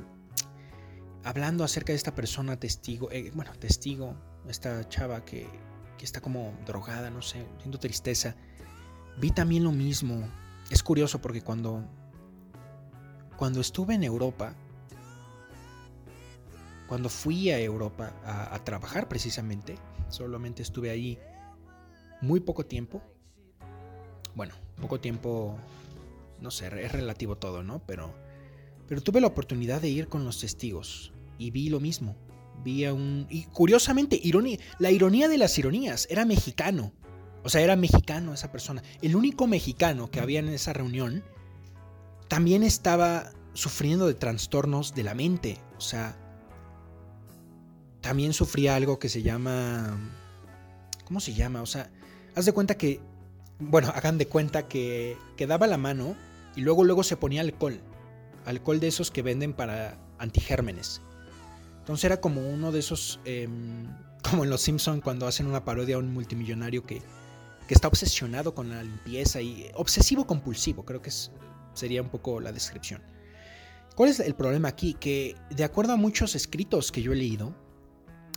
Hablando 1.24 1.64
acerca 1.64 1.92
de 1.92 1.96
esta 1.96 2.14
persona 2.14 2.58
testigo, 2.58 3.10
eh, 3.10 3.30
bueno, 3.34 3.52
testigo, 3.58 4.14
esta 4.48 4.88
chava 4.88 5.24
que, 5.24 5.46
que 5.98 6.04
está 6.04 6.20
como 6.20 6.54
drogada, 6.64 7.10
no 7.10 7.20
sé, 7.20 7.44
siento 7.58 7.78
tristeza. 7.78 8.36
Vi 9.18 9.30
también 9.32 9.64
lo 9.64 9.72
mismo. 9.72 10.26
Es 10.70 10.82
curioso 10.82 11.20
porque 11.20 11.42
cuando, 11.42 11.84
cuando 13.36 13.60
estuve 13.60 13.94
en 13.94 14.04
Europa, 14.04 14.54
cuando 16.90 17.08
fui 17.08 17.50
a 17.50 17.60
Europa 17.60 18.12
a, 18.24 18.58
trabajar 18.64 19.08
precisamente, 19.08 19.76
solamente 20.08 20.62
estuve 20.62 20.90
ahí 20.90 21.18
muy 22.20 22.40
poco 22.40 22.64
tiempo. 22.64 23.02
Bueno, 24.34 24.54
poco 24.80 24.98
tiempo, 24.98 25.56
no 26.40 26.50
sé, 26.50 26.66
es 26.66 26.92
relativo 26.92 27.36
todo, 27.36 27.62
¿no? 27.62 27.82
Pero, 27.86 28.14
pero 28.88 29.00
tuve 29.00 29.20
la 29.20 29.28
oportunidad 29.28 29.80
de 29.80 29.88
ir 29.88 30.08
con 30.08 30.24
los 30.24 30.40
testigos 30.40 31.12
y 31.38 31.50
vi 31.50 31.68
lo 31.68 31.80
mismo. 31.80 32.16
Vi 32.62 32.84
a 32.84 32.92
un... 32.92 33.26
Y 33.30 33.44
curiosamente, 33.44 34.20
ironía, 34.22 34.58
la 34.78 34.90
ironía 34.90 35.28
de 35.28 35.38
las 35.38 35.58
ironías, 35.58 36.06
era 36.10 36.24
mexicano. 36.24 36.92
O 37.42 37.48
sea, 37.48 37.62
era 37.62 37.76
mexicano 37.76 38.34
esa 38.34 38.52
persona. 38.52 38.82
El 39.00 39.16
único 39.16 39.46
mexicano 39.46 40.10
que 40.10 40.20
había 40.20 40.40
en 40.40 40.50
esa 40.50 40.72
reunión 40.72 41.24
también 42.28 42.62
estaba 42.62 43.32
sufriendo 43.54 44.06
de 44.06 44.14
trastornos 44.14 44.94
de 44.94 45.02
la 45.04 45.14
mente. 45.14 45.58
O 45.78 45.80
sea, 45.80 46.16
también 48.00 48.32
sufría 48.32 48.76
algo 48.76 48.98
que 48.98 49.08
se 49.08 49.22
llama... 49.22 49.98
¿Cómo 51.04 51.20
se 51.20 51.34
llama? 51.34 51.62
O 51.62 51.66
sea, 51.66 51.90
haz 52.34 52.44
de 52.44 52.52
cuenta 52.52 52.76
que... 52.76 53.00
Bueno, 53.58 53.88
hagan 53.94 54.18
de 54.18 54.26
cuenta 54.26 54.68
que, 54.68 55.16
que 55.36 55.46
daba 55.46 55.66
la 55.66 55.76
mano 55.76 56.16
y 56.56 56.60
luego 56.62 56.84
luego 56.84 57.02
se 57.02 57.16
ponía 57.16 57.40
alcohol. 57.40 57.80
Alcohol 58.44 58.80
de 58.80 58.88
esos 58.88 59.10
que 59.10 59.22
venden 59.22 59.52
para 59.52 59.98
antigérmenes. 60.18 61.02
Entonces 61.78 62.04
era 62.04 62.20
como 62.20 62.48
uno 62.48 62.72
de 62.72 62.78
esos, 62.78 63.20
em, 63.24 63.86
como 64.28 64.44
en 64.44 64.50
Los 64.50 64.62
Simpson 64.62 65.00
cuando 65.00 65.26
hacen 65.26 65.46
una 65.46 65.64
parodia 65.64 65.96
a 65.96 65.98
un 65.98 66.12
multimillonario 66.12 66.84
que, 66.84 67.02
que 67.66 67.74
está 67.74 67.88
obsesionado 67.88 68.54
con 68.54 68.70
la 68.70 68.82
limpieza 68.82 69.40
y 69.40 69.70
obsesivo 69.74 70.26
compulsivo, 70.26 70.84
creo 70.84 71.00
que 71.02 71.10
sería 71.74 72.02
un 72.02 72.08
poco 72.08 72.40
la 72.40 72.52
descripción. 72.52 73.02
¿Cuál 73.94 74.10
es 74.10 74.20
el 74.20 74.34
problema 74.34 74.68
aquí? 74.68 74.94
Que 74.94 75.36
de 75.50 75.64
acuerdo 75.64 75.92
a 75.92 75.96
muchos 75.96 76.34
escritos 76.34 76.92
que 76.92 77.02
yo 77.02 77.12
he 77.12 77.16
leído, 77.16 77.54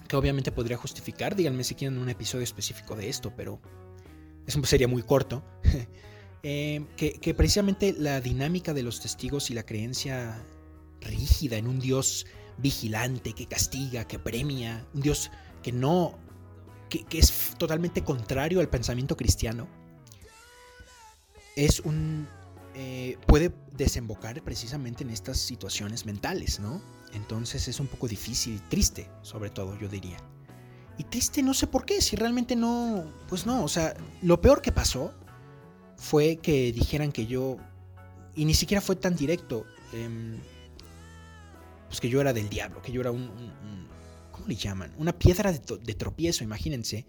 que 0.07 0.15
obviamente 0.15 0.51
podría 0.51 0.77
justificar, 0.77 1.35
díganme 1.35 1.63
si 1.63 1.75
quieren 1.75 1.97
un 1.97 2.09
episodio 2.09 2.43
específico 2.43 2.95
de 2.95 3.09
esto, 3.09 3.33
pero 3.35 3.61
eso 4.45 4.63
sería 4.65 4.87
muy 4.87 5.03
corto, 5.03 5.43
que, 6.43 7.17
que 7.21 7.33
precisamente 7.33 7.95
la 7.97 8.19
dinámica 8.19 8.73
de 8.73 8.83
los 8.83 8.99
testigos 8.99 9.49
y 9.49 9.53
la 9.53 9.63
creencia 9.63 10.43
rígida 11.01 11.57
en 11.57 11.67
un 11.67 11.79
Dios 11.79 12.25
vigilante, 12.57 13.33
que 13.33 13.47
castiga, 13.47 14.05
que 14.05 14.19
premia, 14.19 14.85
un 14.93 15.01
Dios 15.01 15.31
que 15.61 15.71
no, 15.71 16.17
que, 16.89 17.05
es 17.17 17.53
totalmente 17.57 18.03
contrario 18.03 18.59
al 18.59 18.69
pensamiento 18.69 19.15
cristiano, 19.15 19.67
es 21.55 21.79
un, 21.79 22.27
eh, 22.75 23.17
puede 23.25 23.51
desembocar 23.71 24.41
precisamente 24.43 25.03
en 25.03 25.09
estas 25.09 25.37
situaciones 25.37 26.05
mentales, 26.05 26.59
¿no? 26.59 26.81
Entonces 27.13 27.67
es 27.67 27.79
un 27.79 27.87
poco 27.87 28.07
difícil, 28.07 28.61
triste, 28.69 29.09
sobre 29.21 29.49
todo, 29.49 29.77
yo 29.79 29.87
diría. 29.87 30.17
Y 30.97 31.05
triste 31.05 31.41
no 31.41 31.53
sé 31.53 31.67
por 31.67 31.85
qué, 31.85 32.01
si 32.01 32.15
realmente 32.15 32.55
no, 32.55 33.11
pues 33.27 33.45
no, 33.45 33.63
o 33.63 33.67
sea, 33.67 33.95
lo 34.21 34.41
peor 34.41 34.61
que 34.61 34.71
pasó 34.71 35.13
fue 35.97 36.37
que 36.37 36.71
dijeran 36.71 37.11
que 37.11 37.25
yo, 37.25 37.57
y 38.35 38.45
ni 38.45 38.53
siquiera 38.53 38.81
fue 38.81 38.95
tan 38.95 39.15
directo, 39.15 39.65
eh, 39.93 40.37
pues 41.87 42.01
que 42.01 42.09
yo 42.09 42.19
era 42.21 42.33
del 42.33 42.49
diablo, 42.49 42.81
que 42.81 42.91
yo 42.91 43.01
era 43.01 43.11
un, 43.11 43.29
¿cómo 44.31 44.47
le 44.47 44.55
llaman? 44.55 44.91
Una 44.97 45.13
piedra 45.13 45.51
de, 45.51 45.93
tropiezo, 45.93 46.43
imagínense. 46.43 47.05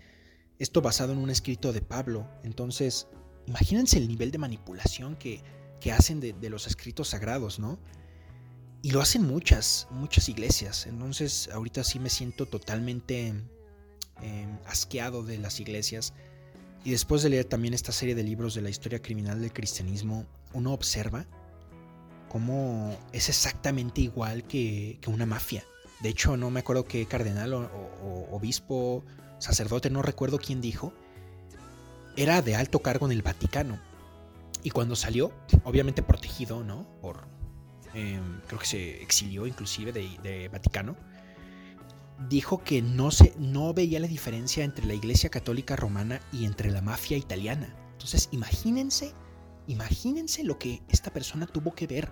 Esto 0.59 0.83
basado 0.83 1.13
en 1.13 1.19
un 1.19 1.31
escrito 1.31 1.73
de 1.73 1.81
Pablo. 1.81 2.29
Entonces, 2.43 3.09
imagínense 3.47 3.99
el 3.99 4.07
nivel 4.07 4.31
de 4.31 4.39
manipulación 4.39 5.17
que, 5.17 5.43
hacen 5.91 6.21
de, 6.21 6.51
los 6.51 6.67
escritos 6.67 7.09
sagrados, 7.09 7.59
¿no? 7.59 7.79
Y 8.83 8.91
lo 8.91 9.01
hacen 9.01 9.23
muchas, 9.23 9.89
muchas 9.91 10.29
iglesias. 10.29 10.87
Entonces, 10.87 11.49
ahorita 11.51 11.83
sí 11.83 11.99
me 11.99 12.11
siento 12.11 12.45
totalmente 12.45 13.29
em, 14.21 14.59
asqueado 14.67 15.23
de 15.23 15.39
las 15.39 15.61
iglesias. 15.61 16.13
Y 16.85 16.91
después 16.91 17.23
de 17.23 17.31
leer 17.31 17.47
también 17.47 17.73
esta 17.73 17.93
serie 17.93 18.15
de 18.15 18.23
libros 18.23 18.55
de 18.55 18.61
la 18.61 18.69
historia 18.69 19.01
criminal 19.01 19.41
del 19.41 19.53
cristianismo, 19.53 20.27
uno 20.53 20.75
observa 20.75 21.25
cómo 22.29 22.95
es 23.13 23.31
exactamente 23.31 24.03
igual 24.03 24.45
que, 24.45 24.99
una 25.07 25.25
mafia. 25.25 25.65
De 26.01 26.11
hecho, 26.11 26.37
no 26.37 26.51
me 26.51 26.61
acuerdo 26.61 26.85
qué 26.85 27.07
cardenal 27.07 27.55
o, 27.55 28.29
obispo, 28.31 29.03
sacerdote, 29.39 29.89
no 29.89 30.03
recuerdo 30.03 30.39
quién 30.39 30.61
dijo, 30.61 30.93
era 32.17 32.43
de 32.43 32.55
alto 32.55 32.81
cargo 32.81 33.07
en 33.07 33.13
el 33.13 33.23
Vaticano. 33.23 33.79
Y 34.63 34.71
cuando 34.71 34.95
salió, 34.95 35.33
obviamente 35.65 36.03
protegido, 36.03 36.65
¿no? 36.65 36.87
Por, 37.01 37.27
em, 37.95 38.41
creo 38.47 38.59
que 38.59 38.67
se 38.67 39.03
exilió 39.03 39.47
inclusive 39.47 39.93
de, 39.93 40.49
Vaticano, 40.49 40.97
dijo 42.29 42.63
que 42.63 42.83
no, 42.83 43.11
se, 43.11 43.35
no 43.39 43.75
veía 43.75 44.01
la 44.01 44.07
diferencia 44.07 44.65
entre 44.65 44.87
la 44.87 44.95
Iglesia 44.95 45.31
Católica 45.31 45.77
Romana 45.77 46.21
y 46.33 46.45
entre 46.45 46.71
la 46.71 46.81
mafia 46.81 47.17
italiana. 47.17 47.75
Entonces, 47.93 48.29
imagínense, 48.33 49.15
imagínense 49.67 50.45
lo 50.45 50.59
que 50.59 50.83
esta 50.89 51.13
persona 51.13 51.47
tuvo 51.47 51.75
que 51.75 51.87
ver 51.87 52.11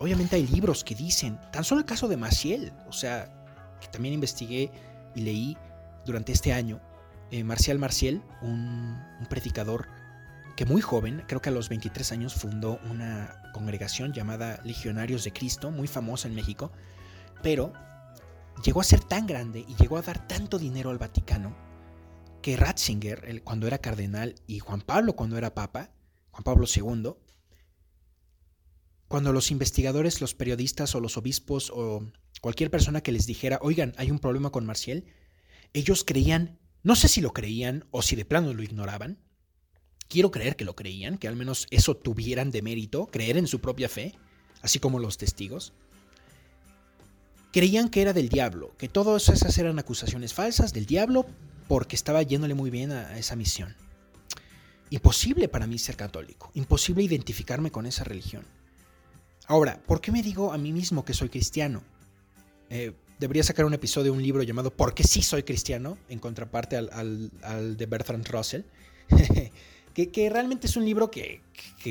obviamente 0.00 0.36
hay 0.36 0.46
libros 0.46 0.82
que 0.82 0.94
dicen, 0.94 1.38
tan 1.52 1.62
solo 1.62 1.80
el 1.80 1.86
caso 1.86 2.08
de 2.08 2.16
Maciel, 2.16 2.72
o 2.88 2.92
sea, 2.92 3.78
que 3.80 3.88
también 3.88 4.14
investigué 4.14 4.72
y 5.14 5.20
leí 5.20 5.56
durante 6.06 6.32
este 6.32 6.52
año, 6.54 6.80
eh, 7.30 7.44
Marcial 7.44 7.78
Marcial, 7.78 8.22
un, 8.40 8.98
predicador 9.28 9.88
que 10.56 10.64
muy 10.64 10.80
joven, 10.80 11.22
creo 11.28 11.42
que 11.42 11.50
a 11.50 11.52
los 11.52 11.68
23 11.68 12.12
años, 12.12 12.34
fundó 12.34 12.80
una 12.90 13.42
congregación 13.52 14.12
llamada 14.12 14.60
Legionarios 14.64 15.22
de 15.22 15.32
Cristo, 15.32 15.70
muy 15.70 15.86
famosa 15.86 16.28
en 16.28 16.34
México, 16.34 16.72
pero 17.42 17.72
llegó 18.64 18.80
a 18.80 18.84
ser 18.84 19.00
tan 19.00 19.26
grande 19.26 19.64
y 19.66 19.74
llegó 19.76 19.96
a 19.96 20.02
dar 20.02 20.26
tanto 20.26 20.58
dinero 20.58 20.90
al 20.90 20.98
Vaticano 20.98 21.56
que 22.42 22.56
Ratzinger, 22.56 23.42
cuando 23.44 23.66
era 23.66 23.78
cardenal, 23.78 24.34
y 24.46 24.60
Juan 24.60 24.80
Pablo, 24.80 25.14
cuando 25.14 25.36
era 25.36 25.54
papa, 25.54 25.90
Juan 26.30 26.42
Pablo 26.42 26.66
II, 26.66 27.12
cuando 29.08 29.32
los 29.32 29.50
investigadores, 29.50 30.20
los 30.20 30.34
periodistas 30.34 30.94
o 30.94 31.00
los 31.00 31.16
obispos 31.16 31.70
o 31.74 32.10
cualquier 32.40 32.70
persona 32.70 33.02
que 33.02 33.12
les 33.12 33.26
dijera, 33.26 33.58
oigan, 33.60 33.92
hay 33.98 34.10
un 34.10 34.20
problema 34.20 34.50
con 34.50 34.64
Marcial, 34.64 35.04
ellos 35.74 36.04
creían, 36.04 36.58
no 36.82 36.96
sé 36.96 37.08
si 37.08 37.20
lo 37.20 37.32
creían 37.32 37.84
o 37.90 38.02
si 38.02 38.16
de 38.16 38.24
plano 38.24 38.54
lo 38.54 38.62
ignoraban, 38.62 39.18
quiero 40.08 40.30
creer 40.30 40.56
que 40.56 40.64
lo 40.64 40.76
creían, 40.76 41.18
que 41.18 41.28
al 41.28 41.36
menos 41.36 41.66
eso 41.70 41.96
tuvieran 41.96 42.50
de 42.50 42.62
mérito, 42.62 43.06
creer 43.08 43.36
en 43.36 43.46
su 43.46 43.60
propia 43.60 43.88
fe, 43.88 44.14
así 44.62 44.78
como 44.78 44.98
los 44.98 45.18
testigos, 45.18 45.74
creían 47.52 47.88
que 47.88 48.02
era 48.02 48.12
del 48.12 48.28
diablo, 48.28 48.74
que 48.78 48.88
todas 48.88 49.28
esas 49.28 49.56
eran 49.58 49.78
acusaciones 49.78 50.34
falsas 50.34 50.72
del 50.72 50.86
diablo 50.86 51.26
porque 51.68 51.96
estaba 51.96 52.22
yéndole 52.22 52.54
muy 52.54 52.70
bien 52.70 52.92
a 52.92 53.18
esa 53.18 53.36
misión. 53.36 53.74
Imposible 54.90 55.48
para 55.48 55.66
mí 55.66 55.78
ser 55.78 55.96
católico, 55.96 56.50
imposible 56.54 57.04
identificarme 57.04 57.70
con 57.70 57.86
esa 57.86 58.04
religión. 58.04 58.44
Ahora, 59.46 59.80
¿por 59.86 60.00
qué 60.00 60.12
me 60.12 60.22
digo 60.22 60.52
a 60.52 60.58
mí 60.58 60.72
mismo 60.72 61.04
que 61.04 61.14
soy 61.14 61.28
cristiano? 61.28 61.82
Eh, 62.70 62.92
debería 63.18 63.42
sacar 63.42 63.64
un 63.64 63.74
episodio 63.74 64.12
de 64.12 64.18
un 64.18 64.22
libro 64.22 64.42
llamado 64.42 64.70
¿Por 64.70 64.94
qué 64.94 65.04
sí 65.04 65.22
soy 65.22 65.42
cristiano? 65.42 65.98
En 66.08 66.18
contraparte 66.18 66.76
al, 66.76 67.76
de 67.76 67.86
Bertrand 67.86 68.26
Russell. 68.28 68.62
que, 69.94 70.30
realmente 70.30 70.66
es 70.66 70.76
un 70.76 70.84
libro 70.84 71.10
que, 71.10 71.40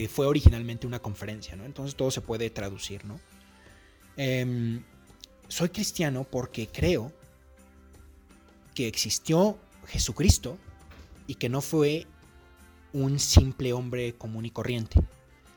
fue 0.10 0.26
originalmente 0.26 0.88
una 0.88 1.00
conferencia, 1.00 1.56
¿no? 1.56 1.66
Entonces 1.66 1.96
todo 1.96 2.12
se 2.12 2.22
puede 2.22 2.50
traducir, 2.50 3.06
¿no? 3.06 3.20
Em, 4.18 4.84
soy 5.50 5.70
cristiano 5.70 6.24
porque 6.24 6.68
creo 6.68 7.12
que 8.74 8.88
existió 8.88 9.58
Jesucristo 9.88 10.58
y 11.28 11.36
que 11.36 11.50
no 11.50 11.60
fue 11.60 12.08
un 12.94 13.20
simple 13.20 13.74
hombre 13.74 14.14
común 14.14 14.46
y 14.46 14.52
corriente, 14.52 15.02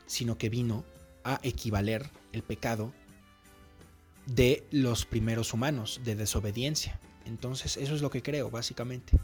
sino 0.05 0.37
que 0.37 0.49
vino 0.49 0.83
a 1.23 1.39
equivaler 1.43 2.09
el 2.33 2.43
pecado 2.43 2.91
de 4.25 4.67
los 4.71 5.05
primeros 5.05 5.53
humanos, 5.53 6.01
de 6.03 6.15
desobediencia. 6.15 6.99
Entonces, 7.25 7.77
eso 7.77 7.95
es 7.95 8.01
lo 8.01 8.09
que 8.09 8.21
creo, 8.21 8.49
básicamente. 8.49 9.17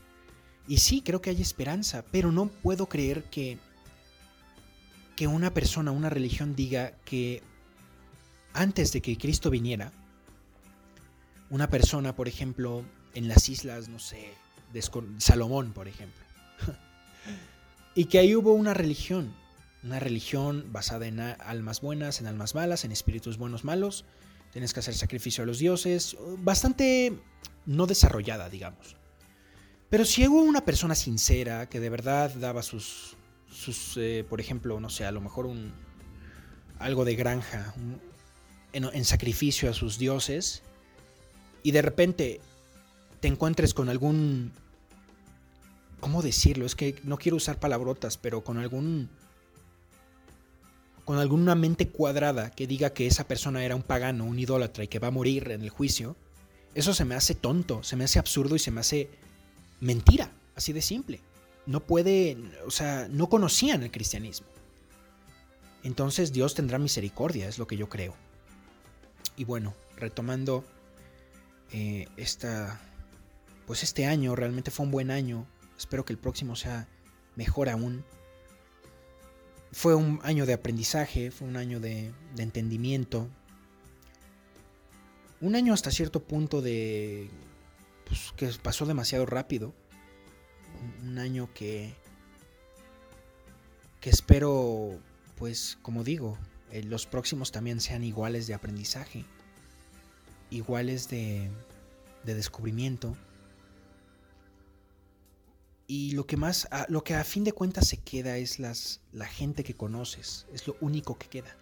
Y 0.68 0.78
sí, 0.78 1.02
creo 1.02 1.22
que 1.22 1.32
hay 1.32 1.42
esperanza, 1.42 2.06
pero 2.12 2.32
no 2.32 2.48
puedo 2.48 2.88
creer 2.88 3.24
que, 3.26 3.58
que 5.16 5.28
una 5.28 5.54
persona, 5.54 5.92
una 5.92 6.10
religión 6.10 6.56
diga 6.56 6.92
que 7.06 7.42
antes 8.54 8.92
de 8.92 9.02
que 9.02 9.18
Cristo 9.18 9.50
viniera, 9.50 9.92
una 11.50 11.70
persona, 11.70 12.16
por 12.16 12.28
ejemplo, 12.28 12.84
en 13.14 13.28
las 13.28 13.50
islas, 13.50 13.90
no 13.90 14.00
sé, 14.00 14.30
de 14.74 14.84
Salomón, 15.18 15.74
por 15.74 15.88
ejemplo, 15.88 16.24
y 17.96 18.06
que 18.06 18.20
ahí 18.20 18.36
hubo 18.36 18.54
una 18.54 18.74
religión, 18.74 19.34
una 19.84 20.00
religión 20.00 20.66
basada 20.72 21.08
en 21.08 21.20
almas 21.20 21.82
buenas, 21.82 22.22
en 22.22 22.28
almas 22.28 22.56
malas, 22.56 22.86
en 22.86 22.92
espíritus 22.92 23.38
buenos, 23.38 23.64
malos, 23.64 24.06
tienes 24.52 24.74
que 24.74 24.80
hacer 24.80 24.94
sacrificio 24.94 25.44
a 25.44 25.48
los 25.48 25.60
dioses, 25.60 26.18
bastante 26.40 27.20
no 27.66 27.88
desarrollada, 27.88 28.50
digamos. 28.50 28.96
Pero 29.90 30.06
si 30.06 30.28
hubo 30.28 30.42
una 30.42 30.66
persona 30.66 30.94
sincera 30.96 31.68
que 31.68 31.80
de 31.80 31.90
verdad 31.90 32.32
daba 32.36 32.62
sus, 32.62 33.18
sus 33.52 33.98
eh, 33.98 34.26
por 34.28 34.40
ejemplo, 34.40 34.80
no 34.80 34.90
sé, 34.90 35.06
a 35.06 35.12
lo 35.12 35.22
mejor 35.22 35.46
un 35.46 35.74
algo 36.78 37.06
de 37.06 37.16
granja, 37.16 37.74
en, 38.72 39.06
sacrificio 39.06 39.70
a 39.70 39.74
sus 39.74 39.98
dioses, 39.98 40.64
y 41.64 41.72
de 41.72 41.82
repente 41.82 42.42
te 43.20 43.28
encuentres 43.28 43.74
con 43.74 43.90
algún, 43.90 44.52
¿cómo 46.00 46.22
decirlo? 46.22 46.66
Es 46.66 46.76
que 46.76 47.00
no 47.04 47.18
quiero 47.18 47.38
usar 47.38 47.60
palabrotas, 47.60 48.18
pero 48.18 48.44
con 48.44 48.58
algún 48.58 49.10
con 51.10 51.18
alguna 51.18 51.56
mente 51.56 51.88
cuadrada 51.88 52.52
que 52.52 52.68
diga 52.68 52.92
que 52.92 53.08
esa 53.08 53.28
persona 53.28 53.66
era 53.66 53.76
un 53.76 53.82
pagano, 53.82 54.26
un 54.26 54.38
idólatra 54.38 54.84
y 54.84 54.88
que 54.88 55.00
va 55.00 55.08
a 55.08 55.12
morir 55.12 55.50
en 55.50 55.64
el 55.64 55.72
juicio, 55.72 56.16
eso 56.76 56.94
se 56.94 57.04
me 57.04 57.16
hace 57.16 57.34
tonto, 57.34 57.82
se 57.82 57.96
me 57.96 58.04
hace 58.04 58.20
absurdo 58.20 58.56
y 58.56 58.60
se 58.60 58.70
me 58.70 58.82
hace 58.82 59.10
mentira, 59.80 60.32
así 60.56 60.72
de 60.72 60.84
simple. 60.84 61.20
No 61.66 61.80
puede, 61.80 62.38
o 62.64 62.70
sea, 62.70 63.08
no 63.10 63.28
conocían 63.28 63.82
el 63.82 63.90
cristianismo. 63.90 64.46
Entonces 65.84 66.32
Dios 66.32 66.54
tendrá 66.54 66.78
misericordia, 66.78 67.48
es 67.48 67.58
lo 67.58 67.66
que 67.66 67.76
yo 67.76 67.90
creo. 67.90 68.14
Y 69.36 69.46
bueno, 69.46 69.74
retomando 69.96 70.64
eh, 71.72 72.08
esta, 72.18 72.80
pues 73.68 73.84
este 73.84 74.06
año 74.06 74.36
realmente 74.36 74.72
fue 74.72 74.86
un 74.86 74.92
buen 74.92 75.12
año. 75.12 75.48
Espero 75.78 76.06
que 76.06 76.14
el 76.14 76.20
próximo 76.20 76.56
sea 76.56 76.88
mejor 77.36 77.70
aún. 77.70 78.04
Fue 79.72 79.96
un 79.96 80.20
año 80.24 80.46
de 80.46 80.54
aprendizaje, 80.54 81.32
fue 81.32 81.48
un 81.48 81.56
año 81.56 81.80
de, 81.80 82.12
entendimiento, 82.38 83.30
un 85.42 85.56
año 85.56 85.74
hasta 85.74 85.92
cierto 85.92 86.24
punto 86.24 86.62
de 86.62 87.30
pues, 88.06 88.34
que 88.36 88.48
pasó 88.62 88.86
demasiado 88.86 89.28
rápido, 89.28 89.74
un 91.04 91.20
año 91.20 91.54
que 91.54 91.94
que 94.00 94.10
espero 94.10 94.98
pues 95.38 95.78
como 95.82 96.04
digo 96.04 96.38
eh, 96.72 96.84
los 96.84 97.06
próximos 97.06 97.52
también 97.52 97.82
sean 97.82 98.04
iguales 98.04 98.48
de 98.48 98.54
aprendizaje 98.54 99.26
iguales 100.50 101.10
de, 101.10 101.50
de 102.24 102.36
descubrimiento 102.36 103.16
y 105.90 106.12
lo 106.12 106.28
que 106.28 106.38
más, 106.38 106.70
lo 106.88 107.04
que 107.04 107.16
a 107.16 107.24
fin 107.24 107.44
de 107.44 107.52
cuentas 107.52 107.88
se 107.88 107.98
queda 107.98 108.38
es 108.38 108.60
las, 108.60 109.02
la 109.12 109.26
gente 109.26 109.64
que 109.64 109.74
conoces, 109.74 110.46
es 110.54 110.68
lo 110.68 110.78
único 110.82 111.18
que 111.18 111.28
queda. 111.28 111.58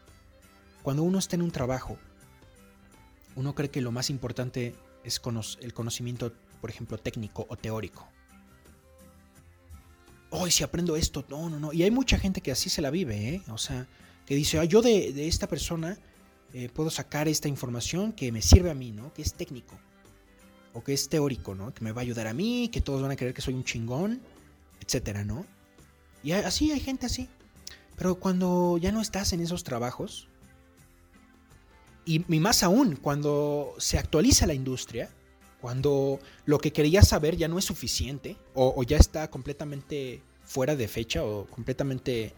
Cuando 0.84 1.04
uno 1.04 1.18
está 1.18 1.38
en 1.38 1.44
un 1.44 1.52
trabajo, 1.52 1.98
uno 3.38 3.56
cree 3.56 3.72
que 3.72 3.80
lo 3.80 3.94
más 3.94 4.10
importante 4.10 4.76
es 5.06 5.22
el 5.62 5.74
conocimiento, 5.74 6.34
por 6.60 6.70
ejemplo, 6.70 6.98
técnico 6.98 7.46
o 7.48 7.56
teórico. 7.56 8.06
Hoy 10.30 10.52
si 10.52 10.66
aprendo 10.66 10.98
esto, 10.98 11.24
no, 11.30 11.50
no, 11.50 11.58
no. 11.58 11.72
Y 11.72 11.84
hay 11.84 11.92
mucha 11.92 12.20
gente 12.20 12.42
que 12.42 12.52
así 12.52 12.70
se 12.70 12.82
la 12.82 12.90
vive, 12.90 13.30
¿eh? 13.30 13.42
O 13.48 13.58
sea, 13.58 13.88
que 14.26 14.36
dice, 14.36 14.60
ah, 14.60 14.66
yo 14.66 14.82
de, 14.82 15.26
esta 15.26 15.48
persona 15.48 15.98
eh, 16.54 16.70
puedo 16.74 16.90
sacar 16.90 17.28
esta 17.28 17.48
información 17.48 18.14
que 18.14 18.32
me 18.32 18.42
sirve 18.42 18.72
a 18.72 18.74
mí, 18.74 18.92
¿no? 18.92 19.14
Que 19.14 19.22
es 19.22 19.34
técnico 19.34 19.78
o 20.74 20.84
que 20.84 20.94
es 20.94 21.10
teórico, 21.10 21.56
¿no? 21.56 21.74
Que 21.74 21.84
me 21.84 21.92
va 21.92 22.02
a 22.02 22.04
ayudar 22.04 22.28
a 22.28 22.34
mí, 22.34 22.70
que 22.72 22.82
todos 22.82 23.02
van 23.02 23.12
a 23.12 23.16
creer 23.16 23.34
que 23.34 23.42
soy 23.42 23.56
un 23.56 23.64
chingón, 23.64 24.22
etcétera, 24.80 25.24
¿no? 25.24 25.46
Y 26.24 26.34
así 26.34 26.72
hay 26.72 26.80
gente 26.80 27.06
así. 27.06 27.30
Pero 27.96 28.16
cuando 28.16 28.78
ya 28.78 28.92
no 28.92 29.02
estás 29.02 29.34
en 29.34 29.42
esos 29.42 29.64
trabajos, 29.64 30.28
y, 32.06 32.20
más 32.40 32.64
aún, 32.64 32.96
cuando 32.96 33.74
se 33.80 33.98
actualiza 33.98 34.46
la 34.48 34.54
industria, 34.54 35.10
cuando 35.60 36.20
lo 36.46 36.60
que 36.60 36.72
querías 36.72 37.08
saber 37.08 37.36
ya 37.36 37.48
no 37.48 37.58
es 37.58 37.66
suficiente, 37.66 38.38
o, 38.54 38.82
ya 38.84 38.98
está 38.98 39.30
completamente 39.30 40.22
fuera 40.44 40.76
de 40.76 40.88
fecha, 40.88 41.24
o 41.24 41.46
completamente 41.48 42.34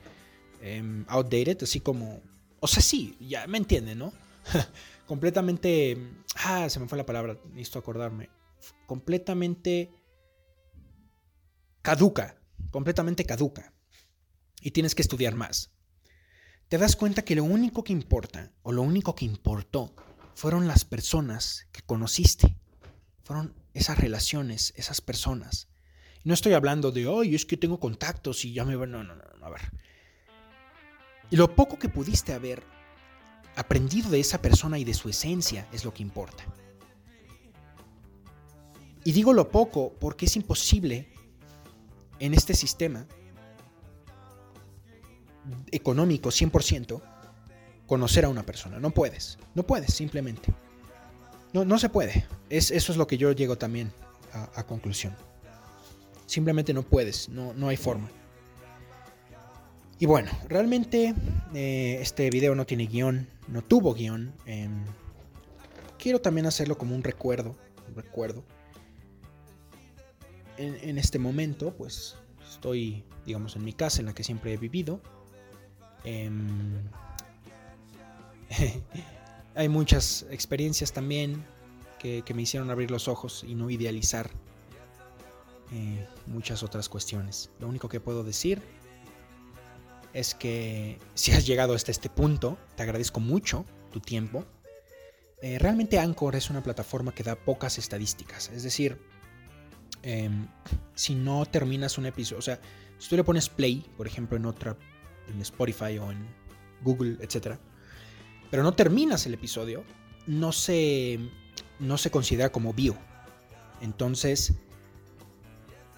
em, 0.62 1.05
outdated, 1.07 1.62
así 1.62 1.82
como... 1.82 2.22
O 2.60 2.68
sea, 2.68 2.82
sí, 2.82 3.18
ya 3.20 3.47
me 3.47 3.57
entienden, 3.57 3.99
¿no? 3.99 4.14
completamente... 5.07 5.97
Ah, 6.36 6.70
se 6.70 6.80
me 6.80 6.88
fue 6.88 6.97
la 6.97 7.05
palabra, 7.05 7.38
necesito 7.53 7.80
acordarme. 7.80 8.30
Completamente 8.86 9.91
caduca, 11.82 12.39
completamente 12.72 13.26
caduca. 13.26 13.74
Y 14.62 14.72
tienes 14.72 14.93
que 14.93 15.01
estudiar 15.01 15.36
más. 15.36 15.72
Te 16.68 16.78
das 16.78 16.95
cuenta 16.95 17.24
que 17.24 17.36
lo 17.36 17.43
único 17.43 17.84
que 17.84 17.93
importa, 17.93 18.51
o 18.62 18.72
lo 18.72 18.84
único 18.84 19.16
que 19.16 19.26
importó, 19.26 19.95
fueron 20.36 20.68
las 20.68 20.86
personas 20.86 21.68
que 21.72 21.82
conociste. 21.82 22.55
Fueron 23.24 23.55
esas 23.74 23.97
relaciones, 23.97 24.74
esas 24.76 25.01
personas. 25.01 25.70
No 26.24 26.36
estoy 26.36 26.53
hablando 26.53 26.91
de, 26.91 27.07
hoy 27.07 27.34
es 27.34 27.45
que 27.45 27.57
tengo 27.57 27.80
contactos 27.80 28.45
y 28.45 28.53
ya 28.53 28.64
me... 28.64 28.74
No, 28.74 28.86
no, 28.86 29.03
no, 29.03 29.16
no, 29.16 29.45
a 29.45 29.49
ver. 29.49 29.62
Y 31.30 31.36
lo 31.36 31.55
poco 31.55 31.77
que 31.77 31.89
pudiste 31.89 32.34
haber 32.34 32.63
aprendido 33.55 34.09
de 34.09 34.19
esa 34.19 34.41
persona 34.41 34.80
y 34.80 34.84
de 34.84 34.93
su 34.93 35.09
esencia 35.09 35.67
es 35.71 35.86
lo 35.86 35.93
que 35.93 36.03
importa. 36.03 36.43
Y 39.03 39.11
digo 39.11 39.34
lo 39.34 39.49
poco 39.49 39.93
porque 39.99 40.25
es 40.25 40.36
imposible 40.36 41.09
en 42.19 42.34
este 42.34 42.53
sistema 42.53 43.05
económico 45.71 46.30
100% 46.30 47.01
conocer 47.88 48.25
a 48.25 48.30
una 48.30 48.43
persona. 48.43 48.80
No 48.80 48.91
puedes, 48.91 49.38
no 49.55 49.63
puedes 49.63 49.93
simplemente. 49.93 50.53
No, 51.53 51.65
no 51.65 51.80
se 51.80 51.89
puede. 51.89 52.25
Es, 52.49 52.71
eso 52.71 52.91
es 52.91 52.97
lo 52.97 53.07
que 53.07 53.17
yo 53.17 53.32
llego 53.32 53.57
también 53.57 53.91
a, 54.32 54.63
conclusión. 54.63 55.15
Simplemente 56.27 56.73
no 56.73 56.84
puedes, 56.84 57.30
no, 57.30 57.53
no 57.53 57.67
hay 57.67 57.77
forma. 57.77 58.09
Y 60.02 60.06
bueno, 60.06 60.32
realmente 60.47 61.14
eh, 61.54 61.97
este 62.00 62.30
video 62.30 62.56
no 62.56 62.66
tiene 62.66 62.88
guion, 62.88 63.28
no 63.50 63.62
tuvo 63.62 63.93
guion. 63.93 64.34
Em, 64.45 64.86
quiero 65.97 66.22
también 66.22 66.47
hacerlo 66.47 66.78
como 66.78 66.95
un 66.95 67.04
recuerdo, 67.04 67.54
recuerdo. 67.93 68.45
En, 70.58 70.97
este 70.97 71.20
momento, 71.20 71.74
pues 71.74 72.18
estoy, 72.50 73.06
digamos, 73.26 73.56
en 73.56 73.64
mi 73.64 73.72
casa 73.72 74.02
en 74.02 74.08
la 74.08 74.14
que 74.14 74.26
siempre 74.26 74.54
he 74.54 74.58
vivido. 74.58 75.02
Em, 76.04 76.82
hay 79.56 79.70
muchas 79.70 80.26
experiencias 80.32 80.91
también 80.91 81.45
que, 81.97 82.24
me 82.34 82.41
hicieron 82.41 82.70
abrir 82.72 82.91
los 82.91 83.08
ojos 83.08 83.45
y 83.47 83.56
no 83.56 83.70
idealizar 83.70 84.30
eh, 85.72 86.06
muchas 86.26 86.62
otras 86.62 86.89
cuestiones. 86.89 87.52
Lo 87.60 87.70
único 87.70 87.88
que 87.88 88.02
puedo 88.02 88.26
decir 88.26 88.62
es 90.14 90.36
que 90.36 90.97
si 91.14 91.32
has 91.32 91.45
llegado 91.45 91.74
hasta 91.74 91.91
este 91.91 92.10
punto, 92.10 92.57
te 92.76 92.84
agradezco 92.84 93.20
mucho 93.20 93.66
tu 93.91 93.99
tiempo. 93.99 94.45
Eh, 95.41 95.57
realmente 95.60 95.99
Anchor 95.99 96.36
es 96.36 96.49
una 96.49 96.64
plataforma 96.64 97.14
que 97.14 97.24
da 97.24 97.36
pocas 97.36 97.78
estadísticas. 97.78 98.49
Es 98.49 98.64
decir, 98.64 98.97
em, 100.03 100.47
si 100.95 101.16
no 101.16 101.45
terminas 101.45 101.97
un 101.97 102.05
episodio, 102.05 102.39
o 102.39 102.41
sea, 102.41 102.60
si 102.97 103.10
tú 103.10 103.16
le 103.16 103.24
pones 103.24 103.49
play, 103.49 103.86
por 103.97 104.07
ejemplo, 104.07 104.38
en 104.38 104.45
otra, 104.45 104.76
en 105.30 105.41
Spotify 105.41 105.97
o 105.97 106.12
en 106.12 106.28
Google, 106.82 107.18
etc., 107.22 107.57
pero 108.51 108.64
no 108.64 108.74
terminas 108.74 109.26
el 109.28 109.36
episodio, 109.36 109.84
no 110.26 110.51
se, 110.51 111.20
no 111.80 111.97
se 111.97 112.12
considera 112.12 112.51
como 112.51 112.74
bio. 112.74 112.97
Entonces, 113.82 114.53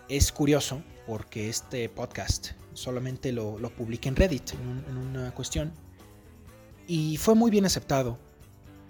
es 0.10 0.32
curioso 0.32 0.84
porque 1.06 1.50
este 1.50 1.90
podcast 1.90 2.52
solamente 2.74 3.32
lo, 3.32 3.60
lo 3.60 3.70
publiqué 3.70 4.10
en 4.10 4.16
Reddit, 4.16 4.54
en, 4.54 4.98
una 4.98 5.32
cuestión, 5.34 5.74
y 6.88 7.18
fue 7.18 7.36
muy 7.36 7.52
bien 7.52 7.66
aceptado. 7.66 8.18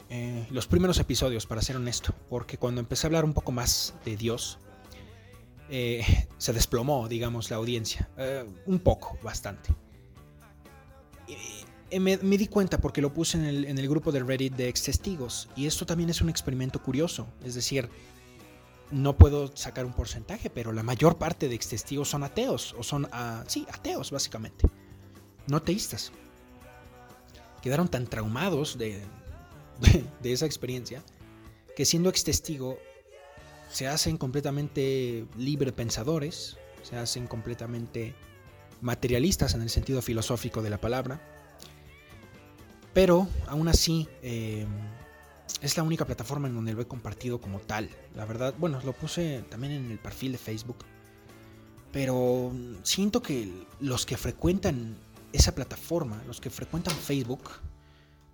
Eh, 0.09 0.45
los 0.51 0.68
primeros 0.68 0.99
episodios, 0.99 1.45
para 1.45 1.62
ser 1.62 1.78
honesto, 1.78 2.14
porque 2.30 2.57
cuando 2.57 2.82
empecé 2.82 3.05
a 3.05 3.09
hablar 3.09 3.24
un 3.24 3.34
poco 3.34 3.51
más 3.51 3.93
de 4.03 4.18
Dios, 4.18 4.59
eh, 5.70 6.03
se 6.38 6.53
desplomó, 6.53 7.07
digamos, 7.07 7.49
la 7.49 7.57
audiencia. 7.57 8.09
Eh, 8.18 8.45
un 8.66 8.80
poco, 8.80 9.18
bastante. 9.24 9.74
Me, 11.97 12.18
me, 12.18 12.38
di 12.38 12.47
cuenta 12.47 12.80
porque 12.80 13.01
lo 13.01 13.14
puse 13.14 13.38
en 13.38 13.45
el, 13.45 13.66
en 13.66 13.78
el 13.78 13.89
grupo 13.89 14.12
de 14.12 14.22
Reddit 14.22 14.53
de 14.55 14.70
ex 14.70 14.84
testigos. 14.84 15.49
Y 15.55 15.66
esto 15.66 15.86
también 15.86 16.09
es 16.09 16.22
un 16.22 16.30
experimento 16.30 16.82
curioso. 16.82 17.28
Es 17.43 17.55
decir, 17.55 17.89
no 18.91 19.17
puedo 19.17 19.55
sacar 19.55 19.85
un 19.85 19.93
porcentaje, 19.93 20.49
pero 20.49 20.71
la 20.71 20.83
mayor 20.83 21.17
parte 21.17 21.47
de 21.49 21.55
ex 21.55 21.69
testigos 21.69 22.09
son 22.09 22.23
ateos. 22.23 22.75
O 22.77 22.83
son, 22.83 23.05
uh, 23.05 23.43
sí, 23.47 23.65
ateos, 23.71 24.11
básicamente. 24.11 24.67
No 25.47 25.61
teístas. 25.61 26.11
Quedaron 27.61 27.87
tan 27.87 28.07
traumados 28.07 28.77
de, 28.77 29.01
de 30.21 30.33
esa 30.33 30.45
experiencia 30.45 31.03
que 31.75 31.85
siendo 31.85 32.09
ex 32.09 32.23
testigo 32.23 32.77
se 33.69 33.87
hacen 33.87 34.17
completamente 34.17 35.25
libre 35.37 35.71
pensadores, 35.71 36.57
se 36.83 36.97
hacen 36.97 37.27
completamente 37.27 38.13
materialistas 38.81 39.53
en 39.53 39.61
el 39.61 39.69
sentido 39.69 40.01
filosófico 40.01 40.61
de 40.61 40.69
la 40.69 40.81
palabra, 40.81 41.21
pero 42.93 43.27
aún 43.47 43.67
así 43.67 44.09
eh, 44.21 44.65
es 45.62 45.78
la 45.78 45.84
única 45.84 46.06
plataforma 46.06 46.47
en 46.47 46.56
donde 46.56 46.74
lo 46.74 46.82
he 46.82 46.88
compartido 46.88 47.41
como 47.41 47.60
tal. 47.60 47.89
La 48.16 48.26
verdad, 48.26 48.54
bueno, 48.58 48.80
lo 48.84 48.93
puse 48.93 49.43
también 49.49 49.74
en 49.74 49.91
el 49.91 49.99
perfil 49.99 50.34
de 50.34 50.38
Facebook, 50.38 50.86
pero 51.91 52.52
siento 52.84 53.22
que 53.22 53.68
los 53.80 54.06
que 54.06 54.18
frecuentan 54.18 54.97
esa 55.34 55.54
plataforma, 55.56 56.24
los 56.28 56.41
que 56.41 56.49
frecuentan 56.49 56.95
Facebook, 56.95 57.52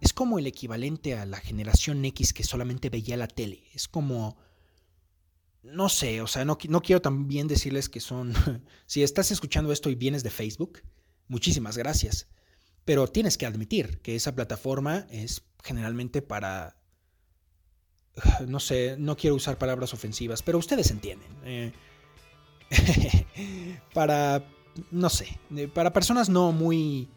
es 0.01 0.13
como 0.13 0.39
el 0.39 0.47
equivalente 0.47 1.17
a 1.17 1.25
la 1.25 1.37
generación 1.37 2.03
X 2.05 2.33
que 2.33 2.43
solamente 2.43 2.89
veía 2.89 3.17
la 3.17 3.27
tele. 3.27 3.63
Es 3.73 3.87
como 3.87 4.37
no 5.63 5.89
sé, 5.89 6.21
o 6.21 6.27
sea, 6.27 6.45
no, 6.45 6.57
no 6.69 6.81
quiero 6.81 7.01
también 7.01 7.47
decirles 7.47 7.89
que 7.89 7.99
son, 7.99 8.33
si 8.85 9.03
estás 9.03 9.31
escuchando 9.31 9.71
esto 9.71 9.89
y 9.89 9.95
vienes 9.95 10.23
de 10.23 10.29
Facebook, 10.29 10.81
muchísimas 11.27 11.77
gracias. 11.77 12.27
Pero 12.85 13.07
tienes 13.07 13.37
que 13.37 13.45
admitir 13.45 13.99
que 13.99 14.15
esa 14.15 14.33
plataforma 14.33 15.07
es 15.09 15.43
generalmente 15.63 16.21
para, 16.21 16.76
no 18.47 18.59
sé, 18.59 18.95
no 18.97 19.15
quiero 19.15 19.35
usar 19.35 19.57
palabras 19.57 19.93
ofensivas, 19.93 20.41
pero 20.41 20.57
ustedes 20.57 20.91
entienden. 20.91 21.29
Eh, 21.45 21.71
para, 23.93 24.43
no 24.91 25.09
sé, 25.09 25.39
eh, 25.55 25.67
para 25.67 25.93
personas 25.93 26.29
no 26.29 26.51
muy, 26.51 27.07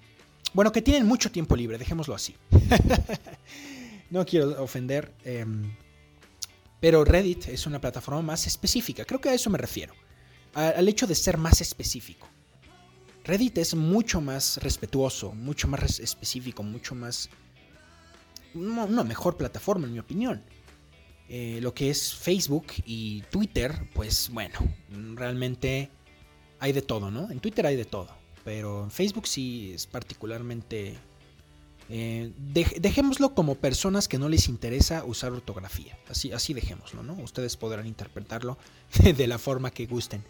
bueno, 0.53 0.73
que 0.73 0.83
tienen 0.83 1.07
mucho 1.07 1.31
tiempo 1.31 1.57
libre, 1.57 1.79
dejémoslo 1.79 2.15
así. 2.15 2.35
no 4.11 4.25
quiero 4.25 4.63
ofender. 4.63 5.13
Em, 5.25 5.75
pero 6.81 7.05
Reddit 7.05 7.49
es 7.49 7.67
una 7.67 7.81
plataforma 7.81 8.23
más 8.23 8.47
específica, 8.47 9.05
creo 9.05 9.21
que 9.21 9.29
a 9.29 9.35
eso 9.35 9.51
me 9.51 9.59
refiero, 9.59 9.95
al 10.55 10.89
hecho 10.89 11.07
de 11.07 11.15
ser 11.15 11.37
más 11.37 11.61
específico. 11.61 12.27
Reddit 13.23 13.59
es 13.59 13.75
mucho 13.75 14.23
más 14.23 14.57
respetuoso, 14.63 15.33
mucho 15.33 15.69
más 15.69 16.01
específico, 16.01 16.63
mucho 16.63 16.95
más... 16.95 17.29
Una 18.55 19.05
mejor 19.05 19.37
plataforma, 19.37 19.87
en 19.87 19.93
mi 19.93 19.99
opinión. 19.99 20.43
Eh, 21.33 21.61
lo 21.63 21.73
que 21.73 21.91
es 21.91 22.13
Facebook 22.13 22.67
y 22.85 23.23
Twitter, 23.31 23.89
pues 23.95 24.31
bueno, 24.33 24.59
realmente 25.15 25.89
hay 26.59 26.73
de 26.73 26.83
todo, 26.83 27.13
¿no? 27.13 27.31
En 27.31 27.39
Twitter 27.39 27.65
hay 27.67 27.77
de 27.77 27.85
todo, 27.85 28.09
pero 28.43 28.83
en 28.83 28.91
Facebook 28.91 29.29
sí 29.29 29.71
es 29.73 29.87
particularmente 29.87 30.99
eh, 31.89 32.33
dejémoslo 32.37 33.33
como 33.33 33.55
personas 33.55 34.09
que 34.09 34.19
no 34.19 34.29
les 34.29 34.49
interesa 34.49 35.05
usar 35.05 35.31
ortografía. 35.31 35.97
Así, 36.09 36.33
así 36.33 36.53
dejémoslo, 36.53 37.05
¿no? 37.05 37.13
Ustedes 37.15 37.57
podrán 37.57 37.87
interpretarlo 37.87 38.59
de 39.17 39.27
la 39.29 39.39
forma 39.39 39.71
que 39.71 39.87
gusten. 39.87 40.25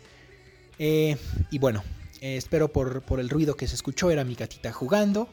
Eh, 0.79 1.17
y 1.51 1.59
bueno, 1.59 1.83
espero 2.21 2.69
por, 2.69 3.01
por, 3.01 3.21
el 3.21 3.31
ruido 3.31 3.57
que 3.57 3.67
se 3.67 3.75
escuchó. 3.75 4.11
Era 4.11 4.23
mi 4.25 4.35
gatita 4.35 4.71
jugando. 4.71 5.31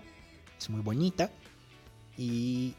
Es 0.58 0.70
muy 0.70 0.80
bonita. 0.80 1.30
Y 2.18 2.74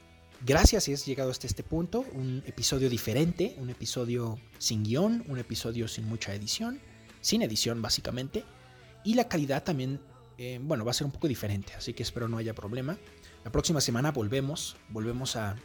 gracias 0.45 0.85
si 0.85 0.93
has 0.93 1.07
llegado 1.07 1.31
hasta 1.31 1.47
este 1.47 1.63
punto. 1.63 2.05
Un 2.13 2.43
episodio 2.47 2.89
diferente, 2.89 3.57
un 3.59 3.71
episodio 3.71 4.39
sin 4.59 4.85
guion, 4.85 5.25
un 5.29 5.39
episodio 5.39 5.89
sin 5.89 6.07
mucha 6.07 6.35
edición. 6.35 6.81
Sin 7.21 7.43
edición, 7.43 7.83
básicamente. 7.83 8.45
Y 9.05 9.15
la 9.15 9.29
calidad 9.29 9.65
también, 9.65 10.01
bueno, 10.61 10.85
va 10.85 10.93
a 10.93 10.95
ser 10.95 11.07
un 11.07 11.13
poco 11.13 11.29
diferente. 11.29 11.73
Así 11.75 11.95
que 11.95 12.03
espero 12.03 12.29
no 12.29 12.39
haya 12.39 12.55
problema. 12.55 12.97
La 13.45 13.53
próxima 13.53 13.81
semana 13.81 14.13
volvemos, 14.13 14.77
volvemos 14.89 15.37
a, 15.37 15.57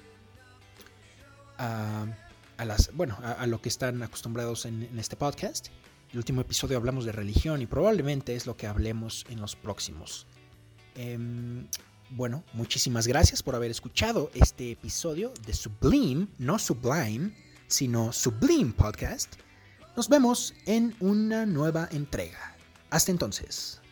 a, 1.57 2.65
las, 2.65 2.93
bueno, 2.93 3.17
a, 3.21 3.45
lo 3.47 3.61
que 3.61 3.69
están 3.69 4.01
acostumbrados 4.03 4.65
en, 4.65 4.97
este 4.97 5.15
podcast. 5.15 5.67
El 6.11 6.19
último 6.19 6.41
episodio 6.41 6.77
hablamos 6.77 7.05
de 7.05 7.11
religión 7.11 7.61
y 7.61 7.65
probablemente 7.65 8.35
es 8.35 8.45
lo 8.45 8.55
que 8.55 8.67
hablemos 8.67 9.25
en 9.29 9.41
los 9.41 9.55
próximos. 9.55 10.27
Em, 10.95 11.67
bueno, 12.09 12.43
muchísimas 12.53 13.07
gracias 13.07 13.43
por 13.43 13.55
haber 13.55 13.71
escuchado 13.71 14.31
este 14.33 14.71
episodio 14.71 15.33
de 15.45 15.53
Sublime, 15.53 16.27
no 16.37 16.59
Sublime, 16.59 17.35
sino 17.67 18.11
Sublime 18.13 18.73
Podcast. 18.73 19.33
Nos 19.95 20.09
vemos 20.09 20.53
en 20.65 20.95
una 20.99 21.45
nueva 21.45 21.87
entrega. 21.91 22.55
Hasta 22.89 23.11
entonces. 23.11 23.82